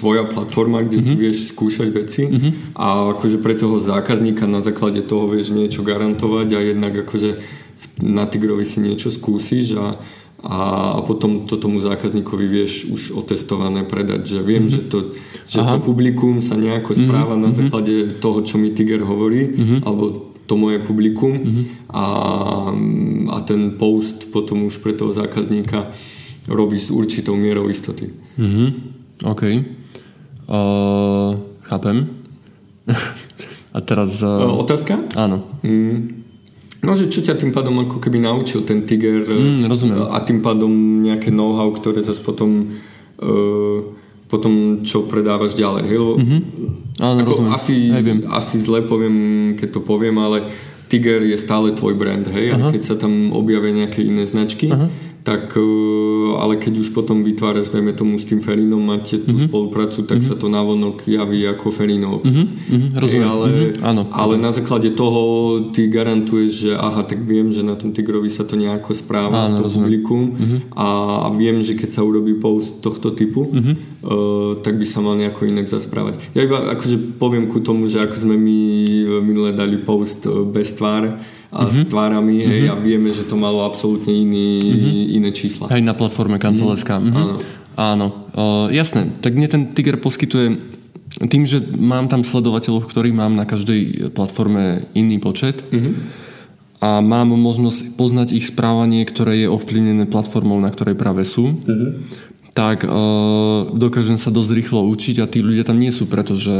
tvoja 0.00 0.24
platforma, 0.24 0.80
kde 0.80 1.04
uh-huh. 1.04 1.08
si 1.12 1.14
mhm. 1.14 1.20
vieš 1.20 1.36
skúšať 1.52 1.88
veci 1.92 2.24
uh-huh. 2.24 2.52
a 2.80 2.86
akože 3.12 3.44
pre 3.44 3.52
toho 3.60 3.76
zákazníka 3.76 4.48
na 4.48 4.64
základe 4.64 5.04
toho 5.04 5.28
vieš 5.28 5.52
niečo 5.52 5.84
garantovať 5.84 6.48
a 6.56 6.60
jednak 6.64 7.04
akože 7.04 7.36
na 8.00 8.24
Tigrovi 8.24 8.64
si 8.64 8.80
niečo 8.80 9.12
skúsiš 9.12 9.76
a 9.76 10.00
a 10.40 10.96
potom 11.04 11.44
to 11.44 11.60
tomu 11.60 11.84
zákazníkovi 11.84 12.46
vieš 12.48 12.88
už 12.88 13.02
otestované 13.12 13.84
predať, 13.84 14.24
že 14.24 14.40
viem, 14.40 14.64
mm-hmm. 14.64 14.72
že, 14.72 14.80
to, 14.88 14.98
že 15.44 15.60
to 15.60 15.76
publikum 15.84 16.40
sa 16.40 16.56
nejako 16.56 16.96
mhm. 16.96 16.98
správa 17.04 17.34
mm-hmm. 17.36 17.44
na 17.44 17.50
základe 17.52 17.94
toho, 18.24 18.40
čo 18.40 18.56
mi 18.56 18.72
Tiger 18.72 19.04
hovorí, 19.04 19.52
mm-hmm. 19.52 19.80
alebo 19.84 20.32
to 20.48 20.58
moje 20.58 20.82
publikum 20.82 21.44
mm-hmm. 21.44 21.64
a, 21.94 22.04
a 23.30 23.38
ten 23.46 23.78
post 23.78 24.32
potom 24.34 24.66
už 24.66 24.82
pre 24.82 24.96
toho 24.96 25.14
zákazníka 25.14 25.92
robíš 26.50 26.88
s 26.88 26.90
určitou 26.90 27.36
mierou 27.36 27.70
istoty. 27.70 28.10
Mm-hmm. 28.34 28.68
OK. 29.28 29.42
Uh, 30.50 31.36
chápem. 31.68 32.08
a 33.76 33.78
teraz... 33.84 34.18
Uh... 34.24 34.58
Otázka? 34.58 34.98
Áno. 35.14 35.46
Mm. 35.62 36.19
No, 36.80 36.92
že 36.92 37.06
čo 37.06 37.20
ťa 37.20 37.36
tým 37.36 37.50
pádom 37.50 37.76
ako 37.78 37.98
keby 37.98 38.18
naučil 38.18 38.62
ten 38.62 38.82
Tiger 38.82 39.20
mm, 39.22 39.68
rozumiem. 39.68 40.00
a 40.06 40.16
tým 40.20 40.40
pádom 40.40 40.72
nejaké 41.02 41.28
know-how, 41.28 41.68
ktoré 41.70 42.00
zase 42.00 42.18
potom 42.18 42.72
uh, 43.18 43.78
potom 44.26 44.80
čo 44.80 45.04
predávaš 45.04 45.52
ďalej. 45.54 45.82
Hej? 45.84 45.96
Lebo 45.98 46.12
Mhm. 46.16 46.38
Áno, 46.98 47.18
ako 47.18 47.30
rozumiem. 47.34 47.52
asi, 47.52 47.74
Hej, 47.90 48.02
viem. 48.02 48.18
asi 48.28 48.56
zle 48.56 48.80
poviem, 48.82 49.16
keď 49.54 49.68
to 49.72 49.80
poviem, 49.82 50.16
ale 50.16 50.46
Tiger 50.86 51.22
je 51.22 51.36
stále 51.36 51.70
tvoj 51.70 51.94
brand, 51.94 52.26
hej, 52.26 52.50
a 52.50 52.66
keď 52.68 52.82
sa 52.82 52.94
tam 52.94 53.30
objavia 53.30 53.70
nejaké 53.72 54.02
iné 54.02 54.26
značky, 54.26 54.66
tak, 55.22 55.52
e, 55.52 55.62
ale 56.34 56.56
keď 56.56 56.78
už 56.78 56.90
potom 56.90 57.20
vytváraš, 57.20 57.68
dajme 57.68 57.92
tomu 57.92 58.14
s 58.14 58.24
tým 58.24 58.38
Ferinom, 58.38 58.78
máte 58.78 59.18
tú 59.18 59.36
spoluprácu, 59.38 60.02
tak 60.02 60.20
sa 60.20 60.32
to 60.32 60.46
navonok 60.46 61.04
javí 61.04 61.44
ako 61.44 61.68
Ferino 61.68 62.16
obsah. 62.16 62.44
Mhm, 62.44 62.94
rozumiem. 62.94 63.20
Hej, 63.20 63.30
ale, 63.30 63.46
Mhm, 63.46 63.70
áno. 63.82 64.02
ale 64.10 64.34
na 64.36 64.48
základe 64.48 64.90
toho 64.90 65.20
ty 65.68 65.86
garantuješ, 65.86 66.52
že 66.52 66.72
aha, 66.72 67.02
tak 67.02 67.20
viem, 67.20 67.48
že 67.48 67.60
na 67.60 67.74
tom 67.74 67.90
Tigrovi 67.90 68.28
sa 68.28 68.42
to 68.42 68.54
nejako 68.54 68.90
správa, 68.92 69.46
Áno, 69.46 69.56
to 69.56 69.62
rozumiem. 69.64 69.84
publikum 69.84 70.22
a, 70.72 70.86
a 71.22 71.30
viem, 71.30 71.58
že 71.58 71.74
keď 71.74 71.90
sa 71.90 72.02
urobí 72.02 72.34
post 72.34 72.80
tohto 72.80 73.10
typu, 73.10 73.44
Mhm. 73.46 73.72
uh, 74.00 74.18
tak 74.58 74.74
by 74.74 74.84
sa 74.84 74.98
mal 74.98 75.14
nejako 75.14 75.44
inak 75.44 75.66
zasprávať. 75.66 76.16
Ja 76.32 76.42
iba 76.42 76.70
akože 76.70 76.96
poviem 77.16 77.46
ku 77.46 77.60
tomu, 77.60 77.84
že 77.86 77.98
ako 77.98 78.16
sme 78.18 78.34
my 78.34 78.58
minule 79.20 79.52
dali 79.52 79.76
post 79.76 80.22
e, 80.22 80.32
bez 80.46 80.72
tvár 80.72 81.20
a 81.50 81.66
s 81.66 81.82
Mhm. 81.82 81.90
tvárami 81.90 82.36
hej, 82.40 82.62
a 82.70 82.78
vieme, 82.78 83.10
že 83.10 83.26
to 83.26 83.34
malo 83.34 83.66
absolútne 83.66 84.14
iný, 84.14 84.62
iné 85.10 85.30
čísla. 85.30 85.66
Hej, 85.68 85.82
na 85.82 85.94
platforme 85.94 86.38
kancelárska. 86.38 87.02
Mhm. 87.02 87.10
Áno. 87.10 87.34
Áno. 87.74 88.06
Uh, 88.34 88.66
jasné. 88.70 89.08
Tak 89.18 89.32
mne 89.32 89.48
ten 89.48 89.62
Tiger 89.72 89.96
poskytuje 89.96 90.58
tým, 91.26 91.42
že 91.42 91.58
mám 91.74 92.06
tam 92.06 92.22
sledovateľov, 92.22 92.86
ktorých 92.86 93.16
mám 93.16 93.34
na 93.34 93.42
každej 93.42 94.12
platforme 94.12 94.86
iný 94.94 95.18
počet 95.18 95.64
a 96.78 97.02
mám 97.02 97.28
možnosť 97.28 97.92
poznať 97.92 98.28
ich 98.32 98.46
správanie, 98.46 99.02
ktoré 99.04 99.42
je 99.42 99.48
ovplyvnené 99.48 100.06
platformou, 100.06 100.56
na 100.56 100.70
ktorej 100.70 100.94
práve 100.94 101.26
sú, 101.26 101.60
tak 102.50 102.82
uh, 102.82 103.70
dokážem 103.70 104.18
sa 104.18 104.34
dosť 104.34 104.50
rýchlo 104.50 104.82
učiť 104.90 105.22
a 105.22 105.30
tí 105.30 105.38
ľudia 105.38 105.62
tam 105.62 105.78
nie 105.78 105.94
sú 105.94 106.10
preto, 106.10 106.34
že 106.34 106.54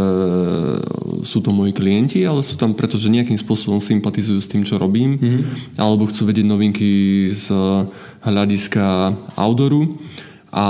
sú 1.26 1.42
to 1.42 1.50
moji 1.50 1.74
klienti, 1.74 2.22
ale 2.22 2.46
sú 2.46 2.54
tam 2.54 2.78
preto, 2.78 2.94
že 2.94 3.10
nejakým 3.10 3.34
spôsobom 3.34 3.82
sympatizujú 3.82 4.38
s 4.38 4.50
tým, 4.50 4.62
čo 4.62 4.78
robím 4.78 5.18
alebo 5.74 6.06
chcú 6.06 6.30
vedieť 6.30 6.46
novinky 6.46 6.90
z 7.34 7.50
hľadiska 8.22 9.18
outdooru. 9.34 9.98
A 10.54 10.66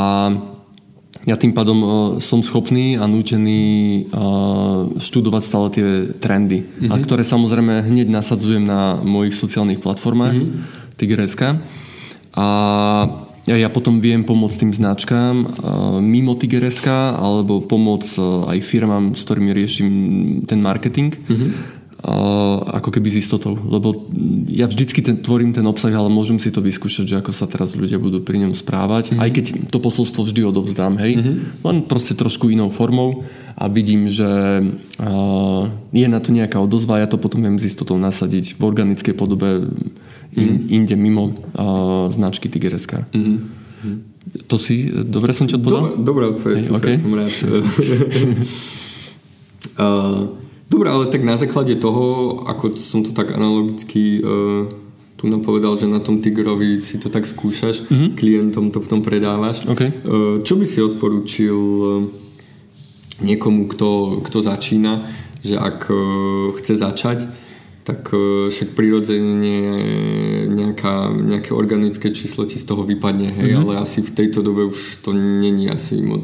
ja 1.28 1.37
tým 1.37 1.52
pádom 1.52 1.78
uh, 1.85 1.90
som 2.24 2.40
schopný 2.40 2.96
a 2.96 3.04
nútený 3.04 4.09
uh, 4.09 4.88
študovať 4.96 5.42
stále 5.44 5.68
tie 5.68 5.87
trendy, 6.16 6.64
a 6.88 6.96
ktoré 6.96 7.28
samozrejme 7.28 7.85
hneď 7.85 8.09
nasadzujem 8.09 8.64
na 8.64 8.96
mojich 8.96 9.37
sociálnych 9.37 9.85
platformách 9.85 10.40
Tiger.sk 10.96 11.61
a 12.33 12.48
ja, 13.50 13.66
ja 13.66 13.68
potom 13.68 13.98
viem 13.98 14.22
pomôcť 14.22 14.62
tým 14.62 14.72
značkám 14.78 15.34
uh, 15.42 15.48
mimo 15.98 16.38
Tiger.sk 16.38 16.86
alebo 17.18 17.58
pomôcť 17.58 18.12
uh, 18.22 18.54
aj 18.54 18.58
firmám, 18.62 19.18
s 19.18 19.26
ktorými 19.26 19.50
riešim 19.50 19.88
ten 20.46 20.62
marketing 20.62 21.18
uh, 21.26 22.62
ako 22.78 22.94
keby 22.94 23.10
s 23.10 23.26
istotou. 23.26 23.58
Lebo 23.58 24.06
ja 24.46 24.70
vždycky 24.70 25.02
ten, 25.02 25.18
tvorím 25.18 25.50
ten 25.50 25.66
obsah, 25.66 25.90
ale 25.90 26.06
môžem 26.06 26.38
si 26.38 26.54
to 26.54 26.62
vyskúšať, 26.62 27.04
že 27.10 27.18
ako 27.18 27.32
sa 27.34 27.50
teraz 27.50 27.74
ľudia 27.74 27.98
budú 27.98 28.22
pri 28.22 28.46
ňom 28.46 28.54
správať. 28.54 29.18
Aj 29.18 29.28
keď 29.28 29.66
to 29.66 29.82
posolstvo 29.82 30.30
vždy 30.30 30.46
odovzdám, 30.46 30.94
hej. 31.02 31.18
Len 31.66 31.76
proste 31.90 32.14
trošku 32.14 32.48
inou 32.54 32.70
formou 32.70 33.26
a 33.58 33.66
vidím, 33.66 34.06
že 34.08 34.30
uh, 35.02 35.62
je 35.90 36.06
na 36.06 36.20
to 36.22 36.30
nejaká 36.30 36.56
odozva, 36.62 37.02
ja 37.02 37.10
to 37.10 37.18
potom 37.18 37.42
viem 37.42 37.58
s 37.58 37.74
istotou 37.74 37.98
nasadiť 37.98 38.56
v 38.56 38.62
organickej 38.62 39.14
podobe 39.18 39.68
in, 40.36 40.66
inde 40.68 40.94
mimo 40.96 41.32
uh, 41.32 42.12
značky 42.12 42.48
Tiger.sk. 42.48 43.06
To 44.46 44.56
si, 44.60 44.92
dobre 44.92 45.32
som 45.34 45.48
ti 45.48 45.56
odpovedal? 45.56 45.96
Dobre, 45.98 46.04
dobrá 46.04 46.24
odpoveď, 46.30 46.62
super, 46.70 46.78
okej. 46.78 46.96
som 47.00 47.12
rád. 47.16 47.32
Uh, 49.80 50.40
Dobre, 50.70 50.86
ale 50.86 51.10
tak 51.10 51.26
na 51.26 51.34
základe 51.34 51.74
toho, 51.82 52.38
ako 52.46 52.78
som 52.78 53.02
to 53.02 53.10
tak 53.10 53.34
analogicky 53.34 54.22
uh, 54.22 54.70
tu 55.18 55.26
napovedal, 55.26 55.74
že 55.74 55.90
na 55.90 55.98
tom 55.98 56.22
Tigrovi 56.22 56.78
si 56.78 56.94
to 57.02 57.10
tak 57.10 57.26
skúšaš, 57.26 57.90
klientom 58.14 58.70
to 58.70 58.78
potom 58.78 59.02
predávaš. 59.02 59.66
OK. 59.66 59.82
Uh, 59.82 59.90
čo 60.46 60.54
by 60.54 60.64
si 60.70 60.78
odporúčil 60.78 61.58
uh, 61.58 62.06
niekomu, 63.18 63.66
kto, 63.66 64.22
kto 64.22 64.38
začína, 64.46 65.10
že 65.42 65.58
ak 65.58 65.90
uh, 65.90 66.54
chce 66.54 66.78
začať, 66.78 67.18
tak 67.90 68.14
uh, 68.14 68.46
však 68.46 68.79
prirodzene 68.79 69.50
nejaká, 70.46 71.11
nejaké 71.11 71.50
organické 71.50 72.14
číslo 72.14 72.46
ti 72.46 72.62
z 72.62 72.70
toho 72.70 72.87
vypadne, 72.87 73.35
hej, 73.35 73.59
ale 73.59 73.83
asi 73.83 73.98
v 73.98 74.14
tejto 74.14 74.46
dobe 74.46 74.70
už 74.70 75.03
to 75.03 75.11
není 75.11 75.66
asi 75.66 75.98
moc 75.98 76.22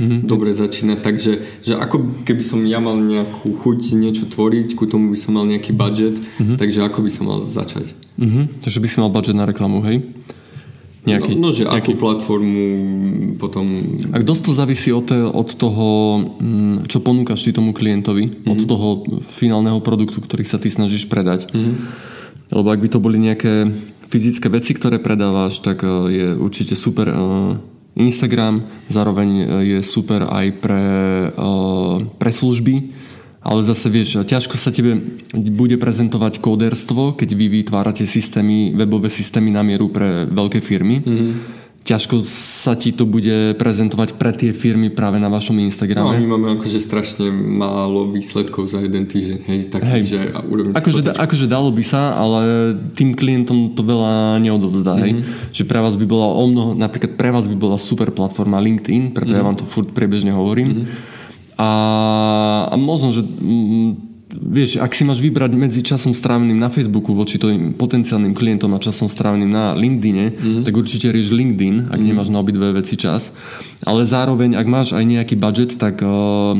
dobre 0.00 0.52
začínať, 0.52 0.98
takže 1.00 1.32
že 1.64 1.72
ako 1.72 2.24
keby 2.28 2.42
som 2.44 2.60
ja 2.68 2.84
mal 2.84 3.00
nejakú 3.00 3.48
chuť 3.56 3.96
niečo 3.96 4.28
tvoriť, 4.28 4.76
ku 4.76 4.84
tomu 4.84 5.12
by 5.12 5.18
som 5.18 5.40
mal 5.40 5.48
nejaký 5.48 5.72
budget, 5.72 6.20
takže 6.60 6.84
ako 6.84 7.00
by 7.00 7.10
som 7.12 7.24
mal 7.32 7.40
začať? 7.40 7.96
Mhm, 8.20 8.60
takže 8.60 8.80
by 8.80 8.88
si 8.88 8.96
mal 9.00 9.08
budget 9.08 9.36
na 9.36 9.48
reklamu, 9.48 9.80
hej? 9.88 10.04
Nejaký, 11.06 11.38
no, 11.38 11.48
no, 11.48 11.54
že 11.54 11.62
nejaký 11.62 11.94
akú 11.94 12.02
platformu 12.02 12.62
potom... 13.38 13.62
A 14.10 14.18
dosť 14.18 14.42
to 14.50 14.52
závisí 14.58 14.90
od, 14.90 15.06
od 15.14 15.48
toho, 15.54 16.18
mm, 16.18 16.90
čo 16.90 16.98
ponúkaš 16.98 17.46
ty 17.46 17.54
tomu 17.54 17.70
klientovi, 17.70 18.26
mm-hmm. 18.26 18.50
od 18.50 18.60
toho 18.66 18.88
finálneho 19.30 19.78
produktu, 19.78 20.18
ktorý 20.18 20.42
sa 20.42 20.58
ty 20.58 20.66
snažíš 20.66 21.06
predať. 21.06 21.46
Mm-hmm. 21.54 21.74
Lebo 22.50 22.68
ak 22.74 22.82
by 22.82 22.88
to 22.90 22.98
boli 22.98 23.22
nejaké 23.22 23.70
fyzické 24.06 24.46
veci, 24.50 24.74
ktoré 24.74 25.02
predávaš, 25.02 25.62
tak 25.62 25.82
eh, 25.82 25.90
je 26.10 26.26
určite 26.34 26.74
super 26.78 27.10
eh, 27.10 27.18
Instagram, 27.96 28.66
zároveň 28.90 29.28
eh, 29.30 29.44
je 29.62 29.78
super 29.82 30.26
aj 30.26 30.46
pre, 30.58 30.84
pre 32.18 32.30
služby, 32.30 32.74
ale 33.46 33.62
zase 33.62 33.86
vieš, 33.86 34.26
ťažko 34.26 34.58
sa 34.58 34.74
tebe 34.74 35.22
bude 35.30 35.78
prezentovať 35.78 36.42
kóderstvo, 36.42 37.14
keď 37.14 37.30
vy 37.38 37.46
vytvárate 37.62 38.02
systémy, 38.02 38.74
webové 38.74 39.06
systémy 39.06 39.54
na 39.54 39.62
mieru 39.62 39.86
pre 39.86 40.26
veľké 40.26 40.58
firmy. 40.58 40.98
Mm-hmm. 40.98 41.32
Ťažko 41.86 42.26
sa 42.26 42.74
ti 42.74 42.90
to 42.90 43.06
bude 43.06 43.54
prezentovať 43.62 44.18
pre 44.18 44.34
tie 44.34 44.50
firmy 44.50 44.90
práve 44.90 45.22
na 45.22 45.30
vašom 45.30 45.54
No 45.54 45.62
Instagrame. 45.62 46.18
my 46.18 46.26
máme 46.34 46.48
akože 46.58 46.82
strašne 46.82 47.30
málo 47.30 48.10
výsledkov 48.10 48.66
za 48.66 48.82
jeden 48.82 49.06
týždeň, 49.06 49.38
hej, 49.46 49.58
taký, 49.70 49.86
Hej. 49.94 50.02
že 50.10 50.20
Akože, 50.74 51.06
da, 51.06 51.14
akože 51.14 51.46
dalo 51.46 51.70
by 51.70 51.84
sa, 51.86 52.18
ale 52.18 52.74
tým 52.98 53.14
klientom 53.14 53.78
to 53.78 53.86
veľa 53.86 54.42
neodovzdá. 54.42 54.98
Mm-hmm. 54.98 55.22
Hej? 55.22 55.62
Že 55.62 55.70
pre 55.70 55.78
vás 55.78 55.94
by 55.94 56.06
bola 56.10 56.26
o 56.26 56.42
mnoho, 56.50 56.74
napríklad 56.74 57.14
pre 57.14 57.30
vás 57.30 57.46
by 57.46 57.54
bola 57.54 57.78
super 57.78 58.10
platforma 58.10 58.58
LinkedIn, 58.58 59.14
preto 59.14 59.30
mm-hmm. 59.30 59.38
ja 59.38 59.46
vám 59.46 59.54
to 59.54 59.62
furt 59.62 59.94
priebežne 59.94 60.34
hovorím. 60.34 60.82
Mm-hmm. 60.82 61.14
A, 61.56 61.70
a 62.68 62.74
možno, 62.76 63.16
že 63.16 63.24
mm, 63.24 64.16
vieš, 64.36 64.76
ak 64.76 64.92
si 64.92 65.08
máš 65.08 65.24
vybrať 65.24 65.56
medzi 65.56 65.80
časom 65.80 66.12
stráveným 66.12 66.58
na 66.58 66.68
Facebooku 66.68 67.16
voči 67.16 67.40
tvojim 67.40 67.72
potenciálnym 67.72 68.36
klientom 68.36 68.76
a 68.76 68.82
časom 68.82 69.08
stráveným 69.08 69.48
na 69.48 69.72
LinkedIne, 69.72 70.36
mm-hmm. 70.36 70.62
tak 70.68 70.76
určite 70.76 71.08
rieš 71.08 71.32
LinkedIn, 71.32 71.88
ak 71.88 71.96
mm-hmm. 71.96 72.06
nemáš 72.06 72.28
na 72.28 72.44
obidve 72.44 72.76
veci 72.76 73.00
čas. 73.00 73.32
Ale 73.88 74.04
zároveň, 74.04 74.58
ak 74.58 74.66
máš 74.68 74.88
aj 74.92 75.04
nejaký 75.04 75.34
budget, 75.40 75.80
tak 75.80 76.04
uh, 76.04 76.52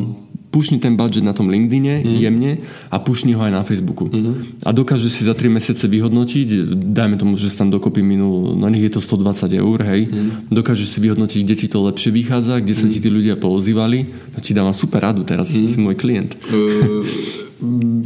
pušni 0.57 0.81
ten 0.81 0.97
budget 0.97 1.21
na 1.21 1.37
tom 1.37 1.53
LinkedIne 1.53 2.01
mm. 2.01 2.17
jemne 2.17 2.53
a 2.89 2.97
pušni 2.97 3.37
ho 3.37 3.45
aj 3.45 3.53
na 3.53 3.61
Facebooku. 3.61 4.09
Mm. 4.09 4.65
A 4.65 4.73
dokážeš 4.73 5.21
si 5.21 5.23
za 5.29 5.37
3 5.37 5.53
mesiace 5.53 5.85
vyhodnotiť, 5.85 6.73
dajme 6.97 7.21
tomu, 7.21 7.37
že 7.37 7.53
si 7.53 7.61
tam 7.61 7.69
dokopy 7.69 8.01
minul, 8.01 8.57
no 8.57 8.65
nech 8.73 8.81
je 8.89 8.97
to 8.97 9.05
120 9.05 9.53
eur, 9.53 9.79
hej, 9.85 10.09
mm. 10.09 10.49
dokážeš 10.49 10.97
si 10.97 10.99
vyhodnotiť, 11.05 11.45
kde 11.45 11.57
ti 11.61 11.67
to 11.69 11.85
lepšie 11.85 12.09
vychádza, 12.09 12.65
kde 12.65 12.73
sa 12.73 12.89
ti 12.89 13.05
tí 13.05 13.13
ľudia 13.13 13.37
poozývali, 13.37 14.33
to 14.33 14.41
ti 14.41 14.57
dávam 14.57 14.73
super 14.73 15.05
radu 15.05 15.29
teraz, 15.29 15.53
mm. 15.53 15.69
si 15.69 15.77
môj 15.77 16.01
klient. 16.01 16.33
Uh, 16.49 17.05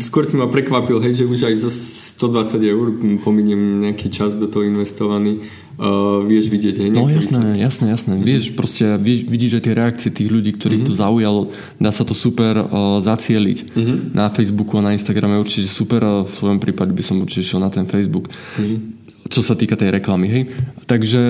skôr 0.02 0.26
si 0.26 0.34
ma 0.34 0.50
prekvapil, 0.50 0.98
hej, 1.06 1.22
že 1.22 1.30
už 1.30 1.46
aj 1.46 1.54
za 1.54 1.70
120 2.18 2.60
eur 2.66 2.86
pominiem 3.22 3.86
nejaký 3.86 4.10
čas 4.10 4.34
do 4.34 4.50
toho 4.50 4.66
investovaný, 4.66 5.46
uh, 5.80 6.20
vieš 6.28 6.52
vidieť, 6.52 6.76
hej, 6.84 6.90
No 6.92 7.08
jasné, 7.08 7.40
výsledky. 7.40 7.64
jasné, 7.64 7.86
jasné. 7.88 8.12
Mm-hmm. 8.20 8.28
Vieš, 8.28 8.44
proste 8.52 8.84
vieš, 9.00 9.20
vidíš 9.24 9.52
aj 9.56 9.62
tie 9.64 9.74
reakcie 9.74 10.10
tých 10.12 10.28
ľudí, 10.28 10.52
ktorých 10.54 10.84
mm-hmm. 10.84 10.96
to 10.96 11.02
zaujalo. 11.02 11.42
Dá 11.80 11.90
sa 11.90 12.04
to 12.04 12.12
super 12.12 12.60
uh, 12.60 13.00
zacieliť. 13.00 13.58
Mm-hmm. 13.72 13.96
Na 14.12 14.28
Facebooku 14.28 14.76
a 14.76 14.84
na 14.84 14.92
Instagrame 14.92 15.40
určite 15.40 15.66
super 15.72 16.04
a 16.04 16.12
v 16.22 16.30
svojom 16.30 16.60
prípade 16.60 16.92
by 16.92 17.02
som 17.02 17.16
určite 17.24 17.48
šiel 17.48 17.64
na 17.64 17.72
ten 17.72 17.88
Facebook. 17.88 18.28
Mm-hmm. 18.28 19.00
Čo 19.30 19.46
sa 19.46 19.54
týka 19.54 19.78
tej 19.78 19.94
reklamy, 19.94 20.26
hej. 20.26 20.42
Takže 20.90 21.22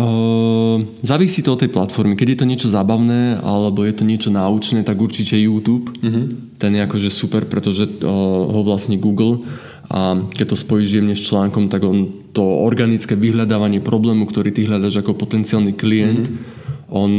uh, 0.00 0.76
závisí 1.04 1.44
to 1.44 1.54
od 1.54 1.60
tej 1.60 1.70
platformy. 1.70 2.16
Keď 2.16 2.28
je 2.34 2.38
to 2.40 2.48
niečo 2.48 2.68
zábavné 2.72 3.36
alebo 3.44 3.84
je 3.84 3.94
to 3.94 4.04
niečo 4.08 4.32
náučné, 4.32 4.80
tak 4.82 4.96
určite 4.96 5.36
YouTube. 5.36 5.92
Mm-hmm. 6.00 6.56
Ten 6.56 6.72
je 6.72 6.80
akože 6.82 7.10
super, 7.12 7.44
pretože 7.44 7.84
uh, 7.84 8.08
ho 8.48 8.60
vlastní 8.64 8.96
Google 8.96 9.44
a 9.92 10.16
keď 10.16 10.46
to 10.54 10.56
spojíš 10.56 10.90
jemne 10.96 11.12
s 11.12 11.28
článkom, 11.28 11.68
tak 11.68 11.84
on 11.84 12.23
to 12.34 12.42
organické 12.42 13.14
vyhľadávanie 13.14 13.78
problému, 13.78 14.26
ktorý 14.26 14.50
ty 14.50 14.66
hľadaš 14.66 15.06
ako 15.06 15.14
potenciálny 15.14 15.72
klient, 15.78 16.26
mm-hmm. 16.26 16.90
on 16.90 17.12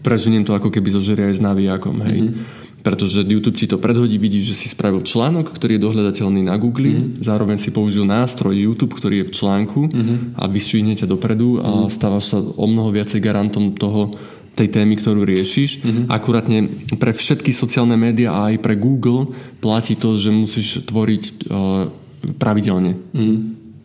preženiem 0.00 0.46
to 0.46 0.54
ako 0.54 0.70
keby 0.70 0.94
zožerie 0.94 1.28
aj 1.28 1.36
s 1.36 1.44
navijakom, 1.44 1.98
hej. 2.06 2.18
Mm-hmm. 2.30 2.58
Pretože 2.80 3.28
YouTube 3.28 3.60
ti 3.60 3.68
to 3.68 3.76
predhodí, 3.76 4.16
vidíš, 4.16 4.56
že 4.56 4.58
si 4.64 4.66
spravil 4.72 5.04
článok, 5.04 5.52
ktorý 5.52 5.76
je 5.76 5.84
dohľadateľný 5.84 6.48
na 6.48 6.56
Google, 6.56 6.96
mm-hmm. 6.96 7.20
zároveň 7.20 7.60
si 7.60 7.68
použil 7.68 8.08
nástroj 8.08 8.56
YouTube, 8.56 8.96
ktorý 8.96 9.20
je 9.20 9.28
v 9.28 9.34
článku 9.36 9.80
mm-hmm. 9.92 10.16
a 10.40 10.48
vysvihne 10.48 10.96
ťa 10.96 11.04
dopredu 11.04 11.60
a 11.60 11.92
stávaš 11.92 12.32
sa 12.32 12.38
o 12.40 12.64
mnoho 12.64 12.88
viacej 12.88 13.20
garantom 13.20 13.76
toho, 13.76 14.16
tej 14.50 14.68
témy, 14.76 14.98
ktorú 14.98 15.22
riešiš. 15.24 15.70
Mm-hmm. 15.80 16.04
Akurátne 16.10 16.58
pre 16.98 17.14
všetky 17.14 17.54
sociálne 17.54 17.94
médiá 17.94 18.34
a 18.34 18.52
aj 18.52 18.60
pre 18.60 18.74
Google 18.74 19.30
platí 19.62 19.94
to, 19.94 20.18
že 20.18 20.34
musíš 20.34 20.84
tvoriť 20.84 21.22
uh, 21.48 21.86
pravidelne. 22.36 22.96
Mm-hmm. 23.12 23.38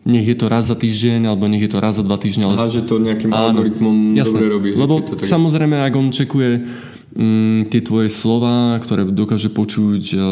Nech 0.06 0.26
je 0.30 0.36
to 0.38 0.46
raz 0.46 0.70
za 0.70 0.78
týždeň, 0.78 1.26
alebo 1.26 1.50
nech 1.50 1.66
je 1.66 1.70
to 1.74 1.82
raz 1.82 1.98
za 1.98 2.06
dva 2.06 2.14
týždne. 2.14 2.46
Ale... 2.46 2.54
A 2.62 2.70
že 2.70 2.86
to 2.86 3.02
nejakým 3.02 3.34
Áno, 3.34 3.58
algoritmom 3.58 4.14
jasné. 4.14 4.38
dobre 4.38 4.46
robí. 4.46 4.70
Lebo 4.78 5.02
to 5.02 5.18
tak... 5.18 5.26
samozrejme, 5.26 5.82
ak 5.82 5.94
on 5.98 6.14
čekuje 6.14 6.62
mm, 7.10 7.74
tie 7.74 7.82
tvoje 7.82 8.06
slova, 8.14 8.78
ktoré 8.78 9.02
dokáže 9.02 9.50
počuť 9.50 10.14
mm. 10.14 10.20
uh, 10.22 10.30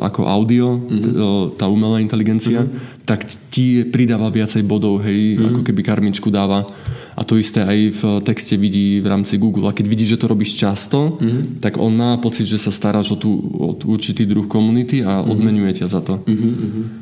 ako 0.00 0.24
audio, 0.24 0.72
mm. 0.72 0.88
uh, 0.88 1.04
tá 1.52 1.68
umelá 1.68 2.00
inteligencia, 2.00 2.64
mm. 2.64 3.04
tak 3.04 3.28
ti 3.52 3.84
pridáva 3.84 4.32
viacej 4.32 4.64
bodov, 4.64 5.04
hej, 5.04 5.36
mm. 5.36 5.52
ako 5.52 5.60
keby 5.68 5.80
karmičku 5.84 6.32
dáva. 6.32 6.64
A 7.12 7.20
to 7.20 7.36
isté 7.36 7.60
aj 7.60 7.78
v 8.00 8.02
texte 8.24 8.56
vidí 8.56 9.04
v 9.04 9.06
rámci 9.12 9.36
Google. 9.36 9.68
A 9.68 9.76
keď 9.76 9.84
vidí, 9.84 10.08
že 10.08 10.16
to 10.16 10.32
robíš 10.32 10.56
často, 10.56 11.20
mm-hmm. 11.20 11.60
tak 11.60 11.76
on 11.76 11.92
má 11.92 12.16
pocit, 12.16 12.48
že 12.48 12.56
sa 12.56 12.72
staráš 12.72 13.12
o, 13.12 13.16
tú, 13.20 13.36
o 13.36 13.76
určitý 13.76 14.24
druh 14.24 14.48
komunity 14.48 15.04
a 15.04 15.20
mm-hmm. 15.20 15.28
odmenuje 15.28 15.84
ťa 15.84 15.86
za 15.92 16.00
to. 16.00 16.24
Mm-hmm. 16.24 16.99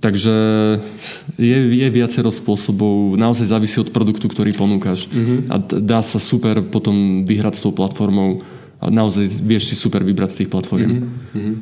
Takže 0.00 0.34
je, 1.36 1.58
je 1.76 1.88
viacero 1.92 2.32
spôsobov, 2.32 3.20
naozaj 3.20 3.52
závisí 3.52 3.76
od 3.84 3.92
produktu, 3.92 4.32
ktorý 4.32 4.56
ponúkaš. 4.56 5.12
Mm-hmm. 5.12 5.38
A 5.52 5.56
dá 5.60 6.00
sa 6.00 6.16
super 6.16 6.64
potom 6.64 7.28
vyhrať 7.28 7.60
s 7.60 7.64
tou 7.68 7.72
platformou 7.76 8.40
a 8.80 8.88
naozaj 8.88 9.28
vieš 9.44 9.72
si 9.72 9.76
super 9.76 10.00
vybrať 10.00 10.30
z 10.32 10.38
tých 10.44 10.50
platform. 10.52 11.12
Mm-hmm. 11.36 11.54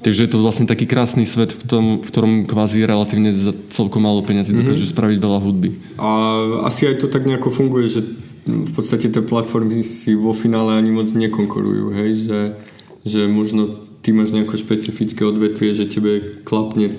Takže 0.00 0.20
je 0.24 0.30
to 0.32 0.40
vlastne 0.40 0.64
taký 0.64 0.88
krásny 0.88 1.28
svet, 1.28 1.52
v, 1.52 1.64
tom, 1.68 1.84
v 2.00 2.08
ktorom 2.08 2.32
kvázi 2.48 2.88
relatívne 2.88 3.36
za 3.36 3.52
celkom 3.68 4.00
málo 4.00 4.24
peniazy 4.24 4.56
mm-hmm. 4.56 4.64
dokáže 4.64 4.88
spraviť 4.88 5.18
veľa 5.20 5.38
hudby. 5.44 5.68
A 6.00 6.08
asi 6.64 6.88
aj 6.88 7.04
to 7.04 7.12
tak 7.12 7.28
nejako 7.28 7.52
funguje, 7.52 7.92
že 7.92 8.00
v 8.48 8.72
podstate 8.72 9.12
tie 9.12 9.20
platformy 9.20 9.84
si 9.84 10.16
vo 10.16 10.32
finále 10.32 10.80
ani 10.80 10.88
moc 10.88 11.12
nekonkurujú, 11.12 11.84
hej? 12.00 12.10
Že, 12.24 12.40
že 13.04 13.20
možno 13.28 13.84
ty 14.00 14.16
máš 14.16 14.32
nejaké 14.32 14.56
špecifické 14.56 15.20
odvetvie, 15.20 15.76
že 15.76 15.84
tebe 15.84 16.40
klapne 16.48 16.96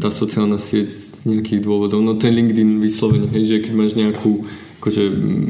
tá 0.00 0.08
sociálna 0.12 0.60
sieť 0.60 0.88
z 0.88 1.24
nejakých 1.24 1.64
dôvodov. 1.64 2.04
No 2.04 2.16
ten 2.16 2.36
LinkedIn 2.36 2.80
vyslovene, 2.80 3.28
hej, 3.32 3.44
že 3.48 3.56
keď 3.64 3.72
máš 3.72 3.92
nejakú 3.96 4.44
akože 4.80 5.04
mm, 5.08 5.48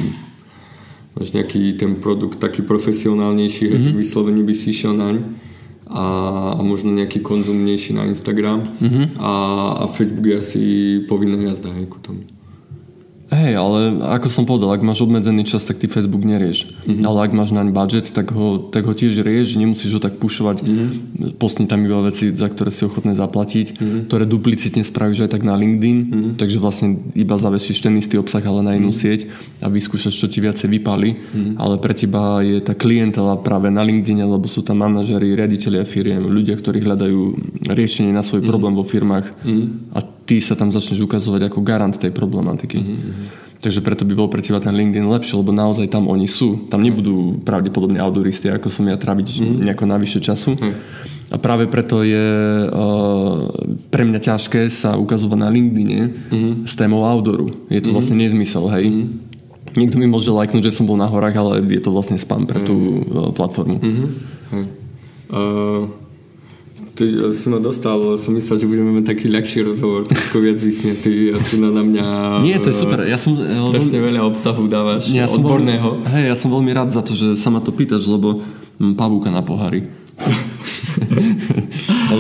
máš 1.19 1.29
nejaký 1.35 1.75
ten 1.79 1.99
produkt 1.99 2.39
taký 2.39 2.63
profesionálnejší, 2.63 3.63
mm-hmm. 3.67 3.77
hej, 3.79 3.85
tak 3.91 3.95
mhm. 3.95 4.03
vyslovene 4.03 4.43
by 4.47 4.55
si 4.55 4.67
išiel 4.71 4.95
naň 4.95 5.17
a, 5.91 6.05
a 6.55 6.61
možno 6.63 6.95
nejaký 6.95 7.19
konzumnejší 7.19 7.99
na 7.99 8.07
Instagram 8.07 8.79
mm-hmm. 8.79 9.19
a, 9.19 9.33
a 9.83 9.85
Facebook 9.91 10.27
je 10.31 10.37
asi 10.39 10.63
povinná 11.11 11.39
jazda 11.51 11.75
hej, 11.75 11.91
ku 11.91 11.99
tomu. 11.99 12.23
Hej, 13.31 13.63
ale 13.63 14.03
ako 14.11 14.27
som 14.27 14.43
povedal, 14.43 14.75
ak 14.75 14.83
máš 14.83 15.07
obmedzený 15.07 15.47
čas, 15.47 15.63
tak 15.63 15.79
ty 15.79 15.87
Facebook 15.87 16.27
nerieš. 16.27 16.75
Mm-hmm. 16.83 17.07
Ale 17.07 17.19
ak 17.31 17.33
máš 17.33 17.55
naň 17.55 17.71
budget, 17.71 18.11
tak 18.11 18.35
ho, 18.35 18.59
tak 18.59 18.83
ho 18.83 18.91
tiež 18.91 19.23
rieš, 19.23 19.55
nemusíš 19.55 19.97
ho 19.97 20.01
tak 20.03 20.19
pušovať. 20.19 20.67
Mm-hmm. 20.67 21.39
Postni 21.39 21.71
tam 21.71 21.87
iba 21.87 22.03
veci, 22.03 22.35
za 22.35 22.51
ktoré 22.51 22.75
si 22.75 22.83
ochotné 22.83 23.15
zaplatiť, 23.15 23.79
mm-hmm. 23.79 24.01
ktoré 24.11 24.27
duplicitne 24.27 24.83
spravíš 24.83 25.31
aj 25.31 25.31
tak 25.31 25.47
na 25.47 25.55
LinkedIn, 25.55 25.99
mm-hmm. 26.11 26.33
takže 26.43 26.59
vlastne 26.59 27.07
iba 27.15 27.39
zavesíš 27.39 27.79
ten 27.87 27.95
istý 28.03 28.19
obsah, 28.19 28.43
ale 28.43 28.67
na 28.67 28.75
inú 28.75 28.91
mm-hmm. 28.91 29.31
sieť 29.31 29.31
a 29.63 29.71
vyskúšaš, 29.71 30.15
čo 30.19 30.27
ti 30.27 30.43
viacej 30.43 30.67
vypali. 30.67 31.15
Mm-hmm. 31.15 31.55
Ale 31.55 31.79
pre 31.79 31.95
teba 31.95 32.43
je 32.43 32.59
tá 32.59 32.75
klientela 32.75 33.39
práve 33.39 33.71
na 33.71 33.87
LinkedIn, 33.87 34.27
lebo 34.27 34.51
sú 34.51 34.67
tam 34.67 34.83
manažery, 34.83 35.39
riaditeľia 35.39 35.87
firiem, 35.87 36.27
ľudia, 36.27 36.59
ktorí 36.59 36.83
hľadajú 36.83 37.21
riešenie 37.71 38.11
na 38.11 38.27
svoj 38.27 38.43
mm-hmm. 38.43 38.51
problém 38.51 38.75
vo 38.75 38.83
firmách 38.83 39.27
mm-hmm. 39.47 39.95
a 39.95 40.19
ty 40.31 40.39
sa 40.39 40.55
tam 40.55 40.71
začneš 40.71 41.03
ukazovať 41.03 41.51
ako 41.51 41.59
garant 41.67 41.99
tej 41.99 42.15
problematiky. 42.15 42.79
Mm-hmm. 42.79 43.59
Takže 43.59 43.83
preto 43.83 44.07
by 44.07 44.15
bol 44.15 44.31
pre 44.31 44.41
teba 44.41 44.63
ten 44.63 44.73
LinkedIn 44.73 45.11
lepší, 45.11 45.35
lebo 45.35 45.51
naozaj 45.51 45.91
tam 45.91 46.07
oni 46.07 46.31
sú. 46.31 46.71
Tam 46.71 46.81
nebudú 46.81 47.43
pravdepodobne 47.43 47.99
autoristi, 47.99 48.47
ako 48.47 48.71
som 48.71 48.87
ja 48.87 48.95
tráviť 48.95 49.27
mm-hmm. 49.27 49.67
nejako 49.67 49.85
navyše 49.91 50.23
času. 50.23 50.55
Mm. 50.55 50.73
A 51.31 51.37
práve 51.37 51.67
preto 51.67 52.07
je 52.07 52.31
uh, 52.71 53.53
pre 53.91 54.07
mňa 54.07 54.23
ťažké 54.23 54.71
sa 54.71 54.95
ukazovať 54.97 55.39
na 55.43 55.51
LinkedIne 55.51 56.01
mm-hmm. 56.09 56.53
s 56.65 56.79
témou 56.79 57.03
outdooru. 57.05 57.69
Je 57.69 57.83
to 57.83 57.91
mm-hmm. 57.91 57.95
vlastne 57.99 58.17
nezmysel, 58.17 58.65
hej. 58.71 58.87
Mm-hmm. 58.87 59.77
Niekto 59.77 59.97
mi 59.99 60.07
môže 60.09 60.31
lajknúť, 60.31 60.71
že 60.71 60.75
som 60.81 60.89
bol 60.89 60.97
na 60.97 61.11
horách, 61.11 61.37
ale 61.37 61.61
je 61.67 61.83
to 61.83 61.91
vlastne 61.93 62.17
spam 62.17 62.47
pre 62.47 62.63
tú 62.63 63.03
uh, 63.03 63.35
platformu. 63.35 63.77
Mm-hmm. 63.77 64.09
Uh, 65.31 65.91
ty 67.01 67.33
si 67.33 67.49
ma 67.49 67.57
dostal, 67.57 67.97
som 68.21 68.37
myslel, 68.37 68.61
že 68.61 68.67
budeme 68.69 69.01
mať 69.01 69.17
taký 69.17 69.33
ľahší 69.33 69.65
rozhovor, 69.65 70.05
trošku 70.05 70.45
viac 70.45 70.61
vysmietý 70.61 71.33
a 71.33 71.41
tu 71.41 71.57
na, 71.57 71.73
na 71.73 71.81
mňa 71.81 72.05
Nie, 72.45 72.61
to 72.61 72.69
je 72.69 72.77
super. 72.77 73.01
Ja 73.09 73.17
som, 73.17 73.33
strašne 73.41 73.97
veľa 73.97 74.21
obsahu 74.29 74.69
dávaš, 74.69 75.09
ja 75.09 75.25
odborného. 75.25 76.05
Veľmi, 76.05 76.13
hej, 76.13 76.25
ja 76.29 76.37
som 76.37 76.53
veľmi 76.53 76.73
rád 76.77 76.93
za 76.93 77.01
to, 77.01 77.17
že 77.17 77.41
sa 77.41 77.49
ma 77.49 77.65
to 77.65 77.73
pýtaš, 77.73 78.05
lebo 78.05 78.45
mám 78.77 79.01
pavúka 79.01 79.33
na 79.33 79.41
pohári. 79.41 79.89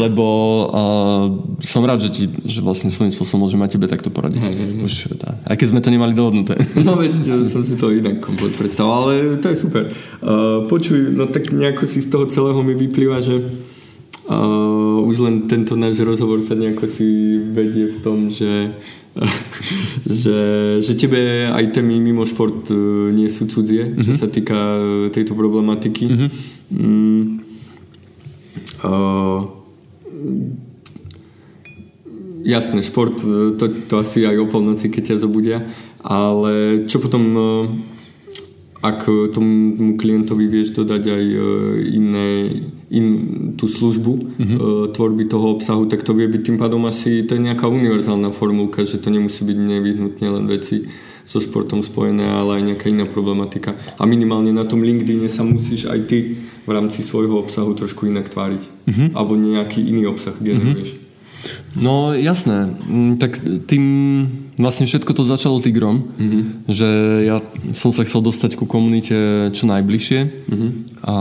lebo 0.02 0.24
uh, 0.72 1.24
som 1.60 1.84
rád, 1.84 2.00
že, 2.00 2.08
ti, 2.08 2.24
že 2.48 2.64
vlastne 2.64 2.88
svojím 2.88 3.12
spôsobom 3.12 3.44
môžem 3.44 3.60
aj 3.60 3.76
tebe 3.76 3.84
takto 3.84 4.08
poradiť. 4.08 4.40
Hej, 4.40 4.56
hej. 4.56 4.72
Už, 4.80 4.92
tá, 5.20 5.36
aj 5.44 5.60
keď 5.60 5.76
sme 5.76 5.84
to 5.84 5.92
nemali 5.92 6.16
dohodnuté. 6.16 6.56
no 6.86 6.96
veď, 6.96 7.44
som 7.44 7.60
si 7.60 7.76
to 7.76 7.92
inak 7.92 8.24
komplet 8.24 8.56
predstavoval, 8.56 9.12
ale 9.12 9.36
to 9.36 9.52
je 9.52 9.56
super. 9.60 9.92
Uh, 10.24 10.64
počuj, 10.64 11.12
no 11.12 11.28
tak 11.28 11.52
nejako 11.52 11.84
si 11.84 12.00
z 12.00 12.08
toho 12.08 12.24
celého 12.24 12.56
mi 12.64 12.72
vyplýva, 12.72 13.20
že 13.20 13.68
Uh, 14.30 15.02
už 15.10 15.26
len 15.26 15.50
tento 15.50 15.74
náš 15.74 15.98
rozhovor 16.06 16.38
sa 16.38 16.54
nejako 16.54 16.86
si 16.86 17.34
vedie 17.50 17.90
v 17.90 17.98
tom, 17.98 18.30
že, 18.30 18.78
že, 20.06 20.38
že 20.78 20.92
tebe 20.94 21.50
aj 21.50 21.74
témy 21.74 21.98
mimo 21.98 22.22
šport 22.22 22.70
uh, 22.70 23.10
nie 23.10 23.26
sú 23.26 23.50
cudzie, 23.50 23.90
mm-hmm. 23.90 24.06
čo 24.06 24.12
mhm. 24.14 24.20
sa 24.22 24.28
týka 24.30 24.54
uh, 24.54 25.10
tejto 25.10 25.34
problematiky. 25.34 26.06
Mm-hmm. 26.06 26.30
Mm, 26.70 27.22
uh, 28.86 29.50
jasné, 32.46 32.86
šport, 32.86 33.18
uh, 33.26 33.58
to, 33.58 33.66
to 33.90 33.98
asi 33.98 34.30
aj 34.30 34.38
o 34.38 34.46
polnoci, 34.46 34.94
keď 34.94 35.10
ťa 35.10 35.22
zobudia, 35.26 35.58
ale 36.06 36.86
čo 36.86 37.02
potom 37.02 37.22
uh, 37.34 37.66
ak 38.80 39.06
tomu 39.36 39.96
klientovi 40.00 40.48
vieš 40.48 40.72
dodať 40.72 41.02
aj 41.04 41.24
uh, 41.36 41.44
iné 41.84 42.28
in, 42.88 43.06
tú 43.54 43.68
službu 43.68 44.12
mm-hmm. 44.16 44.58
tvorby 44.96 45.28
toho 45.28 45.54
obsahu, 45.54 45.86
tak 45.86 46.02
to 46.02 46.16
vie 46.16 46.26
byť 46.26 46.42
tým 46.42 46.58
pádom 46.58 46.82
asi 46.88 47.22
to 47.28 47.36
je 47.36 47.44
nejaká 47.44 47.68
univerzálna 47.68 48.32
formulka, 48.32 48.82
že 48.82 48.98
to 48.98 49.12
nemusí 49.12 49.46
byť 49.46 49.58
nevyhnutne 49.58 50.26
len 50.26 50.44
veci 50.48 50.88
so 51.30 51.38
športom 51.38 51.84
spojené, 51.84 52.26
ale 52.26 52.58
aj 52.58 52.62
nejaká 52.74 52.86
iná 52.90 53.06
problematika. 53.06 53.78
A 54.00 54.08
minimálne 54.08 54.50
na 54.50 54.66
tom 54.66 54.82
LinkedIne 54.82 55.30
sa 55.30 55.46
musíš 55.46 55.86
aj 55.86 56.10
ty 56.10 56.34
v 56.66 56.70
rámci 56.70 57.06
svojho 57.06 57.38
obsahu 57.38 57.70
trošku 57.78 58.10
inak 58.10 58.26
tváriť. 58.26 58.62
Mm-hmm. 58.90 59.08
Alebo 59.14 59.38
nejaký 59.38 59.78
iný 59.86 60.10
obsah 60.10 60.34
generuješ. 60.34 60.98
Mm-hmm. 60.98 61.09
No 61.78 62.12
jasné, 62.12 62.66
mm, 62.66 63.12
tak 63.22 63.38
tým 63.70 63.84
vlastne 64.60 64.84
všetko 64.84 65.12
to 65.16 65.22
začalo 65.24 65.62
Tigrom, 65.62 66.12
mm-hmm. 66.12 66.42
že 66.68 66.88
ja 67.24 67.40
som 67.72 67.94
sa 67.94 68.04
chcel 68.04 68.20
dostať 68.20 68.60
ku 68.60 68.68
komunite 68.68 69.48
čo 69.56 69.64
najbližšie 69.70 70.20
mm-hmm. 70.50 70.70
a 71.06 71.16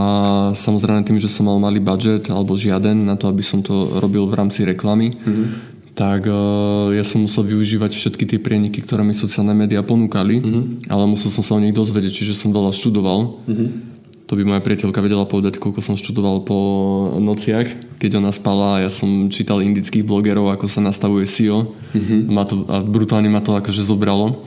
samozrejme 0.57 1.07
tým, 1.07 1.21
že 1.21 1.31
som 1.31 1.47
mal 1.47 1.61
malý 1.61 1.79
budget 1.79 2.27
alebo 2.27 2.59
žiaden 2.59 3.07
na 3.07 3.15
to, 3.15 3.31
aby 3.31 3.45
som 3.45 3.63
to 3.63 4.01
robil 4.01 4.27
v 4.27 4.35
rámci 4.35 4.67
reklamy, 4.67 5.15
mm-hmm. 5.15 5.47
tak 5.95 6.27
uh, 6.27 6.91
ja 6.91 7.05
som 7.07 7.23
musel 7.23 7.47
využívať 7.47 7.95
všetky 7.95 8.23
tie 8.27 8.39
prieniky, 8.41 8.83
ktoré 8.83 9.07
mi 9.07 9.15
sociálne 9.15 9.55
médiá 9.55 9.85
ponúkali, 9.85 10.43
mm-hmm. 10.43 10.91
ale 10.91 11.03
musel 11.07 11.31
som 11.31 11.45
sa 11.45 11.55
o 11.55 11.63
nich 11.63 11.77
dozvedieť, 11.77 12.25
čiže 12.25 12.33
som 12.35 12.51
veľa 12.51 12.75
študoval. 12.75 13.19
Mm-hmm 13.47 13.88
to 14.29 14.37
by 14.37 14.45
moja 14.45 14.61
priateľka 14.61 15.01
vedela 15.01 15.25
povedať, 15.25 15.57
koľko 15.57 15.81
som 15.81 15.97
študoval 15.97 16.45
po 16.45 16.57
nociach, 17.17 17.97
keď 17.97 18.21
ona 18.21 18.29
spala 18.29 18.77
a 18.77 18.81
ja 18.85 18.91
som 18.93 19.25
čítal 19.33 19.65
indických 19.65 20.05
blogerov, 20.05 20.53
ako 20.53 20.69
sa 20.69 20.85
nastavuje 20.85 21.25
SEO 21.25 21.73
mm-hmm. 21.73 22.19
ma 22.29 22.45
to, 22.45 22.61
a 22.69 22.85
brutálne 22.85 23.25
ma 23.25 23.41
to 23.41 23.57
akože 23.57 23.81
zobralo. 23.81 24.45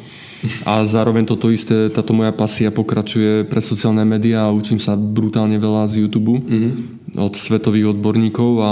A 0.67 0.83
zároveň 0.87 1.27
toto 1.27 1.51
isté, 1.51 1.91
táto 1.91 2.15
moja 2.15 2.31
pasia 2.35 2.71
pokračuje 2.71 3.47
pre 3.47 3.63
sociálne 3.63 4.03
médiá 4.07 4.47
a 4.47 4.55
učím 4.55 4.79
sa 4.79 4.95
brutálne 4.95 5.59
veľa 5.59 5.91
z 5.91 6.07
YouTube 6.07 6.39
mm-hmm. 6.39 7.19
od 7.19 7.35
svetových 7.35 7.99
odborníkov 7.99 8.51
a 8.63 8.71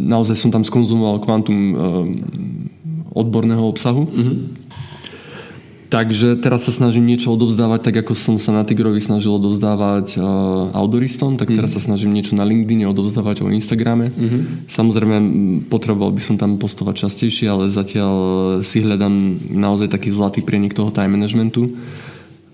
naozaj 0.00 0.40
som 0.40 0.48
tam 0.48 0.64
skonzumoval 0.64 1.20
kvantum 1.20 1.56
um, 1.56 1.72
odborného 3.12 3.64
obsahu. 3.64 4.08
Mm-hmm 4.08 4.67
Takže 5.88 6.36
teraz 6.36 6.68
sa 6.68 6.72
snažím 6.72 7.08
niečo 7.08 7.32
odovzdávať, 7.32 7.80
tak 7.88 8.04
ako 8.04 8.12
som 8.12 8.36
sa 8.36 8.52
na 8.52 8.60
Tigrovi 8.60 9.00
snažil 9.00 9.32
odovzdávať 9.32 10.20
uh, 10.20 10.76
outdooristom, 10.76 11.40
tak 11.40 11.48
teraz 11.48 11.72
mm. 11.72 11.76
sa 11.76 11.80
snažím 11.80 12.12
niečo 12.12 12.36
na 12.36 12.44
LinkedIne 12.44 12.84
odovzdávať 12.92 13.40
o 13.40 13.48
Instagrame. 13.48 14.12
Mm-hmm. 14.12 14.68
Samozrejme, 14.68 15.16
potreboval 15.72 16.12
by 16.12 16.20
som 16.20 16.36
tam 16.36 16.60
postovať 16.60 17.08
častejšie, 17.08 17.48
ale 17.48 17.72
zatiaľ 17.72 18.14
si 18.60 18.84
hľadám 18.84 19.40
naozaj 19.48 19.88
taký 19.88 20.12
zlatý 20.12 20.44
prienik 20.44 20.76
toho 20.76 20.92
time 20.92 21.16
managementu 21.16 21.72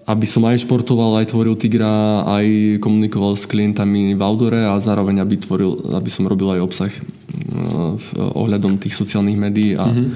aby 0.04 0.28
som 0.28 0.44
aj 0.44 0.68
športoval, 0.68 1.16
aj 1.16 1.32
tvoril 1.32 1.56
Tigra, 1.56 2.28
aj 2.28 2.76
komunikoval 2.84 3.40
s 3.40 3.48
klientami 3.48 4.12
v 4.12 4.20
outdoore 4.20 4.68
a 4.68 4.76
zároveň 4.76 5.24
aby, 5.24 5.40
tvoril, 5.40 5.96
aby 5.96 6.10
som 6.12 6.28
robil 6.28 6.52
aj 6.52 6.60
obsah 6.60 6.92
uh, 6.92 7.96
ohľadom 8.36 8.76
tých 8.76 9.00
sociálnych 9.00 9.40
médií 9.40 9.72
a, 9.80 9.88
mm-hmm. 9.88 10.08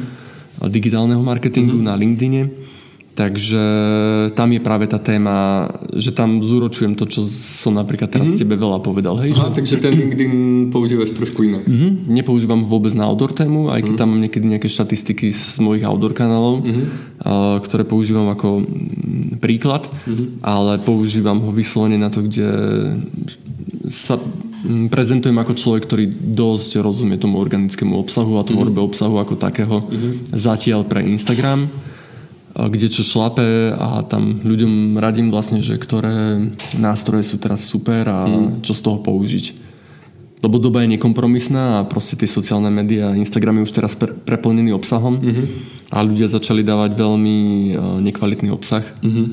a 0.61 0.65
digitálneho 0.69 1.25
marketingu 1.25 1.81
mm-hmm. 1.81 1.89
na 1.89 1.95
LinkedIne 1.97 2.43
Takže 3.19 3.63
tam 4.39 4.55
je 4.55 4.63
práve 4.63 4.87
tá 4.87 5.03
téma, 5.03 5.67
že 5.91 6.15
tam 6.15 6.39
zúročujem 6.39 6.95
to, 6.95 7.03
čo 7.11 7.27
som 7.27 7.75
napríklad 7.75 8.07
teraz 8.07 8.31
mm-hmm. 8.31 8.47
tebe 8.47 8.55
veľa 8.55 8.79
povedal. 8.79 9.19
Hej, 9.19 9.35
Aha, 9.35 9.51
že... 9.51 9.59
takže 9.59 9.75
ten 9.83 9.91
LinkedIn 9.91 10.35
používaš 10.71 11.19
trošku 11.19 11.43
inak. 11.43 11.67
Mm-hmm. 11.67 12.15
Nepoužívam 12.15 12.63
vôbec 12.63 12.95
na 12.95 13.11
outdoor 13.11 13.35
tému, 13.35 13.75
aj 13.75 13.83
keď 13.83 13.91
mm-hmm. 13.91 13.99
tam 13.99 14.09
mám 14.15 14.23
niekedy 14.23 14.47
nejaké 14.47 14.71
štatistiky 14.71 15.35
z 15.35 15.59
mojich 15.59 15.83
outdoor 15.83 16.15
kanálov, 16.15 16.63
mm-hmm. 16.63 16.85
uh, 17.27 17.59
ktoré 17.59 17.83
používam 17.83 18.31
ako 18.31 18.63
mm, 18.63 19.43
príklad, 19.43 19.91
mm-hmm. 19.91 20.39
ale 20.47 20.79
používam 20.79 21.43
ho 21.43 21.51
vyslovene 21.51 21.99
na 21.99 22.15
to, 22.15 22.23
kde 22.23 22.47
sa 23.91 24.15
mm, 24.15 24.95
prezentujem 24.95 25.35
ako 25.35 25.59
človek, 25.59 25.91
ktorý 25.91 26.07
dosť 26.39 26.79
rozumie 26.79 27.19
tomu 27.19 27.43
organickému 27.43 27.99
obsahu 27.99 28.39
a 28.39 28.47
tvorbe 28.47 28.79
mm-hmm. 28.79 28.91
obsahu 28.95 29.19
ako 29.19 29.35
takého 29.35 29.83
mm-hmm. 29.83 30.39
zatiaľ 30.39 30.87
pre 30.87 31.03
Instagram 31.03 31.88
kde 32.67 32.91
čo 32.91 33.07
šlape 33.07 33.71
a 33.79 34.03
tam 34.03 34.43
ľuďom 34.43 34.99
radím 34.99 35.31
vlastne, 35.31 35.63
že 35.63 35.79
ktoré 35.79 36.51
nástroje 36.75 37.23
sú 37.23 37.39
teraz 37.39 37.63
super 37.63 38.11
a 38.11 38.27
mm. 38.27 38.67
čo 38.67 38.75
z 38.75 38.83
toho 38.83 38.99
použiť. 38.99 39.71
Lebo 40.39 40.63
doba 40.63 40.87
je 40.87 40.95
nekompromisná 40.95 41.83
a 41.83 41.87
proste 41.87 42.15
tie 42.15 42.31
sociálne 42.31 42.71
médiá, 42.71 43.11
Instagram 43.15 43.63
je 43.63 43.67
už 43.71 43.73
teraz 43.75 43.99
pre, 43.99 44.15
preplnený 44.15 44.71
obsahom 44.71 45.19
mm-hmm. 45.19 45.47
a 45.91 45.99
ľudia 45.99 46.31
začali 46.31 46.63
dávať 46.63 46.95
veľmi 46.95 47.39
uh, 47.75 47.99
nekvalitný 47.99 48.51
obsah. 48.55 48.87
Mm-hmm. 49.03 49.27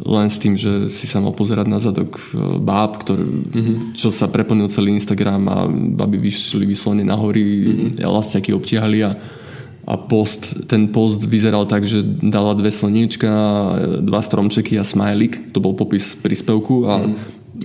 Len 0.00 0.28
s 0.32 0.36
tým, 0.40 0.56
že 0.60 0.88
si 0.92 1.08
sa 1.08 1.20
mal 1.20 1.32
pozerať 1.32 1.64
na 1.64 1.80
zadok 1.80 2.20
uh, 2.36 2.60
báb, 2.60 3.00
ktoré, 3.00 3.24
mm-hmm. 3.24 3.96
čo 3.96 4.12
sa 4.12 4.28
preplnil 4.28 4.68
celý 4.68 4.92
Instagram 4.92 5.42
a 5.48 5.64
baby 5.96 6.28
vyšli 6.28 6.68
vyslovene 6.68 7.08
na 7.08 7.16
hory, 7.16 7.40
mm-hmm. 7.40 7.90
elastiaky 7.96 8.52
obtiahli 8.52 9.00
a 9.00 9.16
a 9.86 9.94
post, 9.96 10.68
ten 10.68 10.92
post 10.92 11.24
vyzeral 11.24 11.66
tak, 11.66 11.88
že 11.88 12.04
dala 12.04 12.54
dve 12.54 12.70
slniečka, 12.70 13.30
dva 14.04 14.20
stromčeky 14.20 14.76
a 14.76 14.84
smajlik, 14.84 15.50
to 15.50 15.58
bol 15.58 15.74
popis 15.74 16.14
príspevku 16.14 16.86
a, 16.86 16.94
mm. 17.00 17.14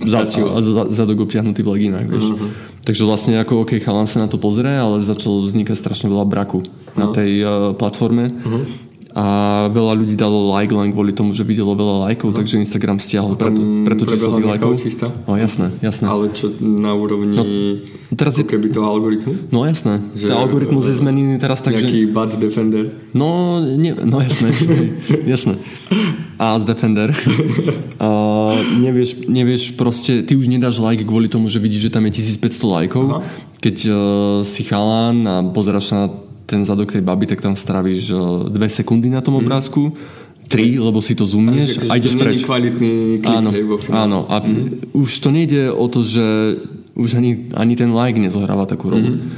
za, 0.08 0.20
a 0.26 0.58
za, 0.58 0.82
zadok 0.90 1.28
obťahnutý 1.28 1.60
v 1.62 1.70
leginách, 1.76 2.08
vieš. 2.08 2.26
Uh-huh. 2.32 2.50
Takže 2.82 3.02
vlastne 3.04 3.36
ako 3.38 3.66
OK, 3.66 3.78
chalan 3.78 4.08
sa 4.08 4.24
na 4.24 4.28
to 4.30 4.40
pozrie, 4.40 4.74
ale 4.74 5.04
začalo 5.04 5.44
vznikať 5.44 5.76
strašne 5.76 6.08
veľa 6.10 6.26
braku 6.26 6.64
uh-huh. 6.64 6.98
na 6.98 7.06
tej 7.12 7.30
uh, 7.44 7.50
platforme. 7.76 8.32
Uh-huh 8.32 8.85
a 9.16 9.24
veľa 9.72 9.96
ľudí 9.96 10.12
dalo 10.12 10.52
like 10.52 10.68
len 10.68 10.92
kvôli 10.92 11.16
tomu, 11.16 11.32
že 11.32 11.40
videlo 11.40 11.72
veľa 11.72 12.12
lajkov, 12.12 12.30
no. 12.30 12.36
takže 12.36 12.60
Instagram 12.60 13.00
stiahol 13.00 13.32
preto, 13.32 13.64
preto 13.88 14.04
číslo 14.04 14.36
tých 14.36 14.44
lajkov. 14.44 14.76
Čistá? 14.76 15.08
No 15.24 15.40
jasné, 15.40 15.72
jasné. 15.80 16.04
Ale 16.04 16.36
čo 16.36 16.52
na 16.60 16.92
úrovni 16.92 17.32
no, 17.32 17.44
teraz 18.12 18.36
je, 18.36 18.44
keby 18.44 18.68
toho 18.68 18.84
algoritmu? 18.84 19.48
No 19.48 19.64
jasné. 19.64 20.04
Že, 20.12 20.36
algoritmus 20.36 20.92
je 20.92 21.00
zmenený 21.00 21.40
teraz 21.40 21.64
tak, 21.64 21.80
nejaký 21.80 22.04
že... 22.04 22.12
bad 22.12 22.36
defender? 22.36 22.92
No, 23.16 23.56
nie, 23.64 23.96
no 23.96 24.20
jasné. 24.20 24.52
jasné. 25.32 25.56
A 26.36 26.60
z 26.60 26.68
defender. 26.68 27.16
a, 28.04 28.08
nevieš, 28.76 29.24
nevieš 29.32 29.80
proste, 29.80 30.28
ty 30.28 30.36
už 30.36 30.44
nedáš 30.52 30.76
like 30.76 31.08
kvôli 31.08 31.32
tomu, 31.32 31.48
že 31.48 31.56
vidíš, 31.56 31.88
že 31.88 31.90
tam 31.96 32.04
je 32.04 32.20
1500 32.20 32.52
lajkov. 32.68 33.04
Aha. 33.08 33.24
Keď 33.64 33.76
uh, 33.88 33.96
si 34.44 34.60
chalán 34.60 35.24
a 35.24 35.40
pozeráš 35.40 35.96
na 35.96 36.25
ten 36.46 36.62
zadok 36.62 36.94
tej 36.94 37.02
baby, 37.02 37.26
tak 37.26 37.42
tam 37.42 37.58
stravíš 37.58 38.14
dve 38.48 38.70
sekundy 38.70 39.10
na 39.10 39.20
tom 39.20 39.36
mhm. 39.36 39.42
obrázku, 39.42 39.92
tri, 40.46 40.78
lebo 40.78 41.02
si 41.02 41.18
to 41.18 41.26
zoomneš 41.26 41.90
a 41.90 41.98
ideš 41.98 42.14
preč. 42.14 42.46
kvalitný 42.46 43.18
klik, 43.18 43.38
áno, 43.38 43.50
hej, 43.50 43.64
áno, 43.90 44.18
a 44.30 44.38
mm. 44.38 44.94
už 44.94 45.10
to 45.18 45.34
nejde 45.34 45.74
o 45.74 45.90
to, 45.90 46.06
že 46.06 46.22
už 46.94 47.18
ani, 47.18 47.50
ani 47.52 47.74
ten 47.74 47.90
like 47.90 48.16
nezohráva 48.16 48.64
takú 48.64 48.94
rolu. 48.94 49.18
Mm. 49.18 49.34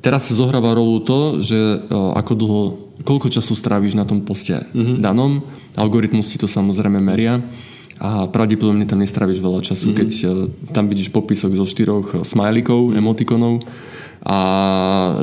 Teraz 0.00 0.28
sa 0.28 0.36
zohráva 0.36 0.72
rolu 0.72 1.00
to, 1.04 1.44
že 1.44 1.56
ako 1.92 2.32
dlho, 2.32 2.62
koľko 3.04 3.28
času 3.28 3.52
stráviš 3.52 3.96
na 3.96 4.08
tom 4.08 4.24
poste 4.24 4.56
mm-hmm. 4.56 4.96
danom, 5.00 5.44
algoritmus 5.76 6.24
si 6.24 6.40
to 6.40 6.48
samozrejme 6.48 6.96
meria 7.04 7.44
a 8.00 8.24
pravdepodobne 8.24 8.88
tam 8.88 9.04
nestravíš 9.04 9.44
veľa 9.44 9.60
času, 9.60 9.92
mm-hmm. 9.92 10.00
keď 10.00 10.10
tam 10.72 10.88
vidíš 10.88 11.12
popisok 11.12 11.52
zo 11.52 11.68
štyroch 11.68 12.24
smajlikov, 12.24 12.96
emotikonov, 12.96 13.60
a 14.20 14.36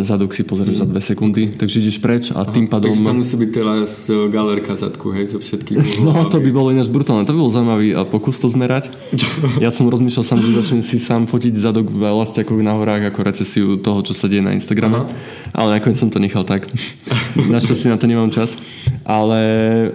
zadok 0.01 0.33
si 0.33 0.41
pozrieš 0.41 0.77
mm. 0.77 0.81
za 0.81 0.85
dve 0.89 1.01
sekundy, 1.05 1.43
takže 1.53 1.85
ideš 1.85 2.01
preč 2.01 2.23
a 2.33 2.41
tým 2.49 2.65
pádom... 2.65 2.89
Takže 2.89 3.05
tam 3.05 3.17
musí 3.21 3.35
byť 3.37 3.49
teraz 3.53 4.09
e, 4.09 4.25
galerka 4.33 4.73
zadku, 4.73 5.13
hej, 5.13 5.29
zo 5.29 5.37
všetkých 5.37 6.01
No 6.05 6.25
to 6.25 6.41
by 6.41 6.49
bolo 6.49 6.73
ináč 6.73 6.89
brutálne, 6.89 7.21
to 7.21 7.37
by 7.37 7.39
bol 7.45 7.53
zaujímavý 7.53 7.93
pokus 8.09 8.41
to 8.41 8.49
zmerať. 8.49 8.89
ja 9.63 9.69
som 9.69 9.85
rozmýšľal 9.85 10.25
sám, 10.25 10.39
že 10.41 10.49
začnem 10.49 10.81
si 10.81 10.97
sám 10.97 11.29
fotiť 11.29 11.53
zadok 11.53 11.93
v 11.93 12.09
elastiakovi 12.09 12.65
na 12.65 12.73
horách 12.73 13.13
ako 13.13 13.19
recesiu 13.21 13.77
toho, 13.77 14.01
čo 14.01 14.17
sa 14.17 14.25
deje 14.25 14.41
na 14.41 14.57
Instagrame, 14.57 15.05
Aha. 15.05 15.13
ale 15.53 15.77
nakoniec 15.77 16.01
som 16.01 16.09
to 16.09 16.17
nechal 16.17 16.41
tak. 16.41 16.65
Našťastie 17.53 17.93
na 17.93 18.01
to 18.01 18.09
nemám 18.09 18.33
čas. 18.33 18.57
Ale 19.05 19.39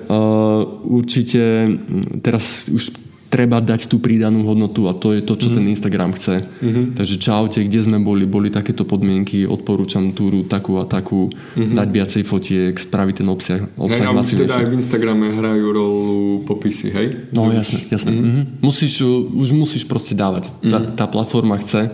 uh, 0.09 0.63
určite 0.87 1.69
teraz 2.23 2.71
už 2.71 3.12
treba 3.33 3.65
dať 3.65 3.89
tú 3.89 3.97
pridanú 3.97 4.45
hodnotu 4.45 4.85
a 4.85 4.93
to 4.93 5.17
je 5.17 5.25
to, 5.25 5.41
čo 5.41 5.49
mm. 5.49 5.55
ten 5.57 5.65
Instagram 5.73 6.13
chce. 6.13 6.45
Mm-hmm. 6.45 6.85
Takže 7.01 7.17
čaute, 7.17 7.65
kde 7.65 7.81
sme 7.81 7.97
boli, 8.05 8.29
boli 8.29 8.53
takéto 8.53 8.85
podmienky, 8.85 9.49
odporúčam 9.49 10.13
túru 10.13 10.45
takú 10.45 10.77
a 10.77 10.85
takú, 10.85 11.33
mm-hmm. 11.33 11.73
dať 11.73 11.89
viacej 11.89 12.23
fotiek, 12.29 12.77
spraviť 12.77 13.25
ten 13.25 13.29
obsah, 13.33 13.65
obsah 13.81 14.05
hej, 14.05 14.13
masívnejšie. 14.13 14.53
teda 14.53 14.61
aj 14.61 14.67
v 14.69 14.75
Instagrame 14.77 15.27
hrajú 15.33 15.67
rolu 15.73 16.05
popisy, 16.45 16.93
hej? 16.93 17.33
No 17.33 17.49
jasne, 17.49 17.81
jasne. 17.89 18.13
Mm-hmm. 18.13 18.29
Mm-hmm. 18.29 18.45
Musíš, 18.61 19.01
už 19.33 19.49
musíš 19.57 19.89
proste 19.89 20.13
dávať. 20.13 20.53
Tá, 20.61 20.77
mm-hmm. 20.77 20.93
tá 20.93 21.09
platforma 21.09 21.57
chce, 21.57 21.89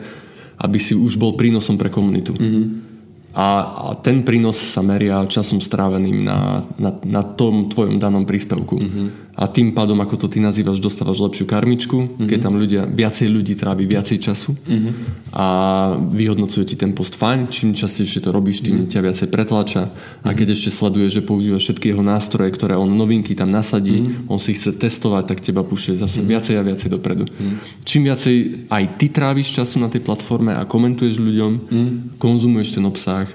aby 0.58 0.82
si 0.82 0.98
už 0.98 1.14
bol 1.14 1.38
prínosom 1.38 1.78
pre 1.78 1.86
komunitu. 1.86 2.34
Mm-hmm. 2.34 2.90
A, 3.38 3.46
a 3.62 3.82
ten 4.02 4.26
prínos 4.26 4.58
sa 4.58 4.82
meria 4.82 5.22
časom 5.30 5.62
stráveným 5.62 6.26
na, 6.26 6.66
na, 6.82 6.90
na 7.06 7.22
tom 7.22 7.70
tvojom 7.70 8.02
danom 8.02 8.26
príspevku. 8.26 8.74
Mm-hmm 8.74 9.27
a 9.38 9.46
tým 9.46 9.70
pádom, 9.70 9.94
ako 10.02 10.18
to 10.18 10.26
ty 10.26 10.42
nazývaš, 10.42 10.82
dostávaš 10.82 11.22
lepšiu 11.22 11.46
karmičku, 11.46 11.94
mm-hmm. 11.94 12.26
keď 12.26 12.38
tam 12.42 12.58
ľudia, 12.58 12.82
viacej 12.90 13.30
ľudí 13.30 13.54
trávi 13.54 13.86
viacej 13.86 14.18
času 14.18 14.58
mm-hmm. 14.58 14.92
a 15.30 15.46
vyhodnocuje 15.94 16.66
ti 16.66 16.74
ten 16.74 16.90
post 16.90 17.14
fajn, 17.14 17.46
čím 17.46 17.70
častejšie 17.70 18.26
to 18.26 18.34
robíš, 18.34 18.66
tým 18.66 18.82
mm-hmm. 18.82 18.90
ťa 18.90 19.00
viacej 19.06 19.28
pretlača 19.30 19.82
mm-hmm. 19.86 20.26
a 20.26 20.30
keď 20.34 20.58
ešte 20.58 20.74
sleduje, 20.74 21.06
že 21.06 21.22
používaš 21.22 21.70
všetky 21.70 21.94
jeho 21.94 22.02
nástroje, 22.02 22.50
ktoré 22.50 22.74
on 22.74 22.90
novinky 22.90 23.38
tam 23.38 23.54
nasadí, 23.54 24.02
mm-hmm. 24.02 24.26
on 24.26 24.42
si 24.42 24.58
chce 24.58 24.74
testovať, 24.74 25.30
tak 25.30 25.38
teba 25.38 25.62
púšťa 25.62 26.02
zase 26.02 26.18
mm-hmm. 26.18 26.32
viacej 26.34 26.54
a 26.58 26.62
viacej 26.66 26.88
dopredu. 26.90 27.24
Mm-hmm. 27.30 27.56
Čím 27.86 28.02
viacej 28.10 28.36
aj 28.66 28.84
ty 28.98 29.06
tráviš 29.06 29.54
času 29.54 29.78
na 29.78 29.86
tej 29.86 30.02
platforme 30.02 30.50
a 30.50 30.66
komentuješ 30.66 31.22
ľuďom, 31.22 31.52
mm-hmm. 31.62 32.18
konzumuješ 32.18 32.74
ten 32.74 32.84
obsah, 32.90 33.30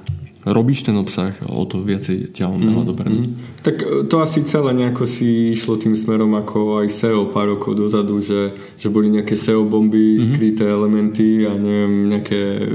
robíš 0.45 0.83
ten 0.83 0.95
obsah 0.99 1.31
o 1.47 1.63
to 1.63 1.79
viacej 1.79 2.35
ťa 2.35 2.51
on 2.51 2.59
dáva 2.59 2.83
mm, 2.83 2.89
dopredu. 2.89 3.19
Mm. 3.23 3.31
Tak 3.63 3.75
e, 3.79 3.85
to 4.11 4.15
asi 4.19 4.43
celé 4.43 4.75
nejako 4.75 5.07
si 5.07 5.55
išlo 5.55 5.79
tým 5.79 5.95
smerom 5.95 6.35
ako 6.35 6.83
aj 6.83 6.87
SEO 6.91 7.31
pár 7.31 7.55
rokov 7.55 7.79
dozadu, 7.79 8.19
že, 8.19 8.51
že 8.75 8.91
boli 8.91 9.07
nejaké 9.07 9.39
SEO 9.39 9.63
bomby, 9.63 10.19
mm-hmm. 10.19 10.25
skryté 10.27 10.65
elementy 10.67 11.47
a 11.47 11.55
neviem, 11.55 12.11
nejaké 12.11 12.41
e, 12.59 12.67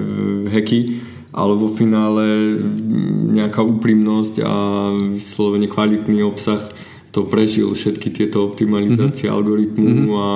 hacky, 0.49 0.81
ale 1.29 1.53
vo 1.61 1.69
finále 1.69 2.57
nejaká 3.37 3.61
úprimnosť 3.61 4.35
a 4.41 4.55
vyslovene 5.13 5.69
kvalitný 5.69 6.25
obsah 6.25 6.65
to 7.13 7.29
prežil 7.29 7.73
všetky 7.77 8.09
tieto 8.13 8.49
optimalizácie 8.49 9.29
mm-hmm. 9.29 9.37
algoritmu 9.37 9.89
mm-hmm. 9.93 10.17
a 10.17 10.27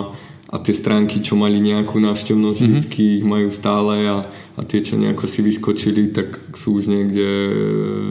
a 0.52 0.60
tie 0.60 0.76
stránky, 0.76 1.24
čo 1.24 1.32
mali 1.32 1.64
nejakú 1.64 1.96
návštevnosť, 1.96 2.60
mm-hmm. 2.60 2.72
vždycky 2.76 3.00
ich 3.16 3.24
majú 3.24 3.48
stále 3.48 4.04
a, 4.04 4.28
a 4.28 4.60
tie, 4.68 4.84
čo 4.84 5.00
nejako 5.00 5.24
si 5.24 5.40
vyskočili, 5.40 6.12
tak 6.12 6.28
sú 6.52 6.76
už 6.76 6.92
niekde 6.92 7.28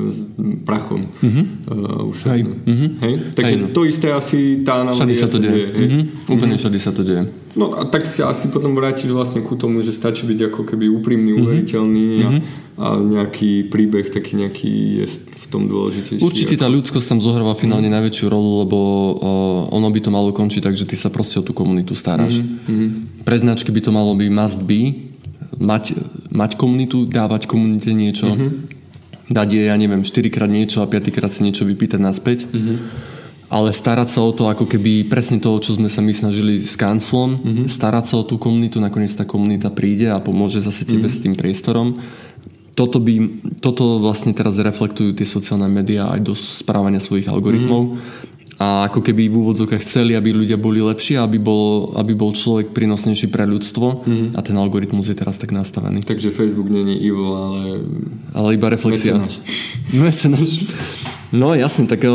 s 0.10 0.26
prachom 0.66 1.06
mm-hmm. 1.06 1.46
uh, 1.70 2.10
usadené. 2.10 2.58
Hej. 2.58 2.66
Mm-hmm. 2.66 2.90
Hej? 2.98 3.14
Takže 3.38 3.56
Hej, 3.62 3.70
to 3.78 3.82
isté 3.86 4.08
asi 4.10 4.66
tá 4.66 4.82
analogia 4.82 5.22
sa 5.22 5.30
to 5.30 5.38
deje. 5.38 5.54
deje 5.54 5.68
mm-hmm. 5.70 6.34
Úplne 6.34 6.56
všade 6.58 6.80
sa 6.82 6.90
to 6.90 7.06
deje. 7.06 7.30
No 7.54 7.78
a 7.78 7.86
tak 7.86 8.10
si 8.10 8.26
asi 8.26 8.50
potom 8.50 8.74
vrátiš 8.74 9.14
vlastne 9.14 9.46
ku 9.46 9.54
tomu, 9.54 9.86
že 9.86 9.94
stačí 9.94 10.26
byť 10.26 10.50
ako 10.50 10.66
keby 10.66 10.90
úprimný, 10.90 11.38
mm-hmm. 11.38 11.46
uveriteľný 11.46 12.06
a, 12.10 12.30
mm-hmm. 12.34 12.42
a 12.82 12.86
nejaký 12.98 13.70
príbeh 13.70 14.10
taký 14.10 14.42
nejaký 14.42 15.06
je 15.06 15.06
tom 15.52 15.68
dôležitejší. 15.68 16.24
Určite 16.24 16.56
tá 16.56 16.72
ľudskosť 16.72 17.12
tam 17.12 17.20
zohráva 17.20 17.52
finálne 17.60 17.92
mm. 17.92 17.96
najväčšiu 18.00 18.26
rolu, 18.32 18.64
lebo 18.64 18.78
uh, 18.80 19.76
ono 19.76 19.92
by 19.92 20.00
to 20.00 20.10
malo 20.10 20.32
končiť 20.32 20.64
tak, 20.64 20.80
že 20.80 20.88
ty 20.88 20.96
sa 20.96 21.12
proste 21.12 21.38
o 21.38 21.46
tú 21.46 21.52
komunitu 21.52 21.92
staráš. 21.92 22.40
Mm. 22.40 23.22
Pre 23.28 23.36
značky 23.36 23.70
by 23.70 23.82
to 23.84 23.92
malo 23.92 24.16
byť 24.16 24.30
must 24.32 24.64
be, 24.64 25.12
mať, 25.60 26.00
mať 26.32 26.56
komunitu, 26.56 27.04
dávať 27.04 27.52
komunite 27.52 27.92
niečo, 27.92 28.32
mm-hmm. 28.32 28.50
dať 29.30 29.48
jej, 29.52 29.66
ja 29.68 29.76
neviem, 29.76 30.02
4 30.02 30.32
krát 30.32 30.48
niečo 30.48 30.80
a 30.80 30.88
5 30.88 31.12
krát 31.12 31.30
si 31.36 31.44
niečo 31.44 31.68
vypýtať 31.68 32.00
naspäť. 32.00 32.48
Mm-hmm 32.48 33.20
ale 33.52 33.76
starať 33.76 34.08
sa 34.08 34.24
o 34.24 34.32
to 34.32 34.48
ako 34.48 34.64
keby 34.64 35.12
presne 35.12 35.36
toho, 35.44 35.60
čo 35.60 35.76
sme 35.76 35.92
sa 35.92 36.00
my 36.00 36.16
snažili 36.16 36.64
s 36.64 36.80
kanclom, 36.80 37.36
mm-hmm. 37.36 37.68
starať 37.68 38.06
sa 38.08 38.16
o 38.16 38.24
tú 38.24 38.40
komunitu, 38.40 38.80
nakoniec 38.80 39.12
tá 39.12 39.28
komunita 39.28 39.68
príde 39.68 40.08
a 40.08 40.24
pomôže 40.24 40.64
zase 40.64 40.88
tebe 40.88 41.12
mm-hmm. 41.12 41.20
s 41.20 41.24
tým 41.28 41.36
priestorom 41.36 42.00
toto, 42.82 42.98
by, 42.98 43.14
toto 43.62 44.02
vlastne 44.02 44.34
teraz 44.34 44.58
reflektujú 44.58 45.14
tie 45.14 45.30
sociálne 45.30 45.70
médiá 45.70 46.10
aj 46.10 46.26
do 46.26 46.34
správania 46.34 46.98
svojich 46.98 47.30
algoritmov. 47.30 47.94
Mm. 47.94 48.30
A 48.62 48.86
ako 48.94 49.02
keby 49.02 49.26
v 49.26 49.36
úvodzokách 49.42 49.82
chceli, 49.82 50.14
aby 50.14 50.38
ľudia 50.38 50.54
boli 50.54 50.86
lepší, 50.86 51.18
aby 51.18 51.42
bol, 51.42 51.98
aby 51.98 52.14
bol 52.14 52.30
človek 52.30 52.78
prínosnejší 52.78 53.34
pre 53.34 53.50
ľudstvo 53.50 54.06
mm. 54.06 54.28
a 54.38 54.40
ten 54.46 54.54
algoritmus 54.54 55.10
je 55.10 55.18
teraz 55.18 55.42
tak 55.42 55.50
nastavený. 55.50 56.06
Takže 56.06 56.30
Facebook 56.30 56.70
není 56.70 57.02
evil, 57.02 57.34
ale... 57.34 57.62
Ale 58.38 58.50
iba 58.54 58.70
reflexia. 58.70 59.18
Mecenáš. 59.18 59.42
Mecenáš. 60.06 60.52
No 61.34 61.58
jasne, 61.58 61.88
tak 61.88 62.06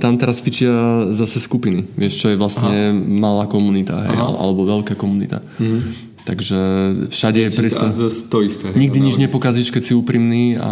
tam 0.00 0.16
teraz 0.16 0.38
fičia 0.38 0.72
zase 1.12 1.42
skupiny, 1.42 1.84
vieš, 1.98 2.24
čo 2.24 2.26
je 2.30 2.40
vlastne 2.40 2.94
Aha. 2.94 2.96
malá 2.96 3.44
komunita, 3.50 4.06
hej, 4.06 4.16
alebo 4.16 4.64
veľká 4.64 4.94
komunita. 4.94 5.42
Mm. 5.58 6.11
Takže 6.22 6.58
všade 7.10 7.38
je 7.42 7.50
priestor. 7.50 7.90
To 8.30 8.38
isté. 8.46 8.70
Nikdy 8.70 8.98
nič 9.02 9.16
nepokazíš, 9.18 9.74
keď 9.74 9.82
si 9.82 9.92
úprimný 9.98 10.54
a 10.54 10.70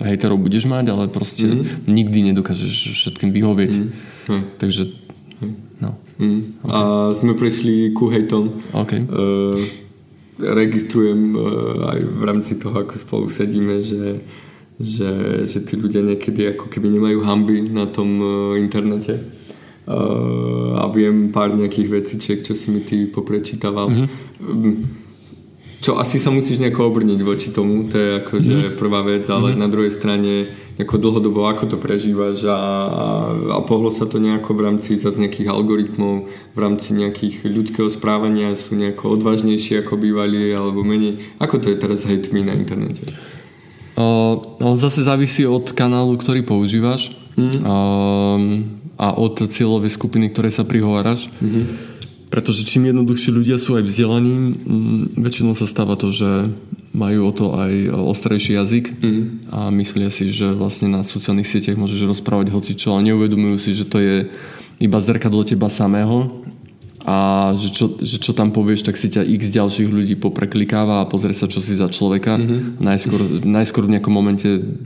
hejterov 0.00 0.40
budeš 0.40 0.64
mať, 0.64 0.96
ale 0.96 1.12
proste 1.12 1.44
mm-hmm. 1.44 1.84
nikdy 1.84 2.18
nedokážeš 2.32 2.96
všetkým 2.96 3.36
vyhovieť. 3.36 3.72
Mm-hmm. 3.76 4.40
Takže 4.56 4.82
no. 5.84 6.00
Mm. 6.16 6.56
Okay. 6.64 6.72
A 6.72 6.80
sme 7.12 7.36
prišli 7.36 7.92
ku 7.92 8.08
hejtom. 8.08 8.64
Okay. 8.72 9.04
Uh, 9.04 9.60
registrujem 10.40 11.36
uh, 11.36 11.92
aj 11.96 11.98
v 12.00 12.22
rámci 12.24 12.56
toho, 12.56 12.80
ako 12.80 12.96
spolu 12.96 13.26
sedíme, 13.28 13.84
že, 13.84 14.24
že, 14.80 15.44
že 15.44 15.58
tí 15.68 15.76
ľudia 15.76 16.00
niekedy 16.00 16.56
ako 16.56 16.72
keby 16.72 16.88
nemajú 16.88 17.20
hamby 17.28 17.68
na 17.68 17.84
tom 17.84 18.08
uh, 18.20 18.56
internete 18.56 19.39
a 20.76 20.84
viem 20.92 21.34
pár 21.34 21.52
nejakých 21.54 21.88
vecičiek, 21.90 22.38
čo 22.46 22.54
si 22.54 22.70
mi 22.70 22.80
ty 22.80 23.10
poprečítaval. 23.10 23.90
Mm-hmm. 23.90 24.74
Čo 25.80 25.96
asi 25.96 26.20
sa 26.20 26.28
musíš 26.28 26.60
nejako 26.60 26.92
obrniť 26.92 27.20
voči 27.24 27.48
tomu, 27.56 27.88
to 27.88 27.96
je 27.96 28.08
akože 28.20 28.52
mm-hmm. 28.52 28.76
prvá 28.76 29.00
vec, 29.00 29.24
ale 29.32 29.56
mm-hmm. 29.56 29.62
na 29.64 29.68
druhej 29.72 29.92
strane 29.96 30.52
nejako 30.76 30.96
dlhodobo 30.96 31.48
ako 31.48 31.72
to 31.72 31.76
prežívaš 31.76 32.44
a, 32.48 32.56
a, 32.56 33.06
a 33.56 33.58
pohlo 33.64 33.92
sa 33.92 34.08
to 34.08 34.16
nejako 34.16 34.56
v 34.56 34.64
rámci 34.64 34.96
zase 34.96 35.20
nejakých 35.20 35.52
algoritmov, 35.52 36.28
v 36.28 36.58
rámci 36.60 36.96
nejakých 36.96 37.48
ľudského 37.48 37.88
správania 37.92 38.52
sú 38.56 38.76
nejako 38.76 39.16
odvážnejšie 39.20 39.84
ako 39.84 40.00
bývali 40.00 40.52
alebo 40.52 40.84
menej. 40.84 41.20
Ako 41.40 41.60
to 41.60 41.72
je 41.72 41.76
teraz 41.76 42.04
hejtmi 42.04 42.44
na 42.44 42.56
internete? 42.56 43.04
Uh, 43.96 44.76
zase 44.80 45.04
závisí 45.04 45.44
od 45.44 45.76
kanálu, 45.76 46.16
ktorý 46.16 46.44
používaš. 46.44 47.12
Mm. 47.36 47.60
Uh, 47.60 48.79
a 49.00 49.16
od 49.16 49.48
cieľovej 49.48 49.96
skupiny, 49.96 50.28
ktoré 50.28 50.52
sa 50.52 50.68
prihováraš. 50.68 51.32
Mm-hmm. 51.40 51.64
Pretože 52.30 52.62
čím 52.62 52.92
jednoduchší 52.92 53.34
ľudia 53.34 53.58
sú 53.58 53.74
aj 53.74 53.88
vzdelaní, 53.90 54.54
väčšinou 55.18 55.58
sa 55.58 55.66
stáva 55.66 55.98
to, 55.98 56.14
že 56.14 56.52
majú 56.94 57.26
o 57.26 57.32
to 57.34 57.50
aj 57.58 57.90
ostrejší 57.90 58.54
jazyk 58.54 58.84
mm-hmm. 58.92 59.24
a 59.50 59.72
myslia 59.74 60.14
si, 60.14 60.30
že 60.30 60.54
vlastne 60.54 60.94
na 60.94 61.02
sociálnych 61.02 61.48
sieťach 61.48 61.74
môžeš 61.74 62.06
rozprávať 62.06 62.54
hocičo, 62.54 62.94
ale 62.94 63.10
neuvedomujú 63.10 63.56
si, 63.58 63.74
že 63.74 63.88
to 63.88 63.98
je 63.98 64.30
iba 64.78 64.98
zrkadlo 65.02 65.42
teba 65.42 65.66
samého 65.66 66.44
a 67.02 67.50
že 67.56 67.72
čo, 67.72 67.98
že 67.98 68.20
čo 68.20 68.36
tam 68.36 68.52
povieš, 68.52 68.84
tak 68.84 68.94
si 69.00 69.08
ťa 69.08 69.24
x 69.24 69.50
ďalších 69.50 69.88
ľudí 69.88 70.14
popreklikáva 70.20 71.02
a 71.02 71.08
pozrie 71.08 71.32
sa, 71.32 71.48
čo 71.48 71.58
si 71.58 71.74
za 71.74 71.88
človeka. 71.88 72.36
Mm-hmm. 72.36 72.78
Najskôr, 72.78 73.22
najskôr 73.42 73.84
v 73.88 73.98
nejakom 73.98 74.12
momente 74.12 74.78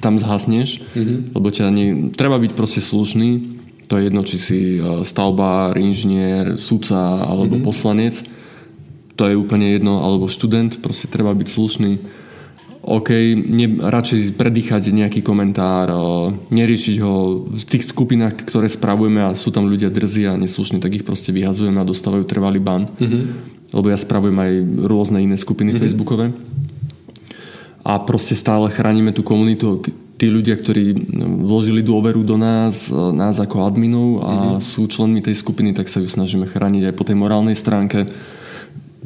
tam 0.00 0.16
zhasneš, 0.16 0.80
mm-hmm. 0.96 1.36
lebo 1.36 1.46
ťa 1.52 1.66
nie, 1.70 1.88
treba 2.16 2.40
byť 2.40 2.52
proste 2.56 2.80
slušný. 2.82 3.57
To 3.88 3.96
je 3.96 4.08
jedno, 4.08 4.22
či 4.24 4.36
si 4.36 4.60
e, 4.76 5.02
stavbár, 5.04 5.76
inžinier, 5.80 6.60
sudca 6.60 7.24
alebo 7.24 7.56
mm-hmm. 7.56 7.68
poslanec. 7.68 8.14
To 9.16 9.26
je 9.26 9.34
úplne 9.34 9.74
jedno, 9.74 10.04
alebo 10.04 10.30
študent. 10.30 10.78
Proste 10.78 11.10
treba 11.10 11.34
byť 11.34 11.48
slušný 11.50 11.92
OK, 12.88 13.10
ne, 13.36 13.66
radšej 13.84 14.38
predýchať 14.40 14.88
nejaký 14.88 15.20
komentár, 15.20 15.92
neriešiť 16.48 16.96
ho 17.04 17.44
v 17.44 17.64
tých 17.68 17.84
skupinách, 17.90 18.48
ktoré 18.48 18.64
spravujeme 18.70 19.28
a 19.28 19.36
sú 19.36 19.52
tam 19.52 19.68
ľudia 19.68 19.92
drzí 19.92 20.24
a 20.24 20.40
neslušní, 20.40 20.80
tak 20.80 20.96
ich 20.96 21.04
proste 21.04 21.28
vyhadzujeme 21.28 21.76
a 21.76 21.84
dostávajú 21.84 22.24
trvalý 22.24 22.64
ban. 22.64 22.88
Mm-hmm. 22.88 23.22
Lebo 23.76 23.86
ja 23.92 23.98
spravujem 24.00 24.38
aj 24.40 24.52
rôzne 24.88 25.20
iné 25.20 25.36
skupiny 25.36 25.76
mm-hmm. 25.76 25.84
facebookové. 25.84 26.26
A 27.84 28.00
proste 28.00 28.32
stále 28.32 28.72
chránime 28.72 29.12
tú 29.12 29.20
komunitu. 29.20 29.84
Tí 30.18 30.26
ľudia, 30.26 30.58
ktorí 30.58 31.14
vložili 31.46 31.86
dôveru 31.86 32.26
do 32.26 32.34
nás, 32.34 32.90
nás 32.90 33.38
ako 33.38 33.62
adminov 33.62 34.08
a 34.26 34.32
mm-hmm. 34.34 34.62
sú 34.66 34.90
členmi 34.90 35.22
tej 35.22 35.38
skupiny, 35.38 35.70
tak 35.70 35.86
sa 35.86 36.02
ju 36.02 36.10
snažíme 36.10 36.50
chrániť 36.50 36.90
aj 36.90 36.94
po 36.98 37.06
tej 37.06 37.14
morálnej 37.14 37.54
stránke 37.54 38.10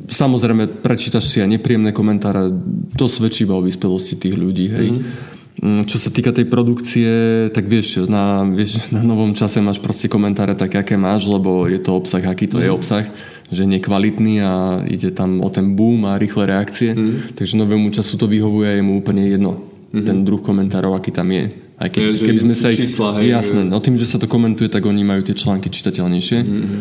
Samozrejme, 0.03 0.83
prečítaš 0.83 1.31
si 1.31 1.39
aj 1.39 1.49
nepríjemné 1.57 1.95
komentáre, 1.95 2.51
to 2.99 3.07
svedčí 3.07 3.47
iba 3.47 3.55
o 3.55 3.65
vyspelosti 3.65 4.19
tých 4.19 4.35
ľudí, 4.35 4.67
hej. 4.69 4.89
Mm-hmm. 4.93 5.85
Čo 5.85 5.97
sa 6.01 6.11
týka 6.11 6.33
tej 6.33 6.49
produkcie, 6.49 7.09
tak 7.53 7.69
vieš 7.69 8.09
na, 8.09 8.43
vieš, 8.43 8.83
na 8.97 9.05
novom 9.05 9.37
čase 9.37 9.63
máš 9.63 9.79
proste 9.79 10.11
komentáre 10.11 10.57
také, 10.59 10.83
aké 10.83 10.97
máš, 10.99 11.29
lebo 11.29 11.69
je 11.69 11.79
to 11.79 11.95
obsah, 11.95 12.25
aký 12.25 12.49
to 12.51 12.59
mm. 12.59 12.63
je 12.65 12.71
mhm. 12.73 12.77
obsah, 12.77 13.05
že 13.53 13.69
nekvalitný 13.69 14.35
a 14.43 14.81
ide 14.89 15.13
tam 15.13 15.45
o 15.45 15.49
ten 15.53 15.77
boom 15.77 16.09
a 16.09 16.17
rýchle 16.17 16.49
reakcie. 16.49 16.97
Mm. 16.97 17.37
Takže 17.37 17.61
novému 17.61 17.93
času 17.93 18.17
to 18.17 18.27
vyhovuje 18.27 18.69
a 18.69 18.77
je 18.81 18.83
mu 18.83 18.97
úplne 18.97 19.29
jedno, 19.29 19.61
mm-hmm. 19.93 20.07
ten 20.09 20.17
druh 20.25 20.41
komentárov, 20.41 20.97
aký 20.97 21.13
tam 21.13 21.29
je. 21.31 21.53
Aj 21.77 21.89
keď, 21.93 22.17
je, 22.17 22.25
keby 22.25 22.41
sme 22.49 22.55
sa 22.57 22.73
ich... 22.73 22.81
Čísla, 22.81 23.21
hej, 23.21 23.37
jasné, 23.37 23.63
no 23.69 23.77
tým, 23.79 24.01
že 24.01 24.09
sa 24.09 24.17
to 24.17 24.25
komentuje, 24.27 24.73
tak 24.73 24.89
oni 24.89 25.05
majú 25.05 25.21
tie 25.23 25.37
články 25.37 25.69
čitateľnejšie. 25.69 26.39
Mm-hmm. 26.41 26.81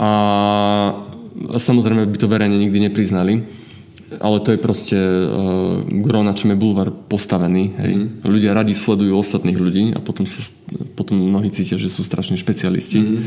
A 0.00 0.10
Samozrejme 1.40 2.10
by 2.10 2.18
to 2.18 2.26
verejne 2.26 2.58
nikdy 2.58 2.90
nepriznali, 2.90 3.46
ale 4.18 4.42
to 4.42 4.50
je 4.50 4.58
proste 4.58 4.98
uh, 4.98 5.78
gro, 6.02 6.26
na 6.26 6.34
čom 6.34 6.50
je 6.50 6.58
bulvar 6.58 6.90
postavený. 6.90 7.78
Hej. 7.78 7.92
Mm. 7.96 8.06
Ľudia 8.26 8.50
radi 8.50 8.74
sledujú 8.74 9.14
ostatných 9.14 9.54
ľudí 9.54 9.94
a 9.94 10.02
potom, 10.02 10.26
sa, 10.26 10.42
potom 10.98 11.16
mnohí 11.16 11.54
cítia, 11.54 11.78
že 11.78 11.86
sú 11.86 12.02
strašní 12.02 12.34
špecialisti. 12.34 12.98
Mm. 12.98 13.18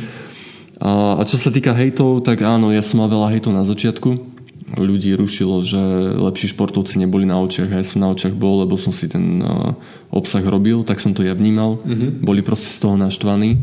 A, 0.84 0.90
a 1.16 1.24
čo 1.24 1.40
sa 1.40 1.48
týka 1.48 1.72
hejtov, 1.72 2.28
tak 2.28 2.44
áno, 2.44 2.76
ja 2.76 2.84
som 2.84 3.00
mal 3.00 3.08
veľa 3.08 3.32
hejtov 3.32 3.56
na 3.56 3.64
začiatku. 3.64 4.33
Ľudí 4.74 5.14
rušilo, 5.14 5.62
že 5.62 5.78
lepší 6.18 6.50
športovci 6.50 6.98
neboli 6.98 7.30
na 7.30 7.38
očiach 7.38 7.70
a 7.70 7.80
ja 7.80 7.86
som 7.86 8.02
na 8.02 8.10
očiach 8.10 8.34
bol, 8.34 8.66
lebo 8.66 8.74
som 8.74 8.90
si 8.90 9.06
ten 9.06 9.42
uh, 9.42 9.78
obsah 10.10 10.42
robil, 10.42 10.82
tak 10.82 10.98
som 10.98 11.14
to 11.14 11.22
ja 11.22 11.38
vnímal. 11.38 11.78
Mm-hmm. 11.86 12.26
Boli 12.26 12.42
proste 12.42 12.74
z 12.74 12.80
toho 12.82 12.98
naštvaní 12.98 13.62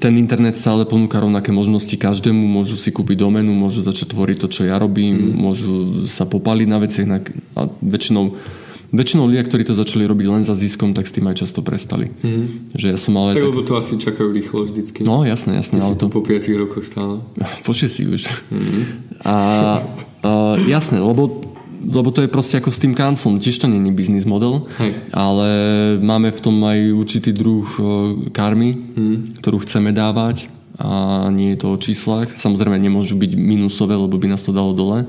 ten 0.00 0.14
internet 0.16 0.56
stále 0.56 0.86
ponúka 0.86 1.20
rovnaké 1.20 1.50
možnosti 1.50 1.92
každému, 1.92 2.46
môžu 2.46 2.78
si 2.78 2.94
kúpiť 2.94 3.18
domenu, 3.18 3.52
môžu 3.52 3.82
začať 3.84 4.14
tvoriť 4.14 4.36
to, 4.46 4.48
čo 4.48 4.62
ja 4.64 4.78
robím, 4.78 5.12
mm. 5.12 5.34
môžu 5.36 5.72
sa 6.06 6.24
popaliť 6.24 6.68
na 6.70 6.78
veciach 6.80 7.06
na, 7.06 7.18
a 7.58 7.68
väčšinou 7.82 8.38
väčšinou 8.96 9.28
ľudia, 9.28 9.44
ktorí 9.44 9.62
to 9.68 9.76
začali 9.76 10.08
robiť 10.08 10.26
len 10.26 10.42
za 10.42 10.56
ziskom, 10.56 10.96
tak 10.96 11.04
s 11.04 11.12
tým 11.12 11.28
aj 11.28 11.44
často 11.44 11.60
prestali. 11.60 12.10
Mm. 12.24 12.72
Že 12.72 12.86
ja 12.92 12.98
som 12.98 13.12
ale 13.20 13.36
tak, 13.36 13.44
tak... 13.44 13.50
lebo 13.52 13.62
to 13.62 13.74
asi 13.76 13.94
čakajú 14.00 14.32
rýchlo 14.32 14.64
vždycky. 14.64 15.04
No, 15.04 15.22
jasné, 15.22 15.60
jasné. 15.60 15.78
ale 15.78 15.94
to... 15.94 16.08
po 16.08 16.24
5 16.24 16.48
rokoch 16.56 16.82
stále. 16.82 17.20
po 17.66 17.72
6 17.76 17.86
už. 18.08 18.22
Mm. 18.48 18.82
A, 19.22 19.36
a, 19.36 19.36
jasné, 20.64 20.98
lebo 20.98 21.44
lebo 21.86 22.10
to 22.10 22.24
je 22.24 22.32
proste 22.32 22.58
ako 22.58 22.74
s 22.74 22.82
tým 22.82 22.98
kancelom, 22.98 23.38
tiež 23.38 23.62
to 23.62 23.70
není 23.70 23.94
biznis 23.94 24.26
model, 24.26 24.66
Hej. 24.82 25.06
ale 25.14 25.48
máme 26.02 26.34
v 26.34 26.40
tom 26.42 26.58
aj 26.66 26.78
určitý 26.90 27.30
druh 27.30 27.62
karmy, 28.34 28.74
hmm. 28.74 29.38
ktorú 29.38 29.62
chceme 29.62 29.94
dávať 29.94 30.50
a 30.76 31.26
nie 31.32 31.54
je 31.54 31.58
to 31.62 31.72
o 31.72 31.80
číslach. 31.80 32.36
Samozrejme 32.36 32.76
nemôžu 32.76 33.16
byť 33.16 33.32
minusové, 33.38 33.96
lebo 33.96 34.18
by 34.20 34.34
nás 34.34 34.44
to 34.44 34.52
dalo 34.52 34.76
dole. 34.76 35.08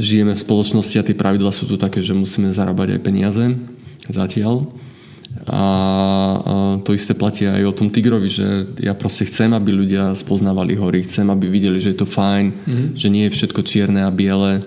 Žijeme 0.00 0.32
v 0.32 0.44
spoločnosti 0.44 0.96
a 0.98 1.06
tie 1.06 1.16
pravidla 1.16 1.52
sú 1.52 1.68
tu 1.68 1.76
také, 1.76 2.00
že 2.00 2.16
musíme 2.16 2.48
zarábať 2.48 2.96
aj 2.96 3.00
peniaze 3.04 3.44
zatiaľ. 4.08 4.66
A, 5.48 5.62
to 6.84 6.92
isté 6.92 7.16
platí 7.16 7.48
aj 7.48 7.64
o 7.64 7.76
tom 7.76 7.88
Tigrovi, 7.88 8.28
že 8.28 8.68
ja 8.78 8.92
proste 8.92 9.24
chcem, 9.24 9.50
aby 9.56 9.72
ľudia 9.72 10.12
spoznávali 10.12 10.76
hory, 10.76 11.02
chcem, 11.08 11.24
aby 11.32 11.48
videli, 11.48 11.80
že 11.80 11.96
je 11.96 11.98
to 12.04 12.08
fajn, 12.08 12.52
mm-hmm. 12.52 12.88
že 12.94 13.08
nie 13.08 13.24
je 13.26 13.34
všetko 13.34 13.60
čierne 13.64 14.04
a 14.04 14.12
biele, 14.12 14.62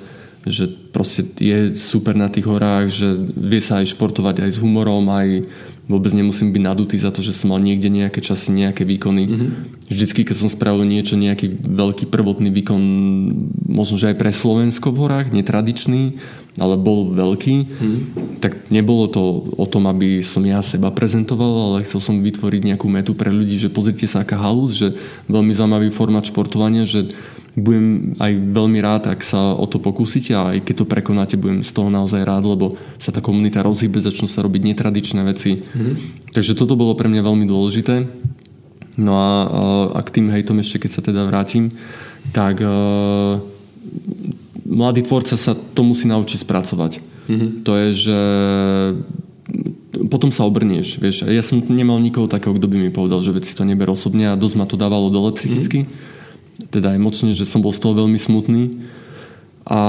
že 0.45 0.69
proste 0.93 1.25
je 1.37 1.73
super 1.77 2.13
na 2.13 2.29
tých 2.29 2.45
horách, 2.45 2.85
že 2.93 3.17
vie 3.33 3.61
sa 3.61 3.81
aj 3.81 3.93
športovať 3.97 4.45
aj 4.45 4.49
s 4.57 4.61
humorom, 4.61 5.05
aj 5.09 5.41
vôbec 5.85 6.09
nemusím 6.17 6.49
byť 6.49 6.61
nadutý 6.65 6.97
za 6.97 7.13
to, 7.13 7.21
že 7.21 7.33
som 7.33 7.53
mal 7.53 7.61
niekde 7.61 7.93
nejaké 7.93 8.17
časy, 8.17 8.49
nejaké 8.49 8.83
výkony. 8.89 9.23
Mm-hmm. 9.29 9.49
Vždycky, 9.89 10.25
keď 10.25 10.35
som 10.41 10.49
spravil 10.49 10.81
niečo, 10.81 11.13
nejaký 11.13 11.61
veľký 11.61 12.09
prvotný 12.09 12.49
výkon, 12.49 12.81
možno, 13.69 14.01
že 14.01 14.09
aj 14.13 14.17
pre 14.17 14.33
Slovensko 14.33 14.89
v 14.89 15.01
horách, 15.05 15.29
netradičný, 15.29 16.17
ale 16.57 16.79
bol 16.79 17.13
veľký, 17.13 17.55
mm-hmm. 17.61 17.97
tak 18.41 18.71
nebolo 18.73 19.05
to 19.11 19.21
o 19.53 19.65
tom, 19.69 19.85
aby 19.85 20.25
som 20.25 20.41
ja 20.41 20.65
seba 20.65 20.89
prezentoval, 20.89 21.77
ale 21.77 21.85
chcel 21.85 22.01
som 22.01 22.23
vytvoriť 22.23 22.61
nejakú 22.73 22.87
metu 22.89 23.13
pre 23.13 23.29
ľudí, 23.29 23.61
že 23.61 23.69
pozrite 23.69 24.09
sa, 24.09 24.25
aká 24.25 24.41
halus, 24.41 24.73
že 24.73 24.97
veľmi 25.29 25.53
zaujímavý 25.53 25.93
formát 25.93 26.25
športovania, 26.25 26.89
že 26.89 27.13
budem 27.55 28.19
aj 28.19 28.31
veľmi 28.35 28.79
rád, 28.83 29.07
ak 29.07 29.23
sa 29.23 29.55
o 29.55 29.63
to 29.63 29.79
pokúsite 29.79 30.35
a 30.35 30.51
aj 30.51 30.67
keď 30.67 30.75
to 30.83 30.91
prekonáte, 30.91 31.35
budem 31.39 31.63
z 31.63 31.71
toho 31.71 31.87
naozaj 31.87 32.27
rád, 32.27 32.43
lebo 32.43 32.75
sa 32.99 33.15
tá 33.15 33.23
komunita 33.23 33.63
rozhýbe, 33.63 34.03
začnú 34.03 34.27
sa 34.27 34.43
robiť 34.43 34.61
netradičné 34.75 35.23
veci. 35.23 35.63
Mm-hmm. 35.63 35.95
Takže 36.35 36.51
toto 36.59 36.75
bolo 36.75 36.99
pre 36.99 37.07
mňa 37.07 37.23
veľmi 37.23 37.47
dôležité. 37.47 38.11
No 38.99 39.11
a, 39.15 39.31
a 39.95 39.99
k 40.03 40.19
tým 40.19 40.27
hejtom 40.35 40.59
ešte, 40.59 40.83
keď 40.83 40.91
sa 40.91 41.01
teda 41.03 41.23
vrátim, 41.27 41.71
tak 42.35 42.59
uh, 42.59 43.39
mladý 44.67 45.07
tvorca 45.07 45.39
sa 45.39 45.55
to 45.55 45.81
musí 45.87 46.11
naučiť 46.11 46.43
spracovať. 46.43 46.99
Mm-hmm. 47.31 47.49
To 47.63 47.71
je, 47.71 47.87
že 47.95 48.19
potom 50.11 50.27
sa 50.27 50.43
obrnieš, 50.43 50.99
vieš. 50.99 51.23
Ja 51.23 51.39
som 51.39 51.63
nemal 51.71 52.03
nikoho 52.03 52.27
takého, 52.27 52.51
kto 52.51 52.67
by 52.67 52.75
mi 52.83 52.91
povedal, 52.91 53.23
že 53.23 53.31
veci 53.31 53.55
to 53.55 53.63
neber 53.63 53.87
osobne 53.87 54.27
a 54.27 54.39
dosť 54.39 54.55
ma 54.59 54.67
to 54.67 54.75
dávalo 54.75 55.07
dole 55.07 55.31
psychicky. 55.39 55.87
Mm-hmm 55.87 56.14
teda 56.71 56.95
emočne, 56.95 57.35
že 57.35 57.47
som 57.47 57.59
bol 57.59 57.75
z 57.75 57.81
toho 57.83 57.93
veľmi 57.95 58.19
smutný. 58.19 58.87
A, 59.65 59.81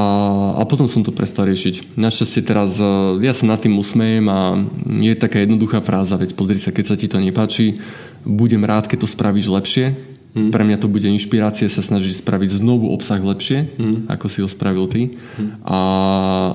a 0.57 0.63
potom 0.65 0.89
som 0.89 1.05
to 1.05 1.13
prestal 1.13 1.45
riešiť. 1.45 2.01
Našťastie 2.01 2.41
teraz, 2.49 2.81
e, 2.81 3.21
ja 3.21 3.37
sa 3.37 3.45
nad 3.45 3.61
tým 3.61 3.77
usmejem 3.77 4.25
a 4.25 4.57
je 5.05 5.13
taká 5.13 5.45
jednoduchá 5.45 5.85
fráza, 5.85 6.17
veď 6.17 6.33
pozri 6.33 6.57
sa, 6.57 6.73
keď 6.73 6.85
sa 6.89 6.97
ti 6.97 7.13
to 7.13 7.21
nepáči, 7.21 7.77
budem 8.25 8.65
rád, 8.65 8.89
keď 8.89 9.05
to 9.05 9.09
spravíš 9.13 9.53
lepšie. 9.53 9.93
Hmm. 10.37 10.53
Pre 10.53 10.65
mňa 10.65 10.81
to 10.81 10.89
bude 10.89 11.05
inšpirácia 11.05 11.69
sa 11.69 11.81
snažiť 11.81 12.25
spraviť 12.25 12.61
znovu 12.61 12.93
obsah 12.93 13.21
lepšie, 13.21 13.73
hmm. 13.77 14.13
ako 14.13 14.27
si 14.29 14.45
ho 14.45 14.49
spravil 14.49 14.89
ty. 14.89 15.17
Hmm. 15.37 15.61
A, 15.65 15.81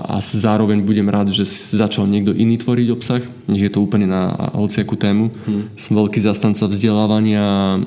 a 0.01 0.15
zároveň 0.21 0.81
budem 0.85 1.05
rád, 1.09 1.29
že 1.33 1.45
začal 1.49 2.05
niekto 2.05 2.33
iný 2.33 2.57
tvoriť 2.61 2.87
obsah. 2.89 3.21
Nech 3.49 3.65
je 3.65 3.73
to 3.73 3.81
úplne 3.81 4.09
na 4.09 4.33
hociakú 4.53 4.97
tému. 4.97 5.33
Hmm. 5.45 5.69
Som 5.77 5.97
veľký 5.97 6.21
zastanca 6.21 6.65
vzdelávania 6.69 7.81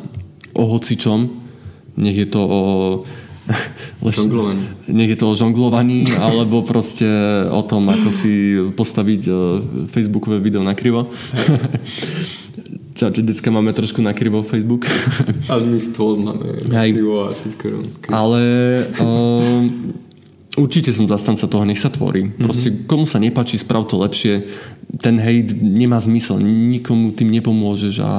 o 0.54 0.64
hocičom. 0.66 1.43
Nech 1.94 2.16
je 2.16 2.26
to 2.26 2.40
o 2.42 2.60
žonglovaní. 4.08 4.64
Nech 4.88 5.10
je 5.14 5.18
to 5.20 5.30
o 5.30 5.34
žonglovaní, 5.36 6.08
alebo 6.16 6.64
proste 6.64 7.06
o 7.50 7.62
tom, 7.62 7.88
ako 7.92 8.08
si 8.10 8.56
postaviť 8.72 9.22
uh, 9.28 9.36
Facebookové 9.92 10.40
video 10.40 10.64
na 10.64 10.72
krivo. 10.72 11.08
Čau, 12.94 13.10
že 13.10 13.26
dneska 13.26 13.50
máme 13.50 13.74
trošku 13.74 13.98
na 13.98 14.14
krivo 14.14 14.46
Facebook. 14.46 14.86
A 15.50 15.58
my 15.58 15.78
stôl 15.82 16.14
máme 16.22 16.62
na 16.70 16.86
krivo 16.86 17.26
a 17.26 17.34
všetko. 17.34 17.66
Ale 18.14 18.42
uh, 19.02 19.66
určite 20.54 20.94
som 20.94 21.10
zastanca 21.10 21.50
toho, 21.50 21.66
nech 21.66 21.82
sa 21.82 21.90
tvorí. 21.90 22.30
Mm-hmm. 22.30 22.44
Proste 22.46 22.68
komu 22.86 23.02
sa 23.02 23.18
nepáči, 23.18 23.58
sprav 23.58 23.90
to 23.90 23.98
lepšie. 23.98 24.46
Ten 25.02 25.18
hejt 25.18 25.58
nemá 25.58 25.98
zmysel, 25.98 26.38
nikomu 26.38 27.10
tým 27.10 27.34
nepomôžeš 27.34 27.98
a 27.98 28.10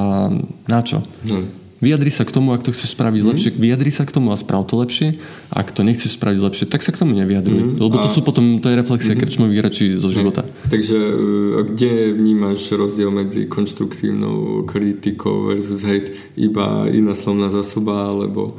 na 0.68 0.80
čo? 0.84 1.00
Mm. 1.24 1.65
Vyjadri 1.86 2.10
sa 2.10 2.26
k 2.26 2.34
tomu, 2.34 2.50
ak 2.50 2.66
to 2.66 2.74
chceš 2.74 2.98
spraviť 2.98 3.22
mm. 3.22 3.28
lepšie, 3.30 3.50
vyjadri 3.54 3.94
sa 3.94 4.02
k 4.02 4.10
tomu 4.10 4.34
a 4.34 4.36
sprav 4.36 4.66
to 4.66 4.74
lepšie. 4.74 5.22
Ak 5.54 5.70
to 5.70 5.86
nechceš 5.86 6.18
spraviť 6.18 6.40
lepšie, 6.42 6.66
tak 6.66 6.82
sa 6.82 6.90
k 6.90 6.98
tomu 6.98 7.14
nevyjadruj. 7.14 7.62
Mm. 7.62 7.72
Lebo 7.78 8.02
to 8.02 8.10
a... 8.10 8.12
sú 8.12 8.26
potom, 8.26 8.58
to 8.58 8.66
je 8.66 8.74
reflexia 8.74 9.14
mm. 9.14 9.20
krčmových 9.22 9.60
rečí 9.62 9.84
zo 9.94 10.10
života. 10.10 10.42
Mm. 10.42 10.50
Takže 10.66 10.98
uh, 10.98 11.62
kde 11.62 12.10
vnímaš 12.10 12.74
rozdiel 12.74 13.14
medzi 13.14 13.46
konštruktívnou 13.46 14.66
kritikou 14.66 15.54
versus 15.54 15.86
hate? 15.86 16.10
Iba 16.34 16.90
iná 16.90 17.14
slovná 17.14 17.54
zásoba, 17.54 18.10
alebo... 18.10 18.58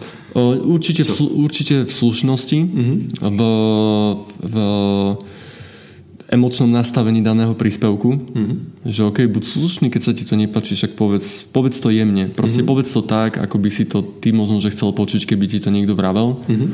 určite, 0.63 1.03
v, 1.03 1.11
určite 1.43 1.83
v 1.83 1.91
slušnosti, 1.91 2.59
mm-hmm. 2.63 2.97
v, 3.27 3.41
v 4.39 4.55
emočnom 6.27 6.67
nastavení 6.67 7.23
daného 7.23 7.55
príspevku, 7.55 8.09
mm-hmm. 8.19 8.57
že 8.83 9.01
ok, 9.07 9.31
buď 9.31 9.43
slušný, 9.47 9.87
keď 9.87 10.01
sa 10.03 10.11
ti 10.11 10.27
to 10.27 10.35
nepáči, 10.35 10.75
však 10.75 10.99
povedz, 10.99 11.47
povedz 11.49 11.79
to 11.79 11.87
jemne. 11.87 12.27
Proste 12.35 12.61
mm-hmm. 12.61 12.69
povedz 12.69 12.91
to 12.91 13.01
tak, 13.03 13.39
ako 13.39 13.55
by 13.55 13.69
si 13.71 13.87
to 13.87 14.03
ty 14.03 14.35
možno, 14.35 14.59
že 14.59 14.75
chcel 14.75 14.91
počuť, 14.91 15.23
keby 15.23 15.47
ti 15.47 15.63
to 15.63 15.71
niekto 15.71 15.95
vravel. 15.95 16.43
Mm-hmm. 16.43 16.69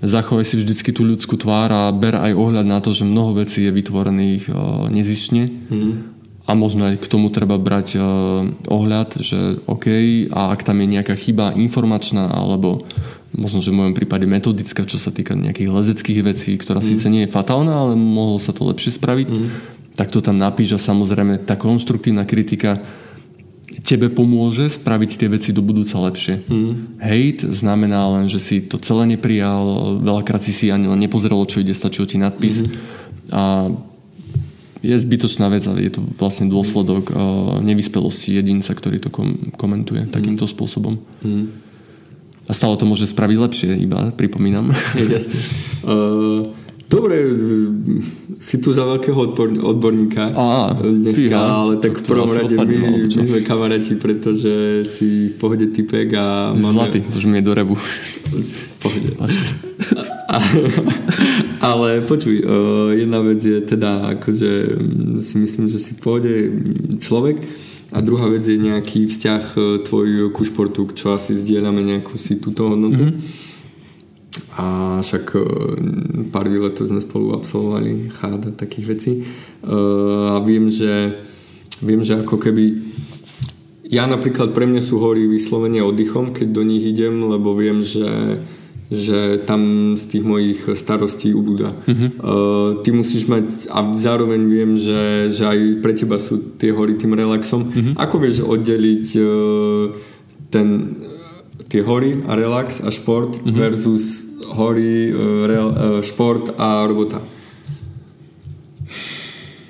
Zachovaj 0.00 0.48
si 0.48 0.56
vždycky 0.56 0.96
tú 0.96 1.04
ľudskú 1.04 1.36
tvár 1.36 1.68
a 1.72 1.92
ber 1.92 2.16
aj 2.16 2.32
ohľad 2.32 2.64
na 2.64 2.80
to, 2.80 2.96
že 2.96 3.04
mnoho 3.04 3.36
vecí 3.36 3.68
je 3.68 3.72
vytvorených 3.72 4.48
uh, 4.48 4.88
nezištne. 4.88 5.44
Mm-hmm. 5.48 5.92
A 6.48 6.56
možno 6.56 6.88
aj 6.88 7.04
k 7.04 7.06
tomu 7.06 7.28
treba 7.28 7.60
brať 7.60 8.00
uh, 8.00 8.02
ohľad, 8.68 9.20
že 9.20 9.60
OK, 9.68 9.86
a 10.32 10.56
ak 10.56 10.64
tam 10.64 10.80
je 10.80 10.88
nejaká 10.88 11.14
chyba 11.14 11.52
informačná 11.52 12.32
alebo 12.32 12.88
možno, 13.34 13.62
že 13.62 13.70
v 13.70 13.78
mojom 13.82 13.94
prípade 13.94 14.26
metodická, 14.26 14.82
čo 14.82 14.98
sa 14.98 15.14
týka 15.14 15.38
nejakých 15.38 15.70
lezeckých 15.70 16.20
vecí, 16.26 16.50
ktorá 16.58 16.82
mm. 16.82 16.86
síce 16.86 17.06
nie 17.06 17.26
je 17.26 17.34
fatálna, 17.34 17.70
ale 17.70 17.92
mohlo 17.94 18.42
sa 18.42 18.50
to 18.50 18.66
lepšie 18.66 18.94
spraviť, 18.98 19.28
mm. 19.30 19.48
tak 19.94 20.10
to 20.10 20.18
tam 20.18 20.38
napíš 20.38 20.76
a 20.76 20.80
samozrejme 20.82 21.46
tá 21.46 21.54
konštruktívna 21.54 22.26
kritika 22.26 22.82
tebe 23.80 24.12
pomôže 24.12 24.68
spraviť 24.70 25.10
tie 25.16 25.28
veci 25.30 25.50
do 25.54 25.62
budúca 25.64 25.96
lepšie. 25.98 26.42
Mm. 26.46 26.72
Hate 27.00 27.42
znamená 27.50 28.06
len, 28.18 28.26
že 28.28 28.42
si 28.42 28.56
to 28.62 28.76
celé 28.82 29.16
neprijal, 29.16 29.98
veľakrát 30.02 30.42
si 30.42 30.52
si 30.52 30.68
ani 30.68 30.90
len 30.90 31.00
nepozrelo, 31.00 31.46
čo 31.48 31.62
ide, 31.62 31.72
stačil 31.72 32.04
ti 32.04 32.20
nadpis. 32.20 32.66
Mm. 32.66 32.70
A 33.30 33.42
je 34.80 34.96
zbytočná 34.96 35.52
vec 35.52 35.64
a 35.68 35.76
je 35.76 35.92
to 35.92 36.00
vlastne 36.16 36.48
dôsledok 36.48 37.12
uh, 37.12 37.16
nevyspelosti 37.60 38.32
jedinca, 38.32 38.72
ktorý 38.72 38.96
to 38.96 39.12
kom- 39.12 39.52
komentuje 39.54 40.08
mm. 40.08 40.12
takýmto 40.12 40.48
spôsobom. 40.48 41.00
Mm. 41.20 41.69
A 42.50 42.52
stále 42.52 42.74
to 42.74 42.82
môže 42.82 43.06
spraviť 43.06 43.38
lepšie, 43.38 43.70
iba 43.78 44.10
pripomínam. 44.10 44.74
Jasne. 44.98 45.38
Uh, 45.86 46.50
dobre, 46.90 47.22
si 48.42 48.58
tu 48.58 48.74
za 48.74 48.82
veľkého 48.82 49.14
odbor, 49.14 49.54
odborníka 49.54 50.34
Á, 50.34 50.74
dneska, 50.82 51.14
fíha, 51.14 51.38
ale 51.38 51.78
tak 51.78 52.02
v 52.02 52.04
prvom 52.10 52.26
rade 52.26 52.58
my, 52.58 53.06
my 53.06 53.06
sme 53.06 53.46
kamaráti, 53.46 53.94
pretože 53.94 54.82
si 54.82 55.30
v 55.30 55.38
pohode 55.38 55.70
typek 55.70 56.10
a 56.18 56.50
máme... 56.50 56.90
Zlatý, 56.90 57.06
už 57.06 57.30
mi 57.30 57.38
je 57.38 57.46
do 57.46 57.54
rebu. 57.54 57.78
pohode. 58.82 59.14
ale 61.70 62.02
počuj, 62.02 62.34
uh, 62.42 62.90
jedna 62.98 63.22
vec 63.22 63.38
je 63.38 63.62
teda, 63.62 64.18
akože 64.18 64.50
si 65.22 65.38
myslím, 65.38 65.70
že 65.70 65.78
si 65.78 65.94
v 65.94 66.00
pohode 66.02 66.32
človek, 66.98 67.69
a 67.90 67.98
druhá 67.98 68.30
vec 68.30 68.46
je 68.46 68.54
nejaký 68.54 69.10
vzťah 69.10 69.44
e, 69.58 69.60
tvoj 69.82 70.30
ku 70.30 70.42
športu, 70.46 70.86
čo 70.94 71.10
asi 71.10 71.34
zdieľame 71.34 71.82
nejakú 71.82 72.14
si 72.14 72.38
túto 72.38 72.70
hodnotu. 72.70 73.02
Mm-hmm. 73.02 73.48
A 74.62 74.66
však 75.02 75.24
e, 75.34 75.40
pár 76.30 76.46
výletov 76.46 76.86
sme 76.86 77.02
spolu 77.02 77.34
absolvovali, 77.34 78.14
chád 78.14 78.50
a 78.50 78.52
takých 78.54 78.86
vecí. 78.86 79.12
E, 79.18 79.22
a 80.30 80.38
viem, 80.38 80.70
že 80.70 81.18
viem, 81.82 82.02
že 82.06 82.22
ako 82.22 82.38
keby 82.38 82.78
ja 83.90 84.06
napríklad 84.06 84.54
pre 84.54 84.70
mňa 84.70 84.86
sú 84.86 85.02
hory 85.02 85.26
vyslovene 85.26 85.82
oddychom, 85.82 86.30
keď 86.30 86.48
do 86.54 86.62
nich 86.62 86.86
idem, 86.86 87.26
lebo 87.26 87.58
viem, 87.58 87.82
že 87.82 88.38
že 88.90 89.38
tam 89.46 89.94
z 89.94 90.04
tých 90.10 90.24
mojich 90.26 90.60
starostí 90.74 91.30
ubúda. 91.30 91.70
Uh-huh. 91.86 92.10
Uh, 92.18 92.70
ty 92.82 92.90
musíš 92.90 93.30
mať, 93.30 93.70
a 93.70 93.94
zároveň 93.94 94.42
viem, 94.50 94.74
že, 94.74 95.30
že 95.30 95.46
aj 95.46 95.58
pre 95.78 95.94
teba 95.94 96.18
sú 96.18 96.58
tie 96.58 96.74
hory 96.74 96.98
tým 96.98 97.14
relaxom. 97.14 97.70
Uh-huh. 97.70 97.94
Ako 97.94 98.18
vieš 98.18 98.42
oddeliť 98.42 99.06
uh, 99.14 99.94
ten, 100.50 100.98
tie 101.70 101.86
hory 101.86 102.18
a 102.26 102.34
relax 102.34 102.82
a 102.82 102.90
šport 102.90 103.38
uh-huh. 103.38 103.54
versus 103.54 104.26
hory, 104.58 105.14
uh, 105.14 105.46
real, 105.46 105.70
uh, 105.70 106.02
šport 106.02 106.50
a 106.58 106.82
robota? 106.82 107.22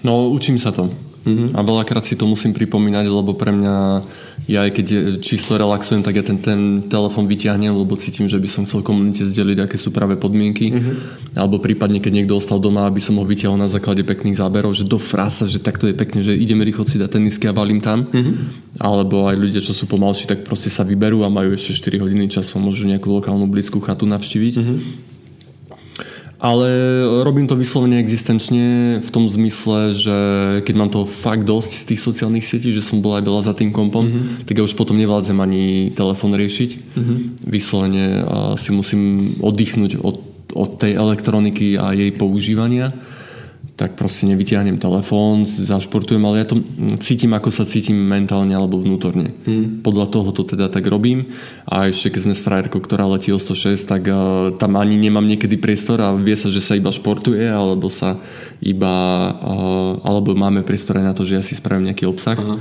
No, 0.00 0.32
učím 0.32 0.56
sa 0.56 0.72
to. 0.72 0.88
Uh-huh. 1.20 1.52
A 1.52 1.60
veľakrát 1.60 2.04
si 2.04 2.16
to 2.16 2.24
musím 2.24 2.56
pripomínať, 2.56 3.04
lebo 3.12 3.36
pre 3.36 3.52
mňa 3.52 3.76
ja 4.50 4.66
aj 4.66 4.72
keď 4.72 4.86
číslo 5.20 5.60
relaxujem, 5.60 6.02
tak 6.02 6.18
ja 6.18 6.24
ten, 6.24 6.40
ten 6.42 6.82
telefon 6.90 7.30
vyťahnem, 7.30 7.70
lebo 7.70 7.94
cítim, 7.94 8.26
že 8.26 8.40
by 8.40 8.48
som 8.48 8.64
chcel 8.64 8.82
komunite 8.82 9.22
zdeliť, 9.22 9.62
aké 9.62 9.76
sú 9.78 9.94
práve 9.94 10.18
podmienky. 10.18 10.74
Mm-hmm. 10.74 10.94
Alebo 11.38 11.62
prípadne, 11.62 12.02
keď 12.02 12.12
niekto 12.18 12.34
ostal 12.34 12.58
doma, 12.58 12.88
aby 12.88 12.98
som 12.98 13.14
ho 13.20 13.24
vyťahol 13.28 13.60
na 13.60 13.68
základe 13.70 14.02
pekných 14.02 14.40
záberov, 14.40 14.72
že 14.72 14.88
do 14.88 14.98
frasa, 14.98 15.44
že 15.46 15.62
takto 15.62 15.86
je 15.86 15.94
pekne, 15.94 16.24
že 16.24 16.32
ideme 16.34 16.64
rýchlo 16.64 16.82
si 16.82 16.96
dať 16.98 17.20
tenisky 17.20 17.46
a 17.46 17.54
valím 17.54 17.84
tam. 17.84 18.08
Mm-hmm. 18.08 18.34
Alebo 18.80 19.28
aj 19.28 19.36
ľudia, 19.36 19.60
čo 19.60 19.76
sú 19.76 19.84
pomalší, 19.86 20.24
tak 20.24 20.42
proste 20.42 20.72
sa 20.72 20.82
vyberú 20.82 21.22
a 21.22 21.30
majú 21.30 21.52
ešte 21.52 21.76
4 21.76 22.02
hodiny 22.02 22.26
času, 22.32 22.58
môžu 22.58 22.88
nejakú 22.88 23.12
lokálnu 23.12 23.44
blízku 23.46 23.78
chatu 23.78 24.08
navštíviť. 24.08 24.54
Mm-hmm 24.56 25.09
ale 26.40 26.68
robím 27.20 27.44
to 27.44 27.52
vyslovene 27.52 28.00
existenčne 28.00 28.96
v 29.04 29.10
tom 29.12 29.28
zmysle, 29.28 29.92
že 29.92 30.16
keď 30.64 30.74
mám 30.74 30.88
toho 30.88 31.04
fakt 31.04 31.44
dosť 31.44 31.84
z 31.84 31.84
tých 31.92 32.00
sociálnych 32.00 32.48
sietí, 32.48 32.72
že 32.72 32.80
som 32.80 33.04
bol 33.04 33.20
aj 33.20 33.28
veľa 33.28 33.42
za 33.44 33.54
tým 33.54 33.76
kompom, 33.76 34.08
mm-hmm. 34.08 34.48
tak 34.48 34.56
ja 34.56 34.64
už 34.64 34.72
potom 34.72 34.96
nevládzem 34.96 35.36
ani 35.36 35.92
telefon 35.92 36.32
riešiť. 36.32 36.70
Mm-hmm. 36.96 37.16
Vyslovene 37.44 38.04
si 38.56 38.72
musím 38.72 39.36
oddychnúť 39.44 40.00
od, 40.00 40.16
od 40.56 40.70
tej 40.80 40.96
elektroniky 40.96 41.76
a 41.76 41.92
jej 41.92 42.08
používania 42.16 42.96
tak 43.80 43.96
proste 43.96 44.28
nevytiahnem 44.28 44.76
telefón, 44.76 45.48
zašportujem, 45.48 46.20
ale 46.20 46.44
ja 46.44 46.46
to 46.52 46.60
cítim, 47.00 47.32
ako 47.32 47.48
sa 47.48 47.64
cítim 47.64 47.96
mentálne 47.96 48.52
alebo 48.52 48.76
vnútorne. 48.76 49.32
Mm. 49.48 49.80
Podľa 49.80 50.06
toho 50.12 50.28
to 50.36 50.44
teda 50.44 50.68
tak 50.68 50.84
robím 50.84 51.32
a 51.64 51.88
ešte 51.88 52.12
keď 52.12 52.20
sme 52.28 52.34
s 52.36 52.44
frajerkou, 52.44 52.84
ktorá 52.84 53.08
letí 53.08 53.32
o 53.32 53.40
106, 53.40 53.88
tak 53.88 54.04
uh, 54.04 54.52
tam 54.60 54.76
ani 54.76 55.00
nemám 55.00 55.24
niekedy 55.24 55.56
priestor 55.56 56.04
a 56.04 56.12
vie 56.12 56.36
sa, 56.36 56.52
že 56.52 56.60
sa 56.60 56.76
iba 56.76 56.92
športuje 56.92 57.48
alebo 57.48 57.88
sa 57.88 58.20
iba 58.60 58.92
uh, 59.32 60.04
alebo 60.04 60.36
máme 60.36 60.60
priestor 60.60 61.00
aj 61.00 61.04
na 61.08 61.16
to, 61.16 61.24
že 61.24 61.40
ja 61.40 61.42
si 61.42 61.56
spravím 61.56 61.88
nejaký 61.88 62.04
obsah. 62.04 62.36
Aha. 62.36 62.60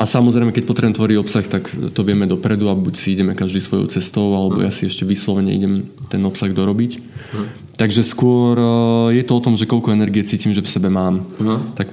A 0.00 0.08
samozrejme, 0.08 0.56
keď 0.56 0.64
potrebujem 0.64 0.96
tvoriť 0.96 1.16
obsah, 1.20 1.44
tak 1.44 1.68
to 1.68 2.00
vieme 2.00 2.24
dopredu 2.24 2.72
a 2.72 2.74
buď 2.74 2.94
si 2.96 3.12
ideme 3.12 3.36
každý 3.36 3.60
svojou 3.60 3.84
cestou, 3.92 4.32
alebo 4.32 4.64
ja 4.64 4.72
si 4.72 4.88
ešte 4.88 5.04
vyslovene 5.04 5.52
idem 5.52 5.92
ten 6.08 6.24
obsah 6.24 6.48
dorobiť. 6.48 6.92
Uh-huh. 6.96 7.44
Takže 7.76 8.00
skôr 8.00 8.56
uh, 8.56 9.12
je 9.12 9.20
to 9.20 9.36
o 9.36 9.44
tom, 9.44 9.60
že 9.60 9.68
koľko 9.68 9.92
energie 9.92 10.24
cítim, 10.24 10.56
že 10.56 10.64
v 10.64 10.72
sebe 10.72 10.88
mám. 10.88 11.28
Uh-huh. 11.36 11.60
Tak... 11.76 11.92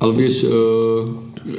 Ale 0.00 0.12
vieš, 0.16 0.48
uh, 0.48 1.04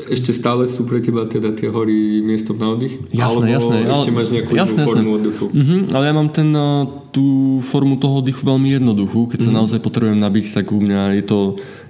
ešte 0.09 0.33
stále 0.33 0.65
sú 0.65 0.89
pre 0.89 0.97
teba 1.05 1.29
teda 1.29 1.53
tie 1.53 1.69
hory 1.69 2.17
miestom 2.25 2.57
na 2.57 2.73
oddych? 2.73 3.05
Jasné, 3.13 3.45
Alebo 3.45 3.45
jasné. 3.45 3.77
ešte 3.85 4.09
máš 4.09 4.29
nejakú 4.33 4.51
jasné, 4.57 4.81
formu 4.89 4.97
jasné. 4.97 5.17
oddychu? 5.21 5.45
Uh-huh, 5.53 5.81
ale 5.93 6.03
ja 6.09 6.13
mám 6.17 6.29
ten, 6.33 6.49
uh, 6.49 6.89
tú 7.13 7.61
formu 7.61 8.01
toho 8.01 8.25
oddychu 8.25 8.41
veľmi 8.41 8.73
jednoduchú. 8.81 9.29
Keď 9.29 9.37
uh-huh. 9.37 9.53
sa 9.53 9.57
naozaj 9.61 9.79
potrebujem 9.85 10.17
nabiť, 10.17 10.45
tak 10.49 10.73
u 10.73 10.81
mňa 10.81 11.21
je 11.21 11.23
to 11.29 11.39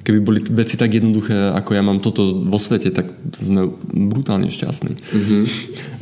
keby 0.05 0.19
boli 0.21 0.39
veci 0.53 0.77
tak 0.77 0.93
jednoduché, 0.93 1.49
ako 1.57 1.73
ja 1.73 1.81
mám 1.81 1.97
toto 1.97 2.45
vo 2.45 2.61
svete, 2.61 2.93
tak 2.93 3.09
sme 3.41 3.73
brutálne 3.89 4.53
šťastní. 4.53 4.93
Mm-hmm. 4.93 5.43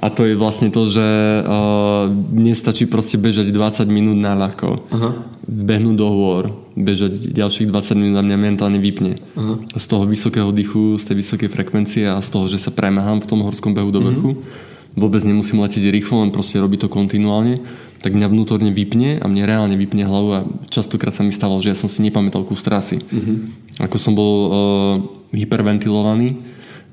A 0.04 0.12
to 0.12 0.28
je 0.28 0.36
vlastne 0.36 0.68
to, 0.68 0.91
že 0.91 1.08
uh, 1.39 2.12
nestačí 2.36 2.84
proste 2.84 3.16
bežať 3.16 3.56
20 3.56 3.88
minút 3.88 4.20
na 4.20 4.36
ľahko. 4.36 4.91
Aha. 4.91 5.24
Vbehnúť 5.47 5.95
do 5.95 6.08
hôr, 6.12 6.51
bežať 6.76 7.32
ďalších 7.32 7.72
20 7.72 7.95
minút 7.95 8.20
a 8.20 8.28
mňa 8.28 8.38
mentálne 8.38 8.80
vypne. 8.84 9.24
Aha. 9.39 9.64
Z 9.80 9.86
toho 9.88 10.04
vysokého 10.04 10.51
dychu, 10.51 10.99
z 10.99 11.08
tej 11.08 11.24
vysokej 11.24 11.47
frekvencie 11.47 12.04
a 12.12 12.20
z 12.20 12.28
toho, 12.28 12.51
že 12.51 12.60
sa 12.60 12.76
premáham 12.76 13.24
v 13.24 13.30
tom 13.32 13.39
horskom 13.39 13.72
behu 13.72 13.88
do 13.88 14.04
vrchu. 14.04 14.32
Mm-hmm 14.36 14.72
vôbec 14.93 15.21
nemusím 15.25 15.61
letieť 15.61 15.89
rýchlo, 15.89 16.21
len 16.21 16.31
proste 16.33 16.61
robiť 16.61 16.85
to 16.85 16.89
kontinuálne, 16.89 17.61
tak 18.03 18.13
mňa 18.13 18.27
vnútorne 18.29 18.69
vypne 18.75 19.23
a 19.23 19.25
mne 19.31 19.43
reálne 19.47 19.75
vypne 19.79 20.03
hlavu 20.03 20.29
a 20.35 20.39
častokrát 20.67 21.15
sa 21.15 21.23
mi 21.23 21.31
stávalo, 21.31 21.63
že 21.63 21.71
ja 21.71 21.77
som 21.79 21.87
si 21.87 22.03
nepamätal 22.03 22.43
kus 22.43 22.61
trasy. 22.61 22.99
Mm-hmm. 22.99 23.37
Ako 23.79 23.95
som 23.97 24.13
bol 24.13 24.33
uh, 24.35 24.95
hyperventilovaný, 25.31 26.37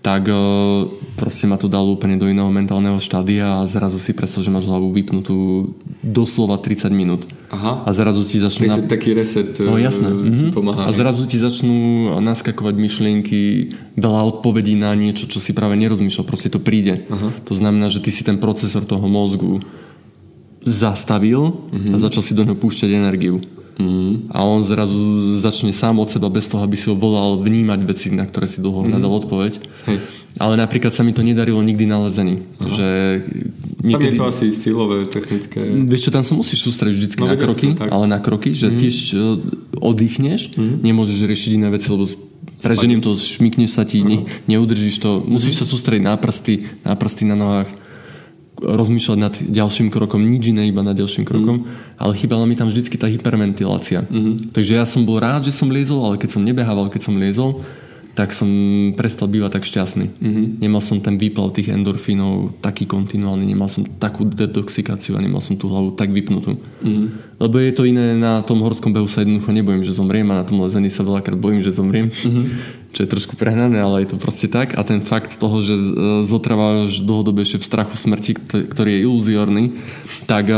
tak 0.00 0.32
uh, 0.32 0.88
proste 1.20 1.44
ma 1.44 1.60
to 1.60 1.68
dalo 1.68 1.92
úplne 1.92 2.16
do 2.16 2.24
iného 2.24 2.48
mentálneho 2.48 2.96
štádia 2.96 3.60
a 3.60 3.68
zrazu 3.68 4.00
si 4.00 4.16
predstav, 4.16 4.40
že 4.40 4.48
máš 4.48 4.64
hlavu 4.64 4.88
vypnutú 4.96 5.72
doslova 6.00 6.56
30 6.56 6.88
minút. 6.88 7.28
Aha. 7.52 7.84
A 7.84 7.90
zrazu 7.92 8.24
ti 8.24 8.40
začnú... 8.40 8.64
Takže 8.64 8.88
na... 8.88 8.88
taký 8.88 9.12
reset 9.12 9.52
no, 9.60 9.76
jasné. 9.76 10.08
Mm-hmm. 10.08 10.56
pomáha. 10.56 10.88
A 10.88 10.90
zrazu 10.96 11.28
ti 11.28 11.36
začnú 11.36 12.08
naskakovať 12.24 12.74
myšlienky, 12.80 13.40
veľa 14.00 14.40
odpovedí 14.40 14.72
na 14.72 14.96
niečo, 14.96 15.28
čo 15.28 15.36
si 15.36 15.52
práve 15.52 15.76
nerozmýšľal. 15.76 16.24
Proste 16.24 16.48
to 16.48 16.64
príde. 16.64 17.04
Aha. 17.12 17.28
To 17.44 17.52
znamená, 17.52 17.92
že 17.92 18.00
ty 18.00 18.08
si 18.08 18.24
ten 18.24 18.40
procesor 18.40 18.88
toho 18.88 19.04
mozgu 19.04 19.60
zastavil 20.64 21.68
mm-hmm. 21.68 21.92
a 21.92 21.96
začal 22.00 22.24
si 22.24 22.32
do 22.32 22.48
neho 22.48 22.56
púšťať 22.56 22.90
energiu. 22.96 23.44
Mm. 23.80 24.28
A 24.28 24.44
on 24.44 24.60
zrazu 24.60 25.34
začne 25.40 25.72
sám 25.72 25.96
od 25.96 26.12
seba 26.12 26.28
bez 26.28 26.44
toho, 26.44 26.60
aby 26.60 26.76
si 26.76 26.92
ho 26.92 26.96
volal 26.96 27.40
vnímať 27.40 27.80
veci, 27.88 28.08
na 28.12 28.28
ktoré 28.28 28.44
si 28.44 28.60
dlho 28.60 28.84
mm. 28.84 28.92
nadal 28.92 29.12
odpoveď. 29.24 29.52
Hej. 29.88 29.98
Ale 30.38 30.54
napríklad 30.54 30.94
sa 30.94 31.02
mi 31.02 31.10
to 31.10 31.26
nedarilo 31.26 31.58
nikdy 31.58 31.90
na 31.90 32.06
lezení. 32.06 32.46
Že 32.62 32.88
niekedy... 33.82 34.14
Tam 34.14 34.14
je 34.14 34.20
to 34.20 34.26
asi 34.30 34.46
silové, 34.54 35.02
technické. 35.08 35.58
Vieš 35.58 36.06
čo, 36.06 36.10
tam 36.14 36.22
sa 36.22 36.38
musíš 36.38 36.62
sústrediť 36.70 36.96
vždy 36.96 37.16
no, 37.18 37.26
na 37.26 37.36
kroky, 37.40 37.74
jasne, 37.74 37.90
ale 37.90 38.04
na 38.06 38.18
kroky, 38.22 38.54
že 38.54 38.70
mm. 38.70 38.76
tiež 38.78 38.96
e, 39.10 39.18
oddychneš, 39.82 40.54
mm. 40.54 40.86
nemôžeš 40.86 41.18
riešiť 41.26 41.50
iné 41.58 41.68
veci, 41.74 41.90
lebo 41.90 42.06
prežením 42.62 43.02
to, 43.02 43.18
šmikneš 43.18 43.74
sa 43.74 43.82
ti, 43.82 44.06
ne, 44.06 44.28
neudržíš 44.46 45.02
to, 45.02 45.18
musíš 45.18 45.56
mm. 45.56 45.60
sa 45.60 45.64
sústrediť 45.66 46.04
na 46.06 46.14
prsty, 46.14 46.54
na 46.86 46.94
prsty 46.94 47.22
na 47.26 47.36
nohách 47.36 47.70
rozmýšľať 48.60 49.18
nad 49.18 49.34
ďalším 49.36 49.88
krokom, 49.88 50.20
nič 50.20 50.52
iné, 50.52 50.68
iba 50.68 50.84
nad 50.84 50.96
ďalším 50.96 51.24
krokom, 51.24 51.64
mm. 51.64 51.96
ale 51.96 52.12
chýbala 52.14 52.44
mi 52.44 52.54
tam 52.54 52.68
vždycky 52.68 53.00
tá 53.00 53.08
hyperventilácia. 53.08 54.04
Mm. 54.06 54.52
Takže 54.52 54.76
ja 54.76 54.84
som 54.84 55.08
bol 55.08 55.18
rád, 55.18 55.48
že 55.48 55.56
som 55.56 55.72
liezol, 55.72 56.04
ale 56.04 56.20
keď 56.20 56.38
som 56.38 56.44
nebehával, 56.44 56.92
keď 56.92 57.02
som 57.08 57.16
liezol, 57.16 57.64
tak 58.20 58.34
som 58.34 58.50
prestal 58.98 59.30
bývať 59.30 59.56
tak 59.56 59.64
šťastný. 59.64 60.06
Mm-hmm. 60.18 60.46
Nemal 60.60 60.82
som 60.82 60.98
ten 60.98 61.14
výpal 61.14 61.54
tých 61.54 61.70
endorfínov 61.70 62.58
taký 62.58 62.84
kontinuálny, 62.84 63.46
nemal 63.46 63.70
som 63.70 63.86
takú 63.86 64.26
detoxikáciu 64.26 65.14
a 65.14 65.22
nemal 65.22 65.38
som 65.38 65.54
tú 65.54 65.70
hlavu 65.70 65.94
tak 65.94 66.10
vypnutú. 66.10 66.58
Mm-hmm. 66.58 67.38
Lebo 67.38 67.56
je 67.62 67.72
to 67.72 67.86
iné, 67.86 68.18
na 68.18 68.42
tom 68.42 68.60
horskom 68.66 68.90
behu 68.90 69.06
sa 69.06 69.22
jednoducho 69.22 69.54
nebojím, 69.54 69.86
že 69.86 69.94
zomriem 69.94 70.26
a 70.34 70.42
na 70.42 70.44
tom 70.44 70.58
lezení 70.60 70.90
sa 70.90 71.06
veľakrát 71.06 71.38
bojím, 71.38 71.62
že 71.62 71.72
zomriem. 71.72 72.10
Mm-hmm. 72.10 72.44
Čo 72.90 73.06
je 73.06 73.08
trošku 73.08 73.38
prehnané, 73.38 73.78
ale 73.78 74.02
je 74.02 74.14
to 74.14 74.18
proste 74.18 74.50
tak. 74.50 74.74
A 74.74 74.82
ten 74.82 74.98
fakt 74.98 75.38
toho, 75.38 75.62
že 75.62 75.78
zotrváš 76.26 77.06
dlhodobejšie 77.06 77.62
v 77.62 77.64
strachu 77.64 77.94
smrti, 77.94 78.34
ktorý 78.66 78.98
je 78.98 79.00
iluzórny, 79.06 79.64
tak, 80.26 80.50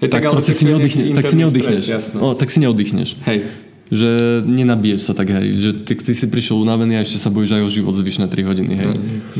je 0.00 0.08
tak, 0.08 0.24
tak, 0.24 0.32
proste 0.32 0.56
si 0.56 0.64
neoddychneš. 0.64 1.12
Tak 1.12 1.26
si 1.28 1.36
neoddychneš. 1.36 1.82
Stres, 1.84 2.06
no, 2.16 2.32
tak 2.32 2.48
si 2.48 2.58
neoddychneš. 2.64 3.20
Hej 3.28 3.68
že 3.88 4.44
nenabiješ 4.44 5.00
sa 5.00 5.12
tak, 5.16 5.32
hej. 5.32 5.56
Že 5.56 5.70
ty, 5.88 5.96
ty 5.96 6.12
si 6.12 6.28
prišiel 6.28 6.60
unavený 6.60 7.00
a 7.00 7.04
ešte 7.04 7.24
sa 7.24 7.32
bojíš 7.32 7.56
aj 7.56 7.62
o 7.64 7.70
život 7.72 7.96
zvyšné 7.96 8.28
3 8.28 8.44
hodiny, 8.44 8.72
hej. 8.76 8.88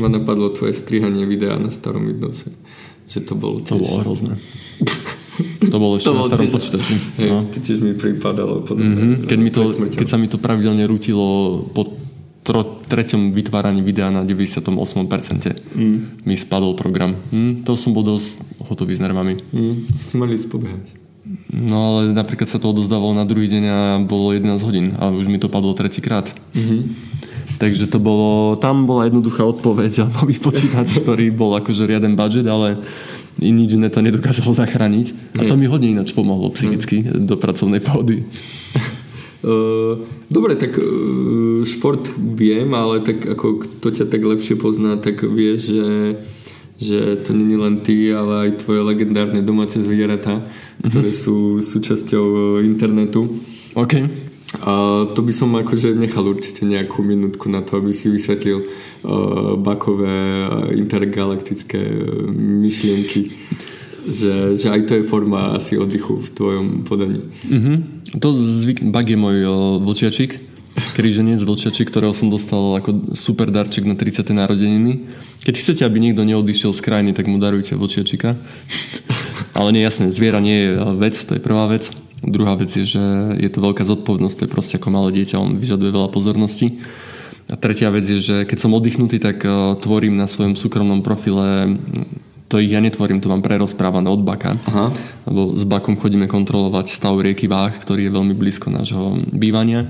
Ma 0.01 0.09
napadlo 0.09 0.49
tvoje 0.49 0.73
strihanie 0.73 1.21
videa 1.29 1.61
na 1.61 1.69
starom 1.69 2.09
Windowse. 2.09 2.49
Že 3.05 3.19
to 3.29 3.33
bolo 3.37 3.61
tiež... 3.61 3.77
To 3.77 3.81
bolo 3.85 4.01
hrozné. 4.01 4.33
to 5.71 5.77
bolo 5.79 5.97
ešte 5.97 6.11
to 6.11 6.17
na 6.17 6.23
starom 6.27 6.49
počítači. 6.49 6.95
Hej, 7.19 7.29
no. 7.29 7.39
tiež 7.49 7.79
mi 7.81 7.93
pripadalo 7.95 8.63
podobné. 8.63 8.95
Mm-hmm. 8.95 9.27
Keď, 9.27 9.39
mi 9.39 9.49
to, 9.51 9.61
keď 9.73 10.07
sa 10.07 10.17
mi 10.19 10.27
to 10.27 10.37
pravidelne 10.39 10.83
rútilo 10.85 11.61
po 11.71 11.87
tro, 12.43 12.79
treťom 12.87 13.29
vytváraní 13.35 13.85
videa 13.85 14.09
na 14.09 14.25
98% 14.25 14.73
mm. 15.75 16.25
mi 16.25 16.35
spadol 16.35 16.73
program. 16.73 17.19
Mm, 17.29 17.61
to 17.67 17.77
som 17.77 17.93
bol 17.93 18.01
dosť 18.01 18.41
hotový 18.65 18.97
s 18.97 19.01
nervami. 19.03 19.43
Mm. 19.53 19.75
Si 19.93 20.17
mali 20.17 20.33
spobehať. 20.39 21.09
No 21.53 21.77
ale 21.93 22.15
napríklad 22.15 22.49
sa 22.49 22.57
to 22.57 22.73
odozdávalo 22.73 23.13
na 23.13 23.27
druhý 23.27 23.45
deň 23.45 23.63
a 23.69 23.79
bolo 24.01 24.33
11 24.33 24.65
hodín 24.65 24.97
a 24.97 25.13
už 25.13 25.29
mi 25.29 25.37
to 25.37 25.51
padlo 25.51 25.77
tretíkrát. 25.77 26.25
Mm-hmm. 26.57 26.81
Takže 27.59 27.91
to 27.91 27.99
bolo, 27.99 28.55
tam 28.55 28.87
bola 28.87 29.11
jednoduchá 29.11 29.43
odpoveď 29.43 30.07
a 30.07 30.11
nový 30.15 30.39
počítač, 30.39 31.03
ktorý 31.03 31.29
bol 31.29 31.59
akože 31.59 31.85
riaden 31.85 32.15
budget, 32.15 32.47
ale 32.47 32.79
nič 33.37 33.77
iné 33.77 33.93
to 33.93 34.01
nedokázalo 34.01 34.57
zachrániť. 34.57 35.37
A 35.37 35.45
to 35.45 35.53
mi 35.53 35.69
hodne 35.69 35.93
ináč 35.93 36.17
pomohlo 36.17 36.49
psychicky 36.55 37.05
mm. 37.05 37.29
do 37.29 37.37
pracovnej 37.37 37.79
pohody. 37.83 38.25
Dobre, 40.27 40.59
tak 40.59 40.75
šport 41.63 42.11
viem, 42.17 42.75
ale 42.75 42.99
tak 42.99 43.23
ako 43.23 43.63
kto 43.63 43.87
ťa 43.95 44.05
tak 44.11 44.19
lepšie 44.19 44.59
pozná, 44.59 44.99
tak 44.99 45.23
vie, 45.23 45.55
že 45.55 46.19
že 46.79 47.19
to 47.27 47.35
není 47.35 47.59
len 47.59 47.83
ty, 47.83 48.07
ale 48.15 48.47
aj 48.47 48.63
tvoje 48.63 48.79
legendárne 48.87 49.43
domáce 49.43 49.83
zvieratá, 49.83 50.39
ktoré 50.79 51.11
mhm. 51.11 51.19
sú 51.19 51.59
súčasťou 51.59 52.25
e, 52.25 52.39
internetu. 52.63 53.27
OK. 53.75 54.07
To 55.13 55.19
by 55.21 55.33
som 55.33 55.53
akože 55.53 55.93
nechal 55.93 56.25
určite 56.25 56.65
nejakú 56.65 57.05
minútku 57.05 57.53
na 57.53 57.61
to, 57.61 57.77
aby 57.77 57.93
si 57.93 58.09
vysvetlil 58.09 58.65
uh, 58.65 59.53
bakové 59.61 60.09
intergalaktické 60.73 61.77
uh, 61.77 62.25
myšlienky. 62.33 63.29
Že, 64.09 64.57
že 64.57 64.67
aj 64.73 64.81
to 64.89 64.93
je 64.97 65.03
forma 65.05 65.53
asi 65.53 65.77
oddychu 65.77 66.17
v 66.17 66.29
tvojom 66.33 66.67
podaní. 66.81 67.21
Mm-hmm. 67.45 67.77
To 68.17 68.33
zvyk, 68.33 68.89
bak 68.89 69.05
je 69.05 69.17
môj 69.21 69.37
uh, 69.45 69.53
vlčiačik, 69.85 70.41
kríženec 70.97 71.45
vlčiačik, 71.45 71.85
ktorého 71.93 72.17
som 72.17 72.33
dostal 72.33 72.73
ako 72.79 73.13
super 73.13 73.53
darček 73.53 73.85
na 73.85 73.93
30. 73.93 74.33
narodeniny 74.33 75.05
keď 75.39 75.55
chcete, 75.55 75.81
aby 75.87 76.03
niekto 76.03 76.27
neodišiel 76.27 76.75
z 76.75 76.83
krajiny, 76.83 77.11
tak 77.15 77.31
mu 77.31 77.39
darujte 77.39 77.75
vlčiačika. 77.79 78.35
Ale 79.57 79.71
nie 79.71 79.83
jasné, 79.83 80.11
zviera 80.11 80.43
nie 80.43 80.67
je 80.67 80.69
vec, 80.99 81.15
to 81.15 81.39
je 81.39 81.41
prvá 81.41 81.67
vec. 81.71 81.87
Druhá 82.19 82.55
vec 82.59 82.71
je, 82.71 82.83
že 82.83 83.03
je 83.39 83.49
to 83.51 83.63
veľká 83.63 83.87
zodpovednosť, 83.87 84.35
to 84.35 84.45
je 84.45 84.53
proste 84.53 84.75
ako 84.75 84.91
malé 84.91 85.23
dieťa, 85.23 85.39
on 85.39 85.55
vyžaduje 85.55 85.91
veľa 85.91 86.09
pozornosti. 86.11 86.83
A 87.49 87.57
tretia 87.57 87.89
vec 87.89 88.05
je, 88.05 88.19
že 88.19 88.35
keď 88.45 88.57
som 88.59 88.75
oddychnutý, 88.75 89.17
tak 89.17 89.41
uh, 89.41 89.73
tvorím 89.79 90.19
na 90.19 90.29
svojom 90.29 90.53
súkromnom 90.53 91.01
profile 91.01 91.79
to 92.49 92.57
ich 92.57 92.73
ja 92.73 92.81
netvorím, 92.81 93.21
to 93.21 93.29
mám 93.29 93.45
prerozprávané 93.45 94.09
od 94.09 94.25
Baka. 94.25 94.57
Aha. 94.65 94.89
Lebo 95.29 95.53
s 95.53 95.61
Bakom 95.69 95.93
chodíme 96.01 96.25
kontrolovať 96.25 96.89
stav 96.89 97.13
rieky 97.21 97.45
Váh, 97.45 97.77
ktorý 97.77 98.09
je 98.09 98.15
veľmi 98.17 98.33
blízko 98.33 98.73
nášho 98.73 99.21
bývania 99.29 99.85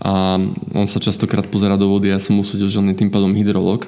a 0.00 0.40
on 0.74 0.88
sa 0.88 0.96
častokrát 0.96 1.44
pozera 1.46 1.76
do 1.76 1.86
vody 1.86 2.08
a 2.08 2.16
ja 2.16 2.20
som 2.20 2.40
usúdil, 2.40 2.72
že 2.72 2.80
on 2.80 2.88
je 2.88 2.96
tým 2.96 3.12
pádom 3.12 3.36
hydrolog 3.36 3.84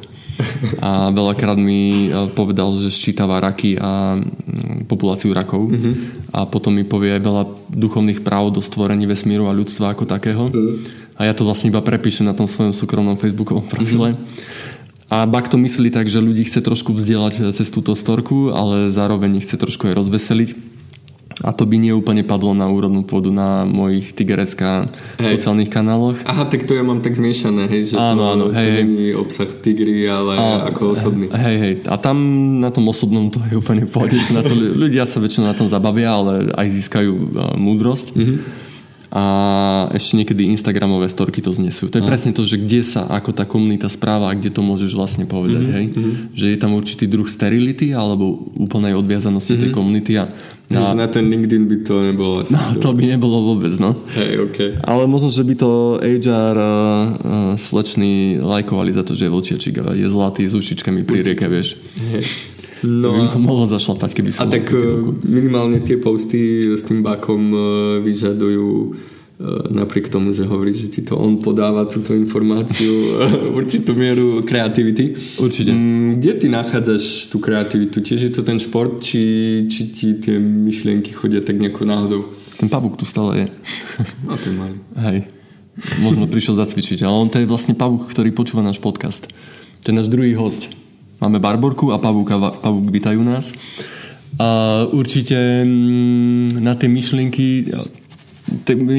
a 0.87 1.12
veľakrát 1.12 1.59
mi 1.59 2.09
e, 2.09 2.28
povedal, 2.33 2.74
že 2.80 2.93
ščítava 2.93 3.39
raky 3.43 3.76
a 3.76 4.18
mm, 4.18 4.89
populáciu 4.89 5.33
rakov 5.37 5.68
mm-hmm. 5.68 5.95
a 6.33 6.49
potom 6.49 6.74
mi 6.74 6.85
povie 6.85 7.16
aj 7.16 7.22
veľa 7.22 7.43
duchovných 7.72 8.24
práv 8.24 8.53
do 8.53 8.61
stvorení 8.64 9.05
vesmíru 9.05 9.47
a 9.49 9.57
ľudstva 9.57 9.93
ako 9.93 10.05
takého 10.09 10.49
mm. 10.49 10.74
a 11.20 11.28
ja 11.28 11.33
to 11.37 11.47
vlastne 11.47 11.70
iba 11.70 11.85
prepíšem 11.85 12.26
na 12.26 12.37
tom 12.37 12.49
svojom 12.49 12.72
súkromnom 12.72 13.20
facebookovom 13.20 13.68
profile 13.68 14.16
mm-hmm. 14.16 15.12
a 15.12 15.28
Bak 15.28 15.53
to 15.53 15.61
myslí 15.61 15.93
tak, 15.93 16.09
že 16.09 16.24
ľudí 16.24 16.49
chce 16.49 16.64
trošku 16.64 16.97
vzdielať 16.97 17.53
cez 17.53 17.68
túto 17.68 17.93
storku, 17.93 18.51
ale 18.51 18.89
zároveň 18.89 19.39
ich 19.39 19.47
chce 19.47 19.61
trošku 19.61 19.93
aj 19.93 20.01
rozveseliť 20.01 20.71
a 21.41 21.51
to 21.57 21.64
by 21.64 21.80
nie 21.80 21.97
úplne 21.97 22.20
padlo 22.22 22.53
na 22.53 22.68
úrodnú 22.68 23.03
pôdu 23.09 23.33
na 23.33 23.64
mojich 23.64 24.12
Tigereska 24.12 24.93
sociálnych 25.16 25.72
kanáloch. 25.72 26.20
Aha, 26.28 26.45
tak 26.45 26.68
to 26.68 26.76
ja 26.76 26.85
mám 26.85 27.01
tak 27.01 27.16
zmiešané, 27.16 27.72
hej, 27.72 27.93
že 27.93 27.97
áno, 27.97 28.22
to, 28.22 28.24
áno, 28.28 28.45
hej, 28.53 28.66
to 28.68 28.70
není 28.85 29.07
obsah 29.16 29.49
Tigry, 29.49 30.05
ale 30.05 30.37
a, 30.37 30.68
ako 30.68 30.93
osobný. 30.93 31.26
Hej, 31.33 31.57
hej, 31.57 31.74
a 31.89 31.97
tam 31.97 32.16
na 32.61 32.68
tom 32.68 32.85
osobnom 32.93 33.33
to 33.33 33.41
je 33.49 33.57
úplne 33.57 33.89
pohode, 33.89 34.16
na 34.37 34.45
to, 34.45 34.53
ľudia 34.55 35.09
sa 35.09 35.18
väčšinou 35.18 35.49
na 35.49 35.57
tom 35.57 35.72
zabavia, 35.72 36.12
ale 36.12 36.53
aj 36.53 36.66
získajú 36.68 37.12
uh, 37.12 37.57
múdrosť. 37.57 38.07
Mm-hmm 38.12 38.70
a 39.12 39.24
ešte 39.93 40.16
niekedy 40.16 40.49
Instagramové 40.57 41.05
storky 41.12 41.45
to 41.45 41.53
znesú. 41.53 41.93
To 41.93 42.01
je 42.01 42.05
no. 42.05 42.09
presne 42.09 42.33
to, 42.33 42.49
že 42.49 42.57
kde 42.57 42.80
sa 42.80 43.05
ako 43.12 43.37
tá 43.37 43.45
komunita 43.45 43.85
správa 43.93 44.33
a 44.33 44.37
kde 44.37 44.49
to 44.49 44.64
môžeš 44.64 44.97
vlastne 44.97 45.28
povedať. 45.28 45.68
Mm-hmm. 45.68 45.76
Hej? 45.76 45.87
Mm-hmm. 45.93 46.14
Že 46.33 46.47
je 46.49 46.57
tam 46.57 46.72
určitý 46.72 47.05
druh 47.12 47.28
sterility 47.28 47.93
alebo 47.93 48.41
úplnej 48.57 48.97
odviazanosti 48.97 49.53
mm-hmm. 49.53 49.64
tej 49.68 49.76
komunity 49.76 50.12
a 50.16 50.24
na, 50.70 50.94
na 50.94 51.06
ten 51.06 51.28
LinkedIn 51.28 51.68
by 51.68 51.76
to 51.84 51.94
nebolo 52.00 52.40
asi. 52.40 52.54
No, 52.54 52.78
to 52.80 52.94
by 52.96 53.04
nebolo 53.04 53.54
vôbec, 53.54 53.74
no. 53.76 53.98
Hej, 54.14 54.32
okay. 54.46 54.70
Ale 54.80 55.04
možno, 55.10 55.28
že 55.28 55.44
by 55.44 55.54
to 55.58 56.00
HR 56.00 56.56
uh, 56.56 56.66
uh, 56.66 57.52
slečný 57.58 58.40
lajkovali 58.40 58.90
za 58.94 59.02
to, 59.04 59.12
že 59.12 59.28
je 59.28 59.34
vlčiačik 59.34 59.74
a 59.82 59.92
je 59.92 60.08
zlatý 60.08 60.48
s 60.48 60.54
ušičkami 60.56 61.04
pri 61.04 61.26
rieke, 61.26 61.46
vieš. 61.50 61.76
No 62.82 63.30
a, 63.30 63.38
mohlo 63.38 63.70
zašlapať, 63.70 64.10
keby 64.10 64.30
som... 64.34 64.48
A 64.48 64.50
tak 64.50 64.74
uh, 64.74 65.06
minimálne 65.22 65.78
tie 65.86 66.02
posty 66.02 66.74
s 66.74 66.82
tým 66.82 67.06
bakom 67.06 67.42
uh, 67.54 67.62
vyžadujú 68.02 68.96
napriek 69.70 70.07
tomu, 70.07 70.30
že 70.30 70.47
hovorí, 70.47 70.70
že 70.70 70.86
ti 70.86 71.03
to 71.03 71.18
on 71.18 71.43
podáva 71.43 71.82
túto 71.90 72.14
informáciu 72.14 72.95
určitú 73.59 73.93
mieru 73.99 74.47
kreativity. 74.47 75.18
Určite. 75.43 75.74
Mm, 75.74 76.22
kde 76.22 76.32
ty 76.38 76.47
nachádzaš 76.47 77.26
tú 77.26 77.43
kreativitu? 77.43 77.99
Čiže 77.99 78.30
je 78.30 78.34
to 78.38 78.43
ten 78.47 78.62
šport, 78.62 79.03
či, 79.03 79.66
či 79.66 79.80
ti 79.90 80.09
tie 80.22 80.38
myšlienky 80.38 81.11
chodia 81.11 81.43
tak 81.43 81.59
nejako 81.59 81.82
náhodou? 81.82 82.20
Ten 82.62 82.70
pavúk 82.70 82.95
tu 82.95 83.03
stále 83.03 83.43
je. 83.43 83.47
No 84.22 84.38
to 84.38 84.47
je 84.51 84.55
malý. 84.55 84.78
Hej. 84.95 85.18
Možno 85.99 86.30
prišiel 86.30 86.55
zacvičiť, 86.62 87.03
ale 87.03 87.16
on 87.16 87.26
to 87.32 87.43
je 87.43 87.49
vlastne 87.49 87.74
pavúk, 87.74 88.07
ktorý 88.07 88.30
počúva 88.30 88.62
náš 88.62 88.78
podcast. 88.78 89.26
To 89.82 89.90
je 89.90 89.99
náš 89.99 90.07
druhý 90.07 90.38
host. 90.38 90.70
Máme 91.18 91.43
Barborku 91.43 91.90
a 91.90 91.99
pavúka. 91.99 92.38
Pavúk 92.38 92.95
vítajú 92.95 93.18
nás. 93.26 93.51
A 94.38 94.82
určite 94.88 95.66
mm, 95.66 96.62
na 96.62 96.78
tie 96.78 96.86
myšlienky 96.86 97.68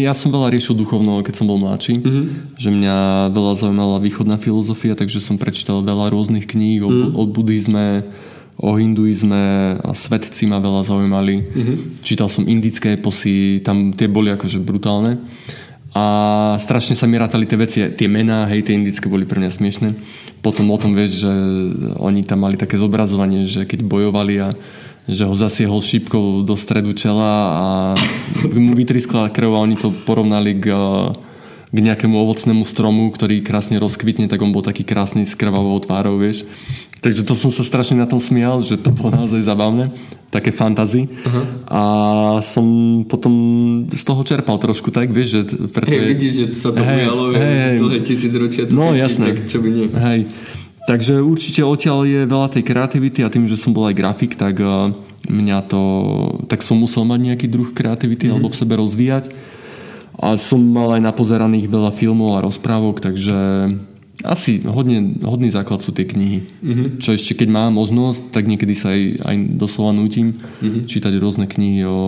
ja 0.02 0.14
som 0.18 0.34
veľa 0.34 0.54
riešil 0.54 0.76
duchovno, 0.76 1.22
keď 1.22 1.34
som 1.40 1.48
bol 1.50 1.62
mladší, 1.62 2.02
mm-hmm. 2.02 2.26
že 2.58 2.70
mňa 2.70 2.98
veľa 3.32 3.54
zaujímala 3.60 4.04
východná 4.04 4.36
filozofia, 4.42 4.98
takže 4.98 5.24
som 5.24 5.40
prečítal 5.40 5.86
veľa 5.86 6.12
rôznych 6.12 6.50
kníh 6.50 6.84
o, 6.84 6.90
mhm. 6.90 7.10
o 7.18 7.24
buddhizme, 7.30 8.04
o 8.58 8.70
hinduizme 8.78 9.78
a 9.82 9.92
svetci 9.98 10.46
ma 10.46 10.62
veľa 10.62 10.86
zaujímali. 10.86 11.36
Mm-hmm. 11.42 11.76
Čítal 12.06 12.30
som 12.30 12.46
indické 12.46 12.94
eposy, 12.94 13.66
tam 13.66 13.94
tie 13.94 14.06
boli 14.06 14.30
akože 14.30 14.62
brutálne. 14.62 15.18
A 15.94 16.06
strašne 16.58 16.98
sa 16.98 17.06
mi 17.06 17.22
rátali 17.22 17.46
tie 17.46 17.58
veci, 17.58 17.78
tie 17.94 18.10
mená, 18.10 18.50
hej, 18.50 18.66
tie 18.66 18.74
indické 18.74 19.06
boli 19.06 19.30
pre 19.30 19.38
mňa 19.38 19.52
smiešne. 19.54 19.90
Potom 20.42 20.74
o 20.74 20.78
tom 20.82 20.98
vieš, 20.98 21.22
že 21.22 21.32
oni 22.02 22.26
tam 22.26 22.42
mali 22.42 22.58
také 22.58 22.82
zobrazovanie, 22.82 23.46
že 23.46 23.70
keď 23.70 23.86
bojovali 23.86 24.34
a 24.42 24.58
že 25.08 25.28
ho 25.28 25.36
zasiehol 25.36 25.84
šípkou 25.84 26.48
do 26.48 26.56
stredu 26.56 26.96
čela 26.96 27.34
a 27.52 27.66
mu 28.56 28.72
vytriskla 28.72 29.28
krv 29.34 29.52
a 29.60 29.64
oni 29.64 29.76
to 29.76 29.92
porovnali 29.92 30.56
k, 30.56 30.72
k 31.74 31.78
nejakému 31.78 32.16
ovocnému 32.16 32.64
stromu, 32.64 33.12
ktorý 33.12 33.44
krásne 33.44 33.82
rozkvitne, 33.84 34.32
tak 34.32 34.40
on 34.40 34.56
bol 34.56 34.64
taký 34.64 34.88
krásny 34.88 35.28
s 35.28 35.36
krvavou 35.36 35.76
tvárou, 35.84 36.16
vieš. 36.16 36.48
Takže 37.04 37.28
to 37.28 37.36
som 37.36 37.52
sa 37.52 37.68
strašne 37.68 38.00
na 38.00 38.08
tom 38.08 38.16
smial, 38.16 38.64
že 38.64 38.80
to 38.80 38.96
bolo 38.96 39.12
naozaj 39.12 39.44
zabavné, 39.44 39.92
také 40.32 40.56
fantazy. 40.56 41.12
Uh-huh. 41.12 41.44
A 41.68 41.82
som 42.40 42.64
potom 43.04 43.34
z 43.92 44.04
toho 44.08 44.24
čerpal 44.24 44.56
trošku 44.56 44.88
tak, 44.88 45.12
vieš, 45.12 45.28
že 45.36 45.68
preto 45.68 45.92
hey, 45.92 46.00
je... 46.00 46.08
vidíš, 46.16 46.34
že 46.40 46.46
sa 46.56 46.72
to 46.72 46.80
hey, 46.80 47.04
ujalo, 47.04 47.36
hey, 47.36 47.76
dlhé 47.76 48.00
tisíc 48.08 48.32
ročia 48.32 48.64
to 48.64 48.80
no, 48.80 48.96
jasné. 48.96 49.36
tak 49.36 49.52
čo 49.52 49.60
by 49.60 49.68
nie. 49.68 49.88
Hej. 49.92 50.20
Takže 50.84 51.24
určite 51.24 51.64
odtiaľ 51.64 52.04
je 52.04 52.22
veľa 52.28 52.48
tej 52.52 52.64
kreativity 52.68 53.24
a 53.24 53.32
tým, 53.32 53.48
že 53.48 53.56
som 53.56 53.72
bol 53.72 53.88
aj 53.88 53.96
grafik, 53.96 54.36
tak 54.36 54.60
eh, 54.60 54.92
mňa 55.32 55.58
to, 55.72 55.84
tak 56.52 56.60
som 56.60 56.76
musel 56.76 57.08
mať 57.08 57.20
nejaký 57.32 57.48
druh 57.48 57.72
kreativity 57.72 58.28
mm-hmm. 58.28 58.36
alebo 58.36 58.52
v 58.52 58.60
sebe 58.60 58.74
rozvíjať. 58.76 59.32
A 60.14 60.38
som 60.38 60.62
mal 60.62 60.94
aj 60.94 61.02
napozeraných 61.02 61.72
veľa 61.72 61.92
filmov 61.96 62.38
a 62.38 62.46
rozprávok, 62.46 63.02
takže 63.02 63.34
asi 64.22 64.62
hodne, 64.64 65.20
hodný 65.26 65.50
základ 65.50 65.82
sú 65.82 65.90
tie 65.90 66.06
knihy. 66.06 66.46
Mm-hmm. 66.62 66.88
Čo 67.02 67.18
ešte 67.18 67.44
keď 67.44 67.50
mám 67.50 67.76
možnosť, 67.76 68.30
tak 68.30 68.46
niekedy 68.46 68.78
sa 68.78 68.94
aj, 68.94 69.26
aj 69.26 69.36
doslova 69.58 69.92
nutím 69.96 70.38
mm-hmm. 70.38 70.86
čítať 70.86 71.14
rôzne 71.18 71.48
knihy 71.50 71.84
o, 71.88 72.00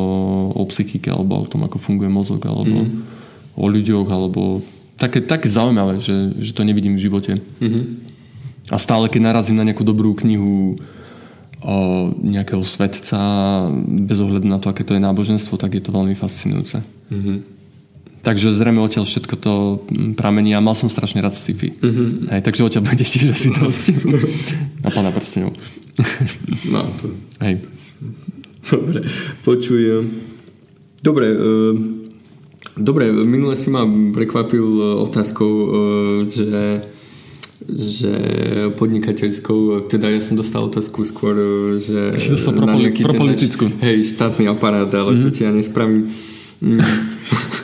o 0.54 0.64
psychike 0.70 1.10
alebo 1.10 1.44
o 1.44 1.50
tom, 1.50 1.66
ako 1.66 1.80
funguje 1.82 2.12
mozog 2.12 2.44
alebo 2.46 2.84
mm-hmm. 2.86 3.58
o 3.58 3.66
ľuďoch 3.68 4.08
alebo 4.12 4.62
také, 4.96 5.24
také 5.24 5.50
zaujímavé, 5.52 6.00
že, 6.00 6.36
že 6.40 6.52
to 6.56 6.62
nevidím 6.64 6.96
v 6.96 7.04
živote. 7.04 7.40
Mm-hmm. 7.60 8.15
A 8.74 8.78
stále, 8.82 9.12
keď 9.12 9.30
narazím 9.30 9.62
na 9.62 9.66
nejakú 9.68 9.86
dobrú 9.86 10.18
knihu 10.18 10.80
o 11.66 11.76
nejakého 12.14 12.62
svetca, 12.62 13.18
bez 14.06 14.22
ohľadu 14.22 14.46
na 14.46 14.62
to, 14.62 14.70
aké 14.70 14.86
to 14.86 14.94
je 14.94 15.02
náboženstvo, 15.02 15.58
tak 15.58 15.74
je 15.74 15.82
to 15.82 15.94
veľmi 15.94 16.14
fascinujúce. 16.14 16.82
Mm-hmm. 17.10 17.38
Takže 18.26 18.58
zrejme 18.58 18.82
odtiaľ 18.82 19.06
všetko 19.06 19.36
to 19.38 19.54
pramení 20.18 20.58
a 20.58 20.62
mal 20.62 20.74
som 20.74 20.90
strašne 20.90 21.22
rád 21.22 21.38
sci-fi. 21.38 21.78
Mm-hmm. 21.78 22.34
Hej, 22.34 22.42
takže 22.42 22.66
odtiaľ 22.66 22.84
bude 22.90 23.06
tiež 23.06 23.34
asi 23.34 23.50
dosť. 23.54 23.86
a 24.82 24.90
pána 24.90 25.10
prstenov. 25.14 25.54
no 26.74 26.86
to... 27.02 27.14
Hej. 27.42 27.66
Dobre, 28.66 29.06
počujem. 29.46 30.10
Dobre, 31.06 31.28
uh, 31.38 31.74
dobre, 32.82 33.14
minule 33.14 33.54
si 33.54 33.70
ma 33.70 33.86
prekvapil 33.86 34.66
e, 34.66 34.86
otázkou, 35.06 35.52
uh, 35.54 35.70
že 36.26 36.50
že 37.66 38.14
podnikateľskou, 38.78 39.90
teda 39.90 40.14
ja 40.14 40.22
som 40.22 40.38
dostal 40.38 40.70
otázku 40.70 41.02
skôr, 41.02 41.36
že 41.82 42.14
si 42.22 42.30
dostal 42.38 42.54
pro, 42.54 42.70
nejaký 42.70 43.02
pro 43.02 43.18
politickú. 43.18 43.74
Náš, 43.74 43.82
hej, 43.82 43.98
štátny 44.14 44.46
aparát, 44.46 44.90
ale 44.94 45.18
mm-hmm. 45.18 45.24
to 45.26 45.28
mhm. 45.30 45.36
ti 45.36 45.42
ja 45.42 45.52
nespravím. 45.52 46.04
Mm. 46.62 46.80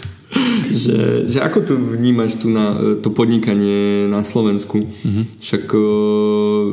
že, 0.84 0.98
že 1.30 1.40
ako 1.44 1.60
to 1.62 1.74
vnímaš 1.78 2.42
tu 2.42 2.50
na 2.50 2.98
to 2.98 3.14
podnikanie 3.14 4.10
na 4.10 4.26
Slovensku? 4.26 4.90
Mm-hmm. 4.90 5.24
Však 5.38 5.66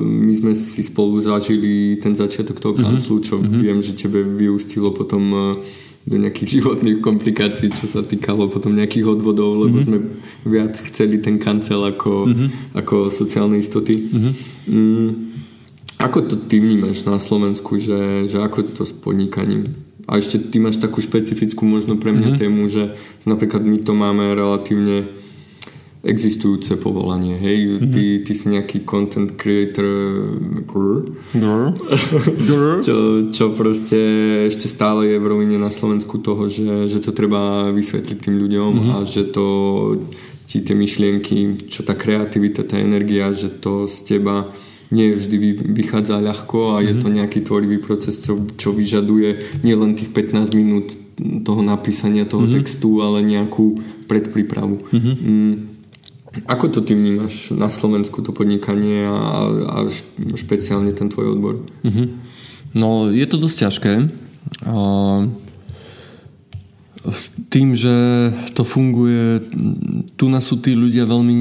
my 0.03 0.33
sme 0.33 0.53
si 0.57 0.81
spolu 0.81 1.21
zažili 1.21 2.01
ten 2.01 2.17
začiatok 2.17 2.63
toho 2.63 2.75
kanclu, 2.81 3.21
čo 3.21 3.37
mm-hmm. 3.37 3.61
viem, 3.61 3.79
že 3.85 3.93
tebe 3.99 4.25
vyústilo 4.25 4.95
potom 4.95 5.57
do 6.09 6.17
nejakých 6.17 6.49
životných 6.61 7.05
komplikácií, 7.05 7.69
čo 7.69 7.85
sa 7.85 8.01
týkalo 8.01 8.49
potom 8.49 8.73
nejakých 8.73 9.21
odvodov, 9.21 9.69
lebo 9.69 9.79
mm-hmm. 9.79 9.87
sme 9.87 9.99
viac 10.49 10.75
chceli 10.75 11.21
ten 11.21 11.37
kancel 11.37 11.85
ako, 11.85 12.33
mm-hmm. 12.33 12.49
ako 12.81 13.13
sociálne 13.13 13.61
istoty. 13.61 13.95
Mm-hmm. 13.95 14.33
Mm, 14.73 15.11
ako 16.01 16.19
to 16.31 16.35
ty 16.49 16.63
vnímaš 16.63 17.05
na 17.05 17.21
Slovensku, 17.21 17.77
že, 17.77 18.31
že 18.31 18.39
ako 18.41 18.73
to 18.73 18.83
s 18.87 18.95
podnikaním? 18.95 19.67
A 20.09 20.17
ešte 20.17 20.41
ty 20.41 20.57
máš 20.57 20.81
takú 20.81 21.05
špecifickú 21.05 21.69
možno 21.69 22.01
pre 22.01 22.17
mňa 22.17 22.33
mm-hmm. 22.33 22.41
tému, 22.41 22.63
že, 22.73 22.97
napríklad 23.29 23.61
my 23.61 23.79
to 23.85 23.93
máme 23.93 24.33
relatívne 24.33 25.13
existujúce 26.07 26.79
povolanie, 26.79 27.35
hej, 27.35 27.59
mm-hmm. 27.67 27.91
ty, 27.91 28.05
ty 28.23 28.33
si 28.33 28.47
nejaký 28.55 28.87
content 28.87 29.35
creator 29.35 30.31
grr, 30.63 31.11
grr. 31.35 31.67
grr. 32.47 32.77
čo, 32.87 33.27
čo 33.35 33.45
proste 33.51 33.99
ešte 34.47 34.71
stále 34.71 35.11
je 35.11 35.19
v 35.19 35.27
rovine 35.27 35.59
na 35.59 35.75
Slovensku 35.75 36.23
toho, 36.23 36.47
že, 36.47 36.87
že 36.87 37.03
to 37.03 37.11
treba 37.11 37.75
vysvetliť 37.75 38.19
tým 38.19 38.39
ľuďom 38.39 38.71
mm-hmm. 38.79 38.95
a 38.95 38.97
že 39.03 39.27
to 39.27 39.47
ti 40.49 40.65
tie 40.65 40.73
myšlienky, 40.73 41.69
čo 41.69 41.85
tá 41.85 41.93
kreativita, 41.93 42.65
tá 42.65 42.81
energia, 42.81 43.35
že 43.37 43.53
to 43.53 43.85
z 43.85 44.17
teba 44.17 44.49
nie 44.89 45.13
vždy 45.13 45.37
vychádza 45.77 46.17
ľahko 46.17 46.73
a 46.73 46.81
mm-hmm. 46.81 46.87
je 46.89 46.93
mhm. 46.95 47.03
to 47.03 47.09
nejaký 47.13 47.39
tvorivý 47.45 47.79
proces, 47.83 48.25
čo, 48.25 48.41
čo 48.57 48.73
vyžaduje 48.73 49.61
nielen 49.67 49.99
tých 49.99 50.15
15 50.15 50.57
minút 50.57 50.97
toho 51.19 51.61
napísania 51.67 52.25
toho 52.25 52.47
mm-hmm. 52.47 52.57
textu, 52.63 53.03
ale 53.03 53.27
nejakú 53.27 53.83
predprípravu. 54.07 54.89
Mm-hmm. 54.89 55.15
Mm, 55.19 55.55
ako 56.45 56.65
to 56.69 56.81
ty 56.85 56.93
vnímaš 56.93 57.57
na 57.57 57.73
Slovensku, 57.73 58.21
to 58.21 58.37
podnikanie 58.37 59.09
a, 59.09 59.49
a 59.49 59.77
špeciálne 60.37 60.93
ten 60.93 61.09
tvoj 61.09 61.37
odbor? 61.39 61.55
Mm-hmm. 61.85 62.07
No, 62.77 63.09
je 63.09 63.25
to 63.25 63.41
dosť 63.41 63.57
ťažké. 63.65 63.93
Tým, 67.49 67.69
že 67.73 67.97
to 68.53 68.69
funguje, 68.69 69.41
tu 70.21 70.29
nás 70.29 70.45
sú 70.45 70.61
tí 70.61 70.77
ľudia 70.77 71.09
veľmi, 71.09 71.37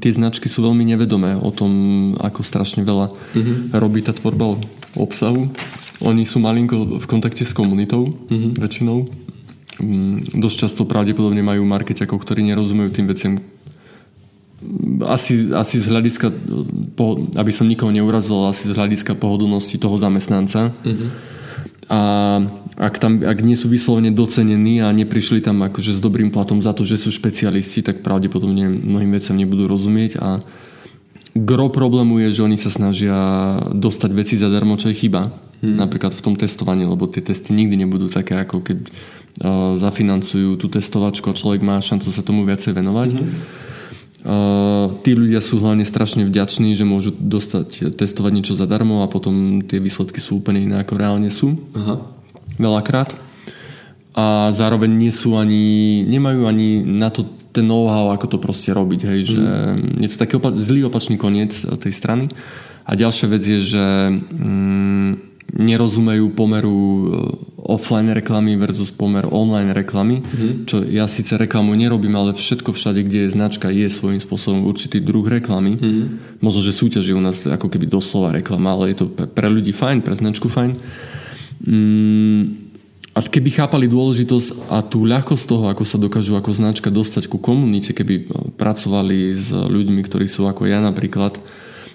tie 0.00 0.16
značky 0.16 0.48
sú 0.48 0.64
veľmi 0.64 0.88
nevedomé 0.88 1.36
o 1.36 1.52
tom, 1.52 1.72
ako 2.16 2.40
strašne 2.40 2.80
veľa 2.80 3.12
mm-hmm. 3.12 3.56
robí 3.76 4.00
tá 4.00 4.16
tvorba 4.16 4.56
obsahu. 4.96 5.52
Oni 6.00 6.24
sú 6.24 6.40
malinko 6.40 6.96
v 6.96 7.06
kontakte 7.06 7.44
s 7.44 7.52
komunitou, 7.52 8.08
mm-hmm. 8.08 8.56
väčšinou. 8.56 8.98
Dosť 10.32 10.56
často 10.56 10.88
pravdepodobne 10.88 11.44
majú 11.44 11.68
markeťakov, 11.68 12.24
ktorí 12.24 12.40
nerozumejú 12.48 12.88
tým 12.94 13.06
veciam, 13.10 13.34
asi, 15.06 15.50
asi 15.52 15.76
z 15.80 15.86
hľadiska, 15.90 16.32
aby 17.36 17.52
som 17.52 17.68
nikoho 17.68 17.90
neurazil, 17.90 18.48
asi 18.48 18.70
z 18.70 18.76
hľadiska 18.76 19.18
pohodlnosti 19.18 19.76
toho 19.76 19.96
zamestnanca. 19.98 20.70
Mm-hmm. 20.84 21.08
A 21.92 22.00
ak, 22.80 22.94
tam, 22.96 23.20
ak 23.20 23.38
nie 23.44 23.54
sú 23.54 23.68
vyslovene 23.68 24.08
docenení 24.08 24.80
a 24.80 24.88
neprišli 24.90 25.44
tam 25.44 25.60
akože 25.62 25.94
s 25.94 26.00
dobrým 26.00 26.32
platom 26.32 26.64
za 26.64 26.72
to, 26.72 26.88
že 26.88 26.96
sú 26.96 27.12
špecialisti, 27.12 27.84
tak 27.84 28.00
pravdepodobne 28.00 28.66
mnohým 28.66 29.12
veciam 29.12 29.36
nebudú 29.36 29.68
rozumieť 29.68 30.16
a 30.18 30.40
gro 31.36 31.68
problému 31.68 32.24
je, 32.24 32.40
že 32.40 32.44
oni 32.46 32.56
sa 32.56 32.70
snažia 32.72 33.16
dostať 33.74 34.10
veci 34.16 34.34
zadarmo, 34.40 34.80
čo 34.80 34.88
je 34.90 34.96
chyba. 34.96 35.34
Hmm. 35.60 35.76
Napríklad 35.76 36.16
v 36.16 36.24
tom 36.24 36.34
testovaní, 36.38 36.88
lebo 36.88 37.04
tie 37.10 37.20
testy 37.20 37.52
nikdy 37.52 37.84
nebudú 37.84 38.08
také, 38.08 38.38
ako 38.38 38.64
keď 38.64 38.78
uh, 38.80 39.76
zafinancujú 39.76 40.56
tú 40.56 40.66
testovačku 40.72 41.30
a 41.30 41.36
človek 41.36 41.60
má 41.60 41.78
šancu 41.82 42.08
sa 42.10 42.24
tomu 42.24 42.48
viacej 42.48 42.72
venovať. 42.74 43.10
Hmm 43.12 43.63
tí 45.04 45.10
ľudia 45.12 45.44
sú 45.44 45.60
hlavne 45.60 45.84
strašne 45.84 46.24
vďační, 46.24 46.72
že 46.72 46.88
môžu 46.88 47.12
dostať, 47.12 47.92
testovať 47.92 48.32
niečo 48.32 48.54
zadarmo 48.56 49.04
a 49.04 49.12
potom 49.12 49.60
tie 49.60 49.76
výsledky 49.76 50.16
sú 50.16 50.40
úplne 50.40 50.64
iné 50.64 50.80
ako 50.80 50.96
reálne 50.96 51.28
sú. 51.28 51.60
Aha. 51.76 52.00
Veľakrát. 52.56 53.12
A 54.16 54.48
zároveň 54.56 54.88
nie 54.88 55.12
sú 55.12 55.36
ani, 55.36 56.06
nemajú 56.08 56.48
ani 56.48 56.80
na 56.80 57.12
to 57.12 57.26
ten 57.52 57.68
know-how, 57.68 58.10
ako 58.10 58.34
to 58.34 58.38
proste 58.40 58.72
robiť. 58.72 59.00
Hej, 59.04 59.20
mm. 59.20 59.28
že 59.28 59.42
je 60.00 60.08
to 60.10 60.16
taký 60.18 60.34
opa- 60.40 60.56
zlý 60.56 60.88
opačný 60.88 61.20
koniec 61.20 61.52
tej 61.54 61.92
strany. 61.92 62.32
A 62.88 62.96
ďalšia 62.96 63.26
vec 63.28 63.42
je, 63.44 63.60
že 63.60 63.84
mm, 64.08 65.33
nerozumejú 65.52 66.32
pomeru 66.32 66.76
offline 67.64 68.12
reklamy 68.12 68.56
versus 68.60 68.92
pomer 68.92 69.24
online 69.24 69.72
reklamy, 69.72 70.20
mm-hmm. 70.20 70.52
čo 70.68 70.84
ja 70.84 71.08
síce 71.08 71.40
reklamu 71.40 71.72
nerobím, 71.72 72.12
ale 72.16 72.36
všetko 72.36 72.76
všade, 72.76 73.00
kde 73.08 73.28
je 73.28 73.34
značka, 73.34 73.72
je 73.72 73.88
svojím 73.88 74.20
spôsobom 74.20 74.68
určitý 74.68 75.00
druh 75.00 75.24
reklamy. 75.24 75.80
Mm-hmm. 75.80 76.06
Možno, 76.44 76.60
že 76.60 76.76
súťaží 76.76 77.16
u 77.16 77.22
nás 77.24 77.44
ako 77.48 77.72
keby 77.72 77.88
doslova 77.88 78.36
reklama, 78.36 78.76
ale 78.76 78.92
je 78.92 79.04
to 79.04 79.06
pre 79.08 79.48
ľudí 79.48 79.72
fajn, 79.72 80.04
pre 80.04 80.12
značku 80.12 80.52
fajn. 80.52 80.76
Mm, 81.64 82.64
a 83.14 83.22
keby 83.22 83.50
chápali 83.54 83.86
dôležitosť 83.86 84.74
a 84.74 84.82
tú 84.82 85.06
ľahkosť 85.06 85.44
toho, 85.46 85.64
ako 85.70 85.84
sa 85.86 85.96
dokážu 86.02 86.34
ako 86.34 86.50
značka 86.50 86.90
dostať 86.90 87.30
ku 87.30 87.38
komunite, 87.38 87.94
keby 87.94 88.26
pracovali 88.58 89.32
s 89.32 89.54
ľuďmi, 89.54 90.02
ktorí 90.02 90.26
sú 90.26 90.50
ako 90.50 90.66
ja 90.66 90.82
napríklad, 90.82 91.38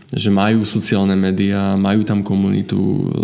že 0.09 0.33
majú 0.33 0.65
sociálne 0.65 1.13
médiá, 1.13 1.77
majú 1.77 2.01
tam 2.01 2.25
komunitu, 2.25 2.77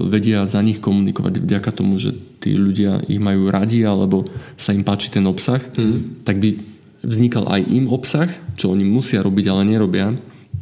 vedia 0.06 0.46
za 0.46 0.62
nich 0.62 0.78
komunikovať 0.78 1.42
vďaka 1.42 1.70
tomu, 1.74 1.98
že 1.98 2.14
tí 2.38 2.54
ľudia 2.54 3.02
ich 3.10 3.18
majú 3.18 3.50
radi 3.50 3.82
alebo 3.82 4.30
sa 4.54 4.70
im 4.70 4.86
páči 4.86 5.10
ten 5.10 5.26
obsah, 5.26 5.58
mm. 5.58 6.22
tak 6.22 6.38
by 6.38 6.62
vznikal 7.02 7.50
aj 7.50 7.62
im 7.74 7.90
obsah, 7.90 8.30
čo 8.54 8.70
oni 8.70 8.86
musia 8.86 9.26
robiť, 9.26 9.46
ale 9.50 9.66
nerobia. 9.66 10.14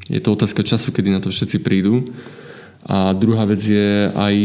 Je 0.07 0.19
to 0.24 0.36
otázka 0.36 0.63
času, 0.63 0.95
kedy 0.95 1.11
na 1.11 1.19
to 1.19 1.32
všetci 1.32 1.59
prídu 1.59 2.07
a 2.84 3.15
druhá 3.15 3.47
vec 3.47 3.63
je, 3.63 4.11
aj 4.11 4.36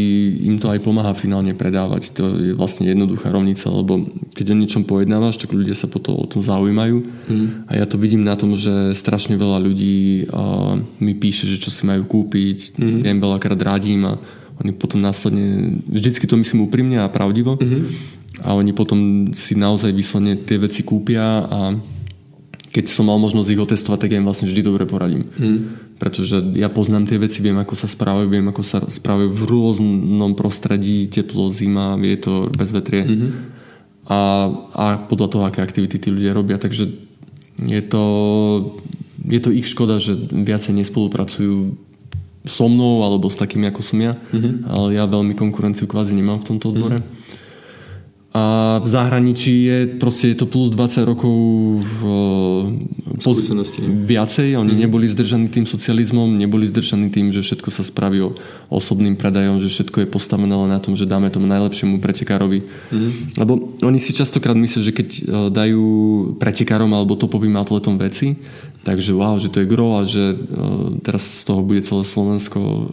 im 0.47 0.63
to 0.63 0.71
aj 0.71 0.79
pomáha 0.79 1.11
finálne 1.11 1.51
predávať. 1.51 2.15
To 2.15 2.39
je 2.39 2.55
vlastne 2.55 2.87
jednoduchá 2.87 3.35
rovnica, 3.35 3.67
lebo 3.67 4.07
keď 4.31 4.55
o 4.55 4.59
niečom 4.59 4.87
pojednávaš, 4.87 5.43
tak 5.43 5.51
ľudia 5.51 5.75
sa 5.75 5.91
potom 5.91 6.15
o 6.15 6.23
tom 6.23 6.39
zaujímajú. 6.39 7.03
Mm. 7.27 7.47
A 7.67 7.71
ja 7.75 7.85
to 7.85 7.99
vidím 7.99 8.23
na 8.23 8.39
tom, 8.39 8.55
že 8.55 8.95
strašne 8.95 9.35
veľa 9.35 9.59
ľudí 9.59 10.31
uh, 10.31 10.79
mi 11.03 11.19
píše, 11.19 11.51
že 11.51 11.59
čo 11.59 11.67
si 11.67 11.83
majú 11.83 12.07
kúpiť. 12.07 12.79
Mm. 12.79 12.99
Ja 13.03 13.09
im 13.11 13.19
veľakrát 13.19 13.59
radím 13.59 14.07
a 14.07 14.15
oni 14.63 14.71
potom 14.71 15.03
následne, 15.03 15.79
vždycky 15.87 16.23
to 16.27 16.39
myslím 16.39 16.67
úprimne 16.67 16.99
a 16.99 17.11
pravdivo. 17.11 17.55
Mm-hmm. 17.55 17.83
A 18.43 18.55
oni 18.55 18.71
potom 18.71 19.31
si 19.35 19.55
naozaj 19.55 19.91
vyslovene 19.91 20.39
tie 20.39 20.55
veci 20.59 20.83
kúpia 20.83 21.43
a 21.43 21.75
keď 22.79 22.95
som 22.95 23.11
mal 23.11 23.19
možnosť 23.19 23.51
ich 23.51 23.59
otestovať, 23.59 23.99
tak 24.07 24.09
ja 24.15 24.23
im 24.23 24.27
vlastne 24.31 24.47
vždy 24.47 24.63
dobre 24.63 24.87
poradím. 24.87 25.27
Mm. 25.35 25.59
Pretože 25.99 26.39
ja 26.55 26.71
poznám 26.71 27.11
tie 27.11 27.19
veci, 27.19 27.43
viem, 27.43 27.59
ako 27.59 27.75
sa 27.75 27.91
správajú, 27.91 28.31
viem, 28.31 28.47
ako 28.47 28.63
sa 28.63 28.79
správajú 28.87 29.35
v 29.35 29.41
rôznom 29.43 30.31
prostredí, 30.31 31.11
teplo, 31.11 31.51
zima, 31.51 31.99
to 32.23 32.47
bez 32.55 32.71
vetrie. 32.71 33.03
Mm-hmm. 33.03 33.31
A, 34.07 34.19
a 34.79 34.85
podľa 35.11 35.27
toho, 35.27 35.43
aké 35.43 35.59
aktivity 35.59 35.99
tí 35.99 36.07
ľudia 36.07 36.31
robia. 36.31 36.55
Takže 36.55 36.87
je 37.67 37.81
to, 37.83 38.03
je 39.27 39.39
to 39.43 39.51
ich 39.51 39.67
škoda, 39.67 39.99
že 39.99 40.15
viacej 40.31 40.79
nespolupracujú 40.79 41.75
so 42.47 42.65
mnou 42.71 43.03
alebo 43.03 43.27
s 43.27 43.35
takými, 43.35 43.67
ako 43.67 43.83
som 43.83 43.99
ja. 43.99 44.15
Mm-hmm. 44.31 44.71
Ale 44.71 44.87
ja 44.95 45.03
veľmi 45.03 45.35
konkurenciu 45.35 45.83
kvázi 45.83 46.15
nemám 46.15 46.39
v 46.39 46.55
tomto 46.55 46.71
odbore. 46.71 46.95
Mm-hmm 46.95 47.18
a 48.29 48.77
v 48.77 48.87
zahraničí 48.87 49.53
je 49.65 49.77
proste 49.97 50.29
je 50.29 50.37
to 50.37 50.45
plus 50.45 50.69
20 50.69 51.01
rokov 51.01 51.33
v, 51.81 51.99
poz, 53.17 53.41
viacej. 54.05 54.53
Oni 54.53 54.77
mm. 54.77 54.81
neboli 54.85 55.09
zdržaní 55.09 55.49
tým 55.49 55.65
socializmom, 55.65 56.37
neboli 56.37 56.69
zdržaní 56.69 57.09
tým, 57.09 57.33
že 57.33 57.41
všetko 57.41 57.73
sa 57.73 57.81
spraví 57.81 58.21
o 58.21 58.37
osobným 58.69 59.17
predajom, 59.17 59.57
že 59.57 59.73
všetko 59.73 60.05
je 60.05 60.07
postavené 60.13 60.53
na 60.53 60.77
tom, 60.77 60.93
že 60.93 61.09
dáme 61.09 61.33
tomu 61.33 61.49
najlepšiemu 61.49 61.97
pretekárovi. 61.97 62.69
Mm. 62.93 63.33
Lebo 63.33 63.73
oni 63.81 63.97
si 63.97 64.13
častokrát 64.13 64.53
myslia, 64.61 64.85
že 64.85 64.93
keď 64.93 65.09
e, 65.09 65.21
dajú 65.49 65.85
pretekárom 66.37 66.93
alebo 66.93 67.17
topovým 67.17 67.57
atletom 67.57 67.97
veci, 67.97 68.37
takže 68.85 69.09
wow, 69.09 69.41
že 69.41 69.49
to 69.49 69.65
je 69.65 69.67
gro 69.67 69.99
a 69.99 70.07
že 70.07 70.31
uh, 70.31 70.95
teraz 71.03 71.43
z 71.43 71.51
toho 71.51 71.67
bude 71.67 71.83
celé 71.83 72.07
Slovensko 72.07 72.87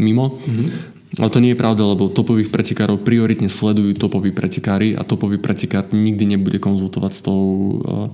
mimo. 0.00 0.40
Mm-hmm. 0.40 0.97
Ale 1.18 1.34
to 1.34 1.42
nie 1.42 1.52
je 1.52 1.58
pravda, 1.58 1.82
lebo 1.82 2.10
topových 2.10 2.54
pretekárov 2.54 3.02
prioritne 3.02 3.50
sledujú 3.50 3.98
topoví 3.98 4.30
pretekári 4.30 4.94
a 4.94 5.02
topový 5.02 5.42
pretekár 5.42 5.90
nikdy 5.90 6.38
nebude 6.38 6.62
konzultovať 6.62 7.12
s 7.12 7.20
tou 7.26 7.42
uh, 7.42 8.08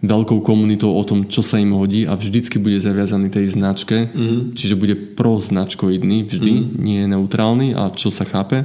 veľkou 0.00 0.40
komunitou 0.40 0.92
o 0.92 1.02
tom, 1.04 1.28
čo 1.28 1.44
sa 1.44 1.60
im 1.60 1.76
hodí 1.76 2.08
a 2.08 2.16
vždycky 2.16 2.56
bude 2.56 2.80
zaviazaný 2.80 3.28
tej 3.28 3.52
značke, 3.52 4.08
mm-hmm. 4.08 4.56
čiže 4.56 4.76
bude 4.76 4.96
pro-značkoidný 4.96 6.24
vždy, 6.24 6.52
mm-hmm. 6.52 6.80
nie 6.80 6.98
je 7.04 7.08
neutrálny 7.12 7.68
a 7.76 7.92
čo 7.92 8.08
sa 8.08 8.24
chápe. 8.24 8.64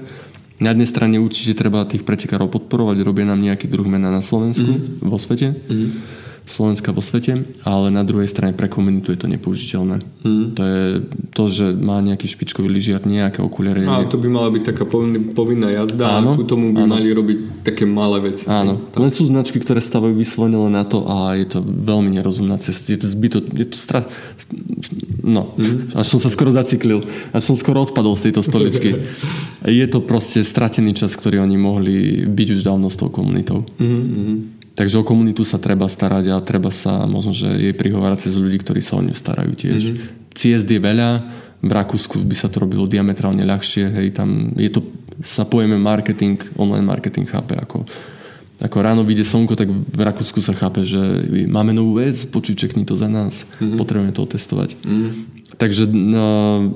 Na 0.61 0.71
jednej 0.71 0.87
strane 0.87 1.15
určite 1.17 1.57
treba 1.57 1.83
tých 1.83 2.07
pretekárov 2.07 2.47
podporovať, 2.47 3.01
robia 3.03 3.27
nám 3.27 3.43
nejaký 3.43 3.67
druh 3.67 3.87
mena 3.87 4.07
na 4.07 4.23
Slovensku, 4.23 4.71
mm-hmm. 4.71 5.03
vo 5.03 5.17
svete. 5.19 5.51
Mm-hmm 5.51 6.21
Slovenska 6.41 6.91
vo 6.91 6.99
svete, 6.99 7.47
ale 7.63 7.93
na 7.93 8.01
druhej 8.01 8.27
strane 8.27 8.51
pre 8.51 8.67
komunitu 8.67 9.13
je 9.13 9.19
to 9.21 9.29
nepoužiteľné. 9.29 10.03
Hmm. 10.25 10.51
To 10.57 10.61
je 10.61 10.81
to, 11.31 11.43
že 11.47 11.65
má 11.77 12.01
nejaký 12.03 12.27
špičkový 12.27 12.67
lyžiar, 12.67 13.05
nejaké 13.07 13.39
okuliare. 13.39 13.79
Ale 13.85 14.09
to 14.11 14.19
by 14.19 14.27
mala 14.27 14.49
byť 14.51 14.63
taká 14.73 14.83
povinná 15.31 15.71
jazda 15.71 16.19
áno, 16.19 16.35
a 16.35 16.37
ku 16.37 16.43
tomu 16.43 16.75
by 16.75 16.83
áno. 16.83 16.91
mali 16.97 17.13
robiť 17.13 17.63
také 17.63 17.87
malé 17.87 18.33
veci. 18.33 18.49
Áno, 18.51 18.91
tak. 18.91 18.99
len 18.99 19.11
sú 19.13 19.29
značky, 19.31 19.63
ktoré 19.63 19.79
stavajú 19.79 20.17
vyslovene 20.17 20.59
len 20.59 20.73
na 20.75 20.83
to 20.83 21.07
a 21.07 21.39
je 21.39 21.47
to 21.47 21.59
veľmi 21.63 22.11
nerozumná 22.19 22.59
cesta. 22.59 22.91
Je 22.91 22.99
to 22.99 23.07
zbyto, 23.07 23.39
je 23.55 23.67
to 23.71 23.77
strat... 23.79 24.11
No, 25.21 25.55
hmm. 25.55 25.95
až 25.95 26.05
som 26.09 26.19
sa 26.19 26.33
skoro 26.33 26.51
zaciklil. 26.51 27.05
Až 27.31 27.53
som 27.53 27.55
skoro 27.55 27.85
odpadol 27.85 28.17
z 28.19 28.29
tejto 28.29 28.41
stoličky. 28.43 28.97
je 29.81 29.85
to 29.87 30.03
proste 30.03 30.43
stratený 30.43 30.97
čas, 30.97 31.15
ktorý 31.15 31.39
oni 31.45 31.55
mohli 31.55 32.25
byť 32.27 32.47
už 32.57 32.61
dávno 32.65 32.91
s 32.91 32.99
tou 32.99 33.07
komunitou. 33.07 33.63
Hmm. 33.79 34.50
Takže 34.71 35.03
o 35.03 35.07
komunitu 35.07 35.43
sa 35.43 35.59
treba 35.59 35.91
starať 35.91 36.31
a 36.31 36.39
treba 36.39 36.71
sa 36.71 37.03
možno, 37.03 37.35
že 37.35 37.47
jej 37.59 37.75
prihovárať 37.75 38.31
cez 38.31 38.39
ľudí, 38.39 38.55
ktorí 38.63 38.79
sa 38.79 38.95
o 38.97 39.03
ňu 39.03 39.11
starajú 39.11 39.51
tiež. 39.51 39.81
Mm-hmm. 39.91 40.31
Ciest 40.31 40.67
je 40.67 40.79
veľa, 40.79 41.09
v 41.61 41.71
Rakúsku 41.71 42.23
by 42.23 42.35
sa 42.39 42.47
to 42.47 42.63
robilo 42.63 42.87
diametrálne 42.87 43.43
ľahšie, 43.43 43.91
hej, 43.91 44.07
tam 44.15 44.55
je 44.55 44.71
to, 44.71 44.81
sa 45.19 45.43
pojeme 45.43 45.75
marketing, 45.75 46.39
online 46.55 46.87
marketing 46.87 47.27
chápe 47.27 47.53
ako 47.59 47.83
ako 48.61 48.77
ráno 48.77 49.01
vyjde 49.01 49.25
slnko, 49.25 49.57
tak 49.57 49.73
v 49.73 50.01
Rakúsku 50.05 50.37
sa 50.37 50.53
chápe, 50.53 50.85
že 50.85 51.01
máme 51.49 51.73
novú 51.73 51.97
vec, 51.97 52.13
počuj, 52.29 52.53
čekni 52.53 52.85
to 52.85 52.93
za 52.93 53.09
nás, 53.09 53.49
mm-hmm. 53.57 53.73
potrebujeme 53.73 54.13
to 54.13 54.21
otestovať. 54.21 54.77
Mm-hmm. 54.85 55.40
Takže 55.61 55.85
no, 55.93 56.73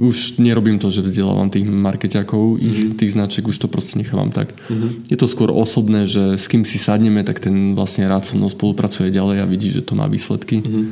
už 0.00 0.40
nerobím 0.40 0.80
to, 0.80 0.88
že 0.88 1.04
vzdelávam 1.04 1.52
tých 1.52 1.68
markeťakov, 1.68 2.56
ich 2.56 2.80
mm-hmm. 2.80 2.96
tých 2.96 3.12
značiek, 3.12 3.44
už 3.44 3.60
to 3.60 3.68
proste 3.68 4.00
nechávam 4.00 4.32
tak. 4.32 4.56
Mm-hmm. 4.72 5.12
Je 5.12 5.20
to 5.20 5.28
skôr 5.28 5.52
osobné, 5.52 6.08
že 6.08 6.40
s 6.40 6.48
kým 6.48 6.64
si 6.64 6.80
sadneme, 6.80 7.28
tak 7.28 7.44
ten 7.44 7.76
vlastne 7.76 8.08
rád 8.08 8.24
so 8.24 8.40
mnou 8.40 8.48
spolupracuje 8.48 9.12
ďalej 9.12 9.44
a 9.44 9.44
vidí, 9.44 9.68
že 9.68 9.84
to 9.84 9.92
má 9.92 10.08
výsledky. 10.08 10.64
Mm-hmm. 10.64 10.84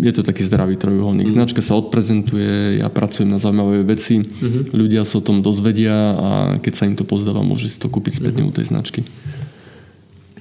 Je 0.00 0.12
to 0.16 0.24
taký 0.24 0.48
zdravý 0.48 0.80
trojuholník. 0.80 1.28
Mm-hmm. 1.28 1.44
Značka 1.44 1.60
sa 1.60 1.76
odprezentuje, 1.76 2.80
ja 2.80 2.88
pracujem 2.88 3.28
na 3.28 3.36
zaujímavé 3.36 3.84
veci, 3.84 4.24
mm-hmm. 4.24 4.72
ľudia 4.72 5.04
sa 5.04 5.20
o 5.20 5.26
tom 5.26 5.44
dozvedia 5.44 5.92
a 6.16 6.28
keď 6.56 6.72
sa 6.72 6.88
im 6.88 6.96
to 6.96 7.04
pozdáva, 7.04 7.44
môže 7.44 7.68
si 7.68 7.76
to 7.76 7.92
kúpiť 7.92 8.16
spätne 8.16 8.48
mm-hmm. 8.48 8.56
u 8.56 8.56
tej 8.56 8.64
značky. 8.72 9.04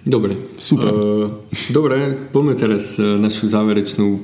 Dobre. 0.07 0.55
Super. 0.55 0.87
Uh, 0.87 1.27
dobre, 1.67 2.15
poďme 2.31 2.55
teraz 2.55 2.95
uh, 2.95 3.19
našu 3.19 3.51
záverečnú 3.51 4.07
uh, 4.15 4.23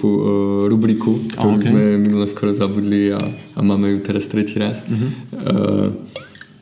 rubriku, 0.71 1.19
ktorú 1.36 1.59
okay. 1.59 1.67
sme 1.67 1.84
minule 1.99 2.23
skoro 2.31 2.55
zabudli 2.55 3.11
a, 3.11 3.19
a 3.19 3.59
máme 3.59 3.91
ju 3.91 3.99
teraz 3.99 4.31
tretí 4.31 4.55
raz. 4.55 4.79
Uh-huh. 4.88 5.11
Uh, 5.36 5.88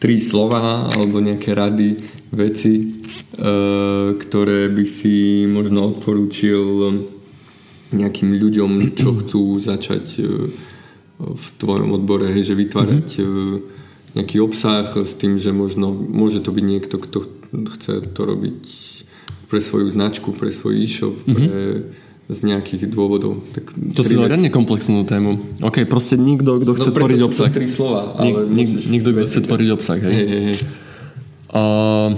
tri 0.01 0.17
slova 0.17 0.89
alebo 0.89 1.21
nejaké 1.21 1.53
rady, 1.53 2.01
veci, 2.33 2.81
uh, 2.81 4.17
ktoré 4.17 4.73
by 4.73 4.85
si 4.89 5.45
možno 5.45 5.93
odporúčil 5.93 6.65
nejakým 7.93 8.33
ľuďom, 8.33 8.97
čo 8.97 9.13
chcú 9.21 9.61
začať 9.61 10.05
v 11.21 11.47
tvojom 11.61 11.93
odbore, 11.93 12.33
hej, 12.33 12.49
že 12.49 12.55
vytvárať 12.57 13.07
uh-huh. 13.21 13.61
nejaký 14.17 14.41
obsah 14.41 14.89
s 14.89 15.13
tým, 15.13 15.37
že 15.37 15.53
možno 15.53 15.93
môže 15.93 16.41
to 16.41 16.49
byť 16.49 16.65
niekto, 16.65 16.97
kto 16.97 17.17
chce 17.77 18.01
to 18.17 18.21
robiť 18.25 18.91
pre 19.51 19.59
svoju 19.59 19.91
značku, 19.91 20.31
pre 20.31 20.47
svoj 20.47 20.79
e-shop, 20.79 21.11
mm-hmm. 21.27 21.35
pre 21.35 21.59
z 22.31 22.39
nejakých 22.47 22.87
dôvodov. 22.87 23.43
Tak 23.51 23.75
to 23.91 24.07
si 24.07 24.15
riadne 24.15 24.47
komplexnú 24.47 25.03
tému. 25.03 25.59
OK, 25.59 25.83
proste 25.83 26.15
nikto, 26.15 26.63
kto 26.63 26.71
chce 26.79 26.89
no, 26.89 26.95
tvoriť 26.95 27.19
obsah. 27.27 27.51
tri 27.51 27.67
slova. 27.67 28.15
Ale 28.15 28.47
Nik, 28.47 28.71
nik, 28.71 28.87
nikto, 28.87 29.11
kto 29.11 29.25
chce 29.27 29.39
tvoriť 29.43 29.69
obsah, 29.75 29.99
hej. 29.99 30.13
hej, 30.15 30.27
hej, 30.31 30.43
hej. 30.47 30.57
Uh, 31.51 32.15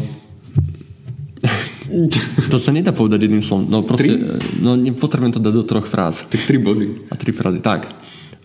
to 2.54 2.62
sa 2.62 2.70
nedá 2.70 2.94
povedať 2.94 3.26
jedným 3.26 3.42
slovom. 3.42 3.66
No 3.66 3.82
proste, 3.82 4.14
tri? 4.14 4.62
no 4.62 4.78
potrebujem 4.94 5.34
to 5.34 5.42
dať 5.42 5.54
do 5.58 5.66
troch 5.66 5.90
fráz. 5.90 6.30
Tak 6.30 6.46
tri 6.46 6.62
body. 6.62 7.10
A 7.10 7.18
tri 7.18 7.34
frázy. 7.34 7.58
Tak. 7.66 7.90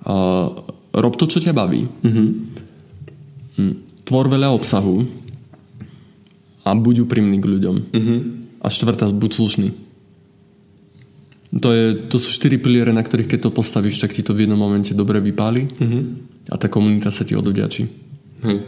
Uh, 0.08 0.64
rob 0.96 1.20
to, 1.20 1.28
čo 1.28 1.36
ťa 1.36 1.52
baví. 1.52 1.84
Uh-huh. 1.84 2.32
Tvor 4.08 4.32
veľa 4.32 4.56
obsahu 4.56 5.04
a 6.64 6.72
buď 6.72 7.04
úprimný 7.04 7.36
k 7.36 7.44
ľuďom. 7.44 7.76
Uh-huh 7.92 8.47
a 8.68 8.70
štvrtá 8.70 9.08
buď 9.08 9.30
slušný. 9.32 9.68
To, 11.64 11.72
je, 11.72 11.96
to 12.12 12.20
sú 12.20 12.28
štyri 12.28 12.60
piliere, 12.60 12.92
na 12.92 13.00
ktorých 13.00 13.32
keď 13.32 13.48
to 13.48 13.56
postavíš, 13.56 14.04
tak 14.04 14.12
ti 14.12 14.20
to 14.20 14.36
v 14.36 14.44
jednom 14.44 14.60
momente 14.60 14.92
dobre 14.92 15.16
vypáli 15.24 15.64
mm-hmm. 15.64 16.02
a 16.52 16.60
tá 16.60 16.68
komunita 16.68 17.08
sa 17.08 17.24
ti 17.24 17.32
odvďačí. 17.32 17.82
Hej. 18.44 18.58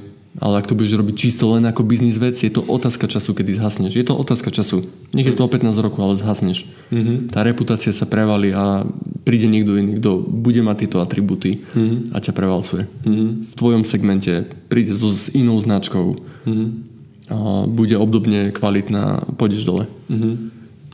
Ale 0.40 0.62
ak 0.62 0.70
to 0.70 0.78
budeš 0.78 0.96
robiť 0.96 1.16
čisto 1.18 1.52
len 1.52 1.66
ako 1.66 1.84
biznis 1.84 2.16
vec, 2.16 2.38
je 2.38 2.48
to 2.48 2.62
otázka 2.62 3.10
času, 3.10 3.34
kedy 3.34 3.60
zhasneš. 3.60 3.98
Je 3.98 4.06
to 4.06 4.14
otázka 4.16 4.48
času. 4.54 4.86
Nech 5.10 5.26
je 5.26 5.34
to 5.36 5.44
o 5.44 5.50
15 5.50 5.74
rokov, 5.82 6.00
ale 6.00 6.22
zhasneš. 6.22 6.70
Mm-hmm. 6.88 7.34
Tá 7.34 7.44
reputácia 7.44 7.92
sa 7.92 8.08
prevalí 8.08 8.54
a 8.54 8.86
príde 9.26 9.50
niekto 9.50 9.76
iný, 9.76 10.00
kto 10.00 10.22
bude 10.22 10.62
mať 10.64 10.86
tieto 10.86 11.04
atributy 11.04 11.60
mm-hmm. 11.60 12.14
a 12.14 12.22
ťa 12.22 12.32
prevalcuje. 12.32 12.88
Mm-hmm. 12.88 13.30
V 13.44 13.52
tvojom 13.58 13.82
segmente 13.84 14.48
príde 14.70 14.96
so, 14.96 15.12
s 15.12 15.28
inou 15.34 15.60
značkou, 15.60 16.16
mm-hmm. 16.48 16.89
Bude 17.70 17.94
obdobne 17.94 18.50
kvalitná, 18.50 19.34
pôjdeš 19.38 19.62
dole. 19.62 19.84
Mm-hmm. 20.10 20.34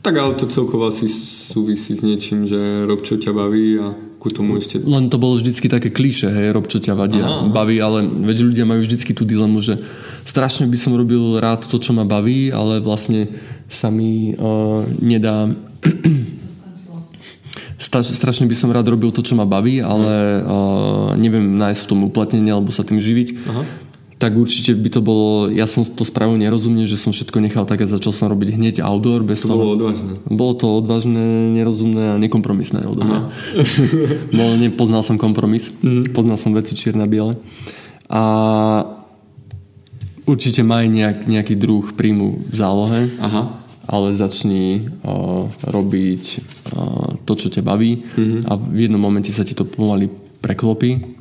Tak 0.05 0.13
ale 0.13 0.37
to 0.37 0.45
celkovo 0.47 0.87
asi 0.87 1.09
súvisí 1.09 1.97
s 1.97 2.05
niečím, 2.05 2.45
že 2.45 2.85
rob 2.85 3.01
čo 3.01 3.17
ťa 3.17 3.33
baví 3.33 3.81
a 3.81 3.91
ku 4.17 4.29
tomu 4.29 4.57
ešte... 4.61 4.81
Len 4.81 5.09
to 5.09 5.17
bolo 5.21 5.37
vždycky 5.37 5.67
také 5.67 5.89
klíše, 5.89 6.29
hej, 6.29 6.53
rob 6.53 6.69
čo 6.69 6.81
ťa 6.81 6.93
vadí 6.93 7.19
a 7.19 7.45
baví, 7.49 7.81
ale 7.81 8.05
veď 8.05 8.37
ľudia 8.45 8.65
majú 8.65 8.85
vždycky 8.85 9.13
tú 9.13 9.25
dilemu, 9.25 9.59
že 9.61 9.77
strašne 10.23 10.69
by 10.69 10.77
som 10.77 10.93
robil 10.97 11.41
rád 11.41 11.65
to, 11.65 11.77
čo 11.81 11.93
ma 11.93 12.05
baví, 12.05 12.53
ale 12.53 12.79
vlastne 12.79 13.27
sa 13.67 13.91
mi 13.91 14.33
uh, 14.33 14.81
nedá 15.01 15.49
strašne 17.77 18.49
by 18.49 18.55
som 18.57 18.73
rád 18.73 18.89
robil 18.89 19.13
to, 19.13 19.21
čo 19.21 19.37
ma 19.37 19.45
baví, 19.45 19.79
ale 19.79 20.41
uh, 20.41 21.13
neviem 21.13 21.57
nájsť 21.57 21.81
v 21.85 21.89
tom 21.89 21.99
uplatnenie 22.09 22.51
alebo 22.51 22.73
sa 22.73 22.81
tým 22.81 22.97
živiť. 22.97 23.27
Aha. 23.47 23.63
Tak 24.17 24.33
určite 24.33 24.73
by 24.73 24.89
to 24.89 25.01
bolo, 25.05 25.53
ja 25.53 25.69
som 25.69 25.85
to 25.85 26.01
spravil 26.01 26.41
nerozumne, 26.41 26.89
že 26.89 26.97
som 26.97 27.13
všetko 27.13 27.37
nechal 27.37 27.69
tak 27.69 27.85
a 27.85 27.89
začal 27.89 28.09
som 28.09 28.33
robiť 28.33 28.57
hneď 28.57 28.75
outdoor. 28.81 29.21
Bez 29.21 29.45
to 29.45 29.53
toho. 29.53 29.61
bolo 29.61 29.73
odvážne. 29.77 30.17
Bolo 30.25 30.53
to 30.57 30.65
odvážne, 30.73 31.53
nerozumné 31.53 32.17
a 32.17 32.21
nekompromisné 32.21 32.81
odo 32.89 33.05
mňa. 33.05 33.21
nepoznal 34.65 35.05
som 35.05 35.21
kompromis, 35.21 35.69
mm. 35.69 36.17
poznal 36.17 36.41
som 36.41 36.49
veci 36.57 36.73
čierne-biele. 36.73 37.37
A 38.09 38.23
určite 40.25 40.65
maj 40.65 40.89
nejak, 40.89 41.29
nejaký 41.29 41.53
druh 41.53 41.85
príjmu 41.93 42.41
v 42.41 42.55
zálohe. 42.57 43.13
Aha 43.21 43.67
ale 43.87 44.19
začni 44.19 44.83
uh, 44.83 45.47
robiť 45.63 46.23
uh, 46.75 47.23
to, 47.23 47.33
čo 47.39 47.47
ťa 47.47 47.63
baví 47.63 48.03
mm-hmm. 48.03 48.43
a 48.43 48.59
v 48.59 48.83
jednom 48.83 48.99
momente 48.99 49.31
sa 49.31 49.47
ti 49.47 49.55
to 49.55 49.63
pomaly 49.63 50.11
preklopí 50.43 51.15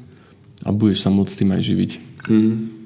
a 0.67 0.75
budeš 0.75 1.07
sa 1.07 1.15
môcť 1.15 1.31
tým 1.31 1.51
aj 1.55 1.63
živiť. 1.63 1.91
Mm-hmm. 2.27 2.77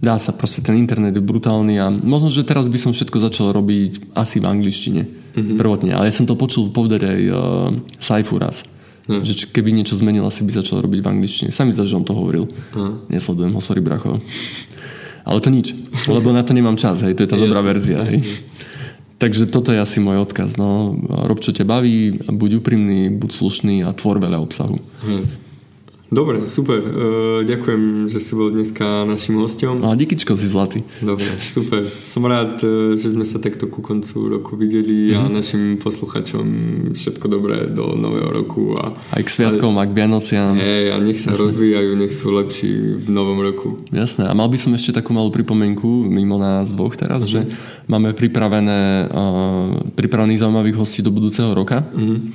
Dá 0.00 0.16
sa, 0.16 0.32
proste 0.32 0.64
ten 0.64 0.80
internet 0.80 1.12
je 1.12 1.20
brutálny 1.20 1.76
a 1.76 1.92
možno, 1.92 2.32
že 2.32 2.40
teraz 2.40 2.64
by 2.64 2.78
som 2.80 2.96
všetko 2.96 3.20
začal 3.20 3.52
robiť 3.52 4.16
asi 4.16 4.40
v 4.40 4.48
angličtine. 4.48 5.02
Mm-hmm. 5.04 5.56
Prvotne, 5.60 5.92
ale 5.92 6.08
ja 6.08 6.14
som 6.16 6.24
to 6.24 6.40
počul 6.40 6.72
povedať 6.72 7.04
aj 7.04 7.20
uh, 7.28 7.36
Saifu 8.00 8.40
raz. 8.40 8.64
Mm. 9.04 9.20
Že 9.26 9.52
keby 9.52 9.70
niečo 9.76 10.00
zmenil, 10.00 10.24
asi 10.24 10.40
by 10.40 10.56
začal 10.56 10.80
robiť 10.80 11.00
v 11.04 11.08
angličtine. 11.10 11.48
Sami 11.52 11.76
za, 11.76 11.84
že 11.84 12.00
on 12.00 12.06
to 12.08 12.16
hovoril. 12.16 12.48
Mm. 12.72 13.12
Nesledujem 13.12 13.52
ho, 13.52 13.60
sorry 13.60 13.84
bracho. 13.84 14.24
Ale 15.28 15.38
to 15.44 15.52
nič, 15.52 15.76
lebo 16.16 16.32
na 16.32 16.40
to 16.48 16.56
nemám 16.56 16.80
čas, 16.80 17.04
hej, 17.04 17.12
to 17.12 17.28
je 17.28 17.30
tá 17.30 17.36
dobrá 17.36 17.60
verzia. 17.60 18.00
Hej. 18.08 18.24
Takže 19.20 19.52
toto 19.52 19.68
je 19.68 19.76
asi 19.76 20.00
môj 20.00 20.24
odkaz. 20.24 20.56
No. 20.56 20.96
Rob, 21.28 21.44
čo 21.44 21.52
ťa 21.52 21.68
baví, 21.68 22.24
buď 22.24 22.64
úprimný, 22.64 23.12
buď 23.12 23.30
slušný 23.36 23.84
a 23.84 23.92
tvor 23.92 24.16
veľa 24.16 24.40
obsahu. 24.40 24.80
Hmm. 25.04 25.28
Dobre, 26.10 26.50
super. 26.50 26.82
Uh, 26.82 27.46
ďakujem, 27.46 28.10
že 28.10 28.18
si 28.18 28.34
bol 28.34 28.50
dneska 28.50 29.06
našim 29.06 29.38
hostom. 29.38 29.86
A 29.86 29.94
díkyčko 29.94 30.34
si 30.34 30.50
zlatý. 30.50 30.82
Dobre, 30.98 31.22
super. 31.38 31.86
Som 31.86 32.26
rád, 32.26 32.58
e, 32.66 32.98
že 32.98 33.14
sme 33.14 33.22
sa 33.22 33.38
takto 33.38 33.70
ku 33.70 33.78
koncu 33.78 34.26
roku 34.26 34.58
videli 34.58 35.14
mm. 35.14 35.16
a 35.16 35.22
mhm. 35.30 35.30
našim 35.30 35.62
posluchačom 35.78 36.46
všetko 36.98 37.26
dobré 37.30 37.70
do 37.70 37.94
nového 37.94 38.26
roku. 38.26 38.74
A, 38.74 38.98
aj 39.14 39.22
k 39.22 39.30
sviatkom, 39.30 39.78
a, 39.78 39.86
a 39.86 39.88
k 39.88 39.94
Vianociam. 39.94 40.58
Hej, 40.58 40.84
a 40.90 40.96
nech 40.98 41.22
sa 41.22 41.30
Jasné. 41.30 41.42
rozvíjajú, 41.46 41.90
nech 41.94 42.12
sú 42.12 42.26
lepší 42.34 42.72
v 42.98 43.08
novom 43.14 43.38
roku. 43.38 43.78
Jasné. 43.94 44.26
A 44.26 44.34
mal 44.34 44.50
by 44.50 44.58
som 44.58 44.74
ešte 44.74 44.98
takú 44.98 45.14
malú 45.14 45.30
pripomienku 45.30 46.10
mimo 46.10 46.42
nás 46.42 46.74
dvoch 46.74 46.98
teraz, 46.98 47.22
mm. 47.22 47.30
že 47.30 47.40
máme 47.86 48.18
pripravené, 48.18 49.06
uh, 49.06 49.94
pripravených 49.94 50.42
zaujímavých 50.42 50.74
hostí 50.74 51.06
do 51.06 51.14
budúceho 51.14 51.54
roka. 51.54 51.86
Mm 51.94 52.34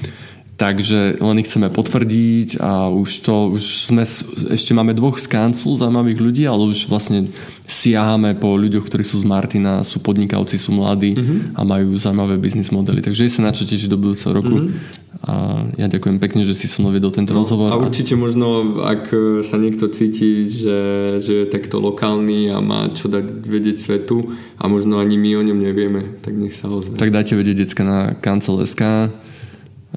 Takže 0.56 1.20
len 1.20 1.36
ich 1.44 1.52
chceme 1.52 1.68
potvrdiť 1.68 2.64
a 2.64 2.88
už 2.88 3.28
to, 3.28 3.60
už 3.60 3.92
sme, 3.92 4.08
ešte 4.56 4.72
máme 4.72 4.96
dvoch 4.96 5.20
z 5.20 5.28
kanclu 5.28 5.76
zaujímavých 5.76 6.20
ľudí, 6.24 6.44
ale 6.48 6.72
už 6.72 6.88
vlastne 6.88 7.28
siahame 7.68 8.40
po 8.40 8.56
ľuďoch, 8.56 8.88
ktorí 8.88 9.04
sú 9.04 9.20
z 9.20 9.28
Martina, 9.28 9.84
sú 9.84 10.00
podnikavci, 10.00 10.56
sú 10.56 10.72
mladí 10.72 11.12
mm-hmm. 11.12 11.60
a 11.60 11.62
majú 11.68 12.00
zaujímavé 12.00 12.40
biznis 12.40 12.72
modely. 12.72 13.04
Takže 13.04 13.28
je 13.28 13.36
sa 13.36 13.44
na 13.44 13.52
čo 13.52 13.68
tešiť 13.68 13.92
do 13.92 14.00
budúceho 14.00 14.32
roku. 14.32 14.56
Mm-hmm. 14.64 15.28
A 15.28 15.34
ja 15.76 15.92
ďakujem 15.92 16.24
pekne, 16.24 16.48
že 16.48 16.56
si 16.56 16.72
so 16.72 16.80
mnou 16.80 16.96
vedol 16.96 17.12
tento 17.12 17.36
no, 17.36 17.44
rozhovor. 17.44 17.76
A 17.76 17.82
určite 17.82 18.16
možno, 18.16 18.80
ak 18.80 19.12
sa 19.44 19.60
niekto 19.60 19.92
cíti, 19.92 20.48
že, 20.48 20.80
že 21.20 21.34
je 21.44 21.46
takto 21.52 21.84
lokálny 21.84 22.48
a 22.56 22.64
má 22.64 22.88
čo 22.96 23.12
dať 23.12 23.44
vedieť 23.44 23.76
svetu 23.76 24.38
a 24.56 24.72
možno 24.72 25.04
ani 25.04 25.20
my 25.20 25.36
o 25.36 25.44
ňom 25.52 25.60
nevieme, 25.60 26.16
tak 26.24 26.38
nech 26.40 26.56
sa 26.56 26.72
ozve. 26.72 26.96
Tak 26.96 27.12
dajte 27.12 27.36
vedieť 27.36 27.68
decka 27.68 27.84
na 27.84 28.16
kancel.sk 28.16 29.12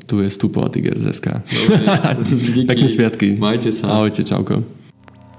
tu 0.02 0.22
je 0.22 0.28
Stupová 0.30 0.68
Tiger 0.70 0.98
z 0.98 1.14
SK. 1.14 1.26
Pekné 2.70 2.88
sviatky. 2.88 3.38
Majte 3.38 3.74
sa. 3.74 3.98
Ahojte, 3.98 4.22
čauko. 4.22 4.62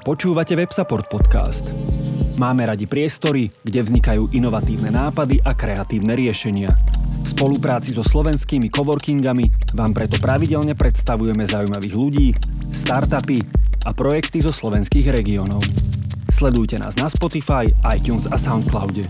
Počúvate 0.03 0.55
WebSupport 0.55 1.11
podcast. 1.11 1.67
Máme 2.39 2.63
radi 2.63 2.87
priestory, 2.87 3.51
kde 3.67 3.83
vznikajú 3.83 4.31
inovatívne 4.31 4.95
nápady 4.95 5.43
a 5.43 5.51
kreatívne 5.51 6.15
riešenia. 6.15 6.71
V 7.19 7.27
spolupráci 7.27 7.91
so 7.91 7.99
slovenskými 7.99 8.71
coworkingami 8.71 9.75
vám 9.75 9.91
preto 9.91 10.15
pravidelne 10.23 10.71
predstavujeme 10.71 11.43
zaujímavých 11.43 11.95
ľudí, 11.99 12.27
startupy 12.71 13.43
a 13.83 13.91
projekty 13.91 14.39
zo 14.39 14.55
slovenských 14.55 15.11
regiónov. 15.11 15.59
Sledujte 16.31 16.79
nás 16.79 16.95
na 16.95 17.11
Spotify, 17.11 17.67
iTunes 17.91 18.23
a 18.23 18.39
Soundcloude. 18.39 19.03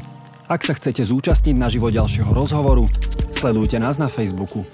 Ak 0.49 0.65
sa 0.65 0.73
chcete 0.73 1.05
zúčastniť 1.05 1.53
na 1.53 1.69
živo 1.69 1.93
ďalšieho 1.93 2.33
rozhovoru, 2.33 2.89
sledujte 3.29 3.77
nás 3.77 4.01
na 4.01 4.09
Facebooku. 4.09 4.65